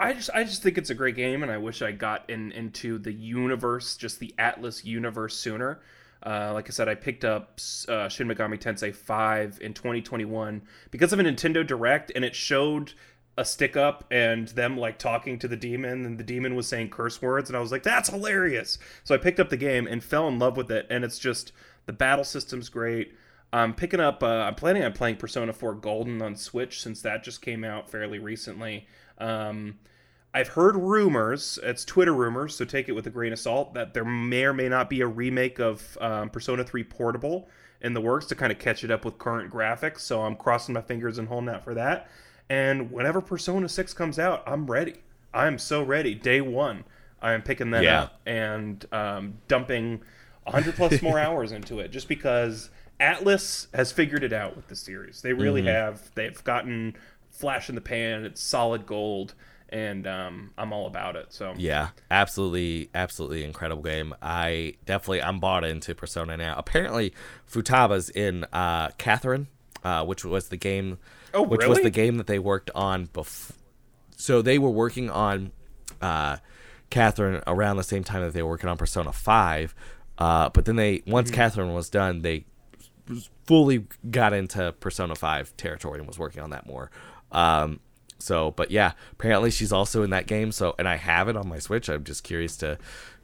[0.00, 2.52] I just I just think it's a great game, and I wish I got in
[2.52, 5.80] into the universe, just the Atlus universe sooner.
[6.24, 7.58] Uh, like I said, I picked up
[7.88, 12.92] uh, Shin Megami Tensei 5 in 2021 because of a Nintendo Direct, and it showed
[13.38, 16.90] a stick up and them like talking to the demon, and the demon was saying
[16.90, 20.02] curse words, and I was like, "That's hilarious!" So I picked up the game and
[20.02, 21.52] fell in love with it, and it's just
[21.86, 23.14] the battle system's great.
[23.52, 24.22] I'm picking up.
[24.22, 27.88] Uh, I'm planning on playing Persona 4 Golden on Switch since that just came out
[27.88, 28.86] fairly recently.
[29.18, 29.78] Um,
[30.34, 33.94] I've heard rumors, it's Twitter rumors, so take it with a grain of salt, that
[33.94, 37.48] there may or may not be a remake of um, Persona 3 Portable
[37.80, 40.00] in the works to kind of catch it up with current graphics.
[40.00, 42.10] So I'm crossing my fingers and holding out for that.
[42.50, 44.94] And whenever Persona 6 comes out, I'm ready.
[45.34, 46.14] I'm so ready.
[46.14, 46.84] Day one,
[47.20, 48.02] I am picking that Yeah.
[48.04, 50.00] up and um, dumping
[50.44, 52.70] 100 plus more hours into it just because
[53.00, 55.20] Atlus has figured it out with the series.
[55.22, 55.68] They really Mm-hmm.
[55.68, 56.10] have.
[56.14, 56.96] They've gotten
[57.30, 58.24] flash in the pan.
[58.24, 59.34] It's solid gold,
[59.68, 61.26] and um, I'm all about it.
[61.28, 64.14] So Yeah, absolutely, absolutely incredible game.
[64.22, 66.54] I definitely I'm bought into Persona now.
[66.56, 67.12] Apparently,
[67.48, 69.48] Futaba's in uh, Catherine,
[69.84, 70.98] uh, which was the game,
[71.34, 73.56] Oh, which was the game that they worked on before.
[74.16, 75.52] So they were working on
[76.02, 76.38] uh,
[76.90, 79.74] Catherine around the same time that they were working on Persona Five,
[80.18, 82.44] uh, but then they once Catherine was done, they
[83.46, 86.90] fully got into Persona 5 territory and was working on that more.
[87.32, 87.80] Um,
[88.18, 90.52] so, but yeah, apparently she's also in that game.
[90.52, 91.88] So, and I have it on my Switch.
[91.88, 92.78] I'm just curious to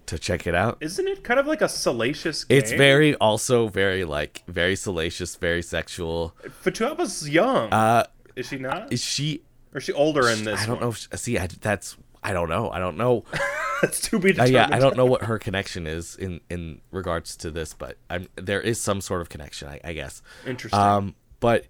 [0.07, 0.79] to check it out.
[0.81, 2.59] isn't it kind of like a salacious game?
[2.59, 6.35] It's very also very like very salacious, very sexual.
[6.63, 7.73] Futaba's young.
[7.73, 8.05] Uh,
[8.37, 8.93] is she not?
[8.93, 9.43] is she?
[9.75, 10.61] or is she older in this?
[10.61, 10.85] I don't one?
[10.85, 10.89] know.
[10.91, 12.71] If, see, I, that's I don't know.
[12.71, 13.25] I don't know.
[13.83, 17.37] That's to be Uh, yeah, I don't know what her connection is in in regards
[17.39, 20.23] to this, but I'm there is some sort of connection, I, I guess.
[20.47, 20.81] Interesting.
[20.81, 21.67] Um, but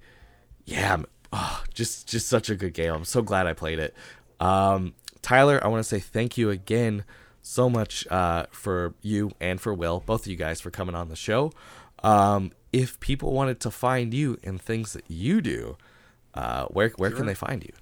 [0.65, 1.03] yeah,
[1.33, 2.93] oh, just just such a good game.
[2.93, 3.95] I'm so glad I played it.
[4.39, 7.05] Um, Tyler, I want to say thank you again
[7.47, 11.11] so much uh, for you and for Will, both of you guys, for coming on
[11.11, 11.53] the show.
[12.03, 15.77] Um, if people wanted to find you and things that you do,
[16.33, 17.73] uh, where where can they find you?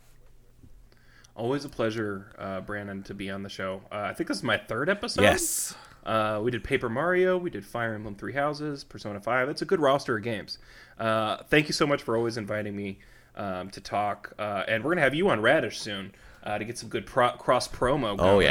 [1.34, 3.82] Always a pleasure, uh, Brandon, to be on the show.
[3.90, 5.22] Uh, I think this is my third episode.
[5.22, 5.74] Yes.
[6.04, 9.48] Uh, we did Paper Mario, we did Fire Emblem Three Houses, Persona Five.
[9.48, 10.58] It's a good roster of games.
[10.98, 12.98] Uh, thank you so much for always inviting me
[13.36, 14.32] um, to talk.
[14.38, 16.12] Uh, and we're gonna have you on Radish soon
[16.42, 18.14] uh, to get some good pro- cross promo.
[18.14, 18.46] Oh going.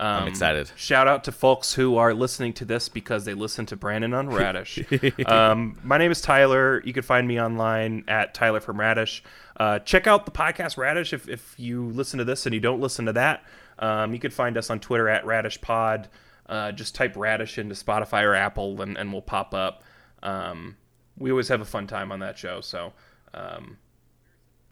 [0.00, 0.70] Yeah, I'm Um, excited.
[0.76, 4.28] Shout out to folks who are listening to this because they listen to Brandon on
[4.30, 4.78] Radish.
[5.26, 6.82] um, my name is Tyler.
[6.84, 9.22] You can find me online at Tyler from Radish.
[9.58, 12.80] Uh, check out the podcast Radish if, if you listen to this and you don't
[12.80, 13.44] listen to that.
[13.78, 16.08] Um, you can find us on Twitter at Radish Pod.
[16.48, 19.82] Uh, just type Radish into Spotify or Apple and, and we'll pop up.
[20.22, 20.76] Um,
[21.16, 22.60] we always have a fun time on that show.
[22.60, 22.92] So
[23.34, 23.76] um,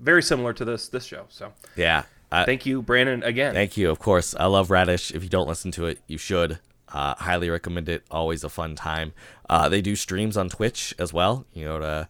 [0.00, 1.26] very similar to this this show.
[1.28, 2.04] So Yeah.
[2.30, 3.54] Uh, thank you, Brandon, again.
[3.54, 3.90] Thank you.
[3.90, 5.10] Of course, I love Radish.
[5.12, 6.58] If you don't listen to it, you should.
[6.90, 8.02] Uh, highly recommend it.
[8.10, 9.12] Always a fun time.
[9.48, 11.44] Uh, they do streams on Twitch as well.
[11.52, 12.08] You know, to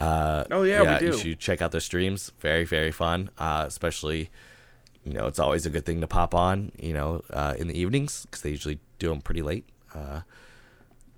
[0.00, 1.06] uh, Oh, yeah, we do.
[1.06, 2.32] you should check out their streams.
[2.40, 3.30] Very, very fun.
[3.38, 4.30] Uh, especially,
[5.04, 6.72] you know, it's always a good thing to pop on.
[6.80, 9.64] You know, uh, in the evenings because they usually do them pretty late.
[9.94, 10.20] Uh,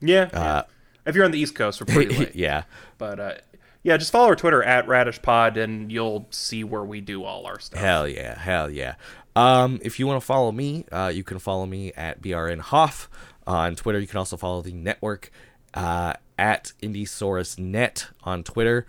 [0.01, 0.29] Yeah.
[0.33, 0.63] yeah.
[1.07, 2.35] if you're on the East Coast, we're pretty late.
[2.37, 2.65] yeah,
[2.99, 3.35] But uh,
[3.83, 7.47] yeah, just follow our Twitter at Radish Pod, and you'll see where we do all
[7.47, 7.81] our stuff.
[7.81, 8.95] Hell yeah, hell yeah.
[9.37, 13.09] Um, if you want to follow me, uh, you can follow me at BRN Hoff
[13.47, 13.99] on Twitter.
[14.01, 15.31] You can also follow the network
[15.73, 18.87] uh, at IndieSaurusNet on Twitter.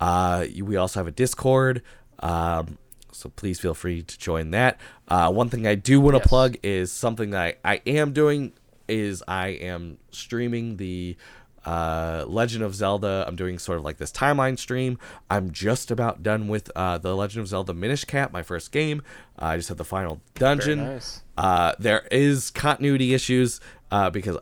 [0.00, 1.82] Uh, you- we also have a Discord,
[2.20, 2.78] um,
[3.12, 4.78] so please feel free to join that.
[5.08, 6.26] Uh, one thing I do want to Yes.
[6.26, 8.52] plug is something that I, I am doing
[8.88, 11.16] is I am streaming the
[11.64, 13.24] uh, Legend of Zelda.
[13.26, 14.98] I'm doing sort of like this timeline stream.
[15.30, 19.02] I'm just about done with uh, the Legend of Zelda Minish Cap, my first game.
[19.40, 20.84] Uh, I just had the final dungeon.
[20.84, 21.22] nice.
[21.36, 23.60] Uh, there is continuity issues
[23.90, 24.38] uh, because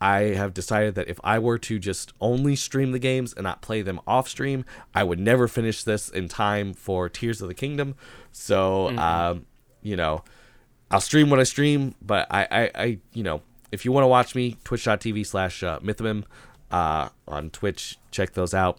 [0.00, 3.62] I have decided that if I were to just only stream the games and not
[3.62, 4.64] play them off stream,
[4.94, 7.94] I would never finish this in time for Tears of the Kingdom.
[8.30, 9.46] So, um,
[9.82, 10.22] you know,
[10.90, 13.40] I'll stream what I stream, but I, I, I you know,
[13.72, 16.24] if you want to watch me, twitch.tv slash uh, Mythmim
[16.70, 18.78] uh, on Twitch, check those out.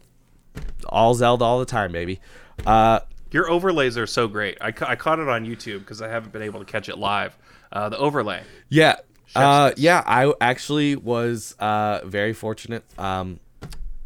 [0.88, 2.20] All Zelda all the time, baby.
[2.66, 3.00] Uh,
[3.32, 4.58] Your overlays are so great.
[4.62, 6.98] I, ca- I caught it on YouTube because I haven't been able to catch it
[6.98, 7.38] live.
[7.72, 8.44] Uh, the overlay.
[8.70, 8.96] Yeah.
[9.36, 12.86] Uh, yeah, I actually was uh, very fortunate.
[12.98, 13.40] Um,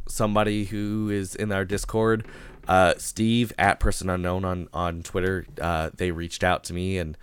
[0.08, 2.26] somebody who is in our Discord,
[2.68, 7.16] uh, Steve at Person Unknown on on Twitter, uh, they reached out to me and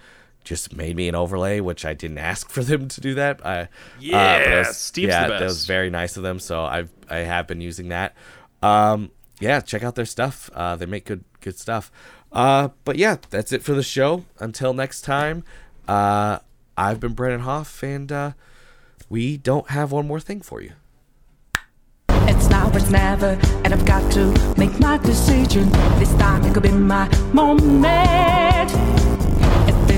[0.47, 3.45] just made me an overlay, which I didn't ask for them to do that.
[3.45, 3.69] I, uh, but
[4.01, 6.39] it Yeah, was- Steve's yeah, the that was very nice of them.
[6.41, 8.15] So I've I have been using that.
[8.63, 9.11] Um,
[9.41, 10.49] yeah, check out their stuff.
[10.55, 11.91] Uh, they make good good stuff.
[12.33, 14.25] Uh, but yeah, that's it for the show.
[14.41, 15.45] Until next time,
[15.89, 16.39] uh,
[16.77, 18.33] I've been Brennan Hoff, and uh,
[19.09, 20.73] we don't have one more thing for you.
[22.29, 24.27] It's now or it's never, and I've got to
[24.59, 25.71] make my decision.
[25.99, 28.73] This time it could be my moment.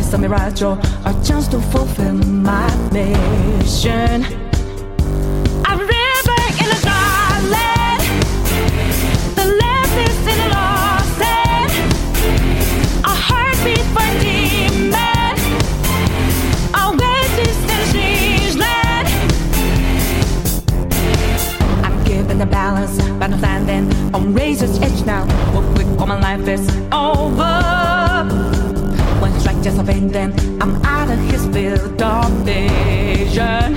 [0.08, 4.24] Is a mirage or a chance to fulfill my mission?
[5.66, 7.98] A river in a dry
[9.36, 11.72] the left is in a lost end.
[13.04, 15.36] A heartbeat for demon,
[16.72, 18.56] a oasis in strange.
[21.84, 25.26] I'm given the balance, but I'm standing on razor's edge now.
[25.52, 27.47] Real quick, all my life is over
[29.68, 30.32] just a pain then
[30.62, 33.74] I'm out of his field of vision.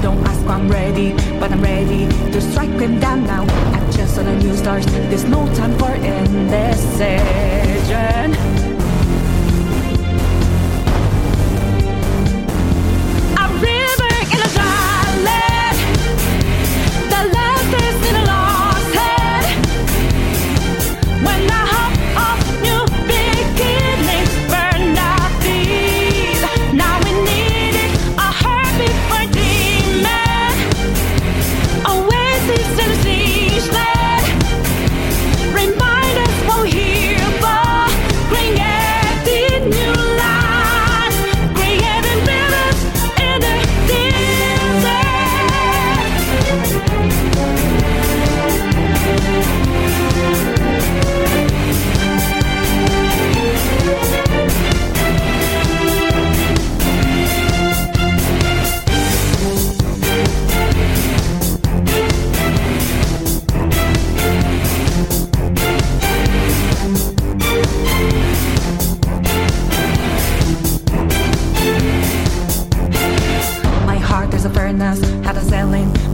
[0.00, 3.42] Don't ask why I'm ready, but I'm ready to strike him down now.
[3.74, 6.70] I'm just on the new stars, there's no time for indecision.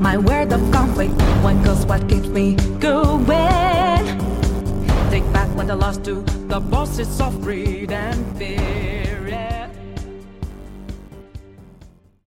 [0.07, 1.15] my word of conflict.
[1.43, 3.27] One goes what keeps me going.
[5.11, 8.86] Take back what I lost to the bosses of greed and fear.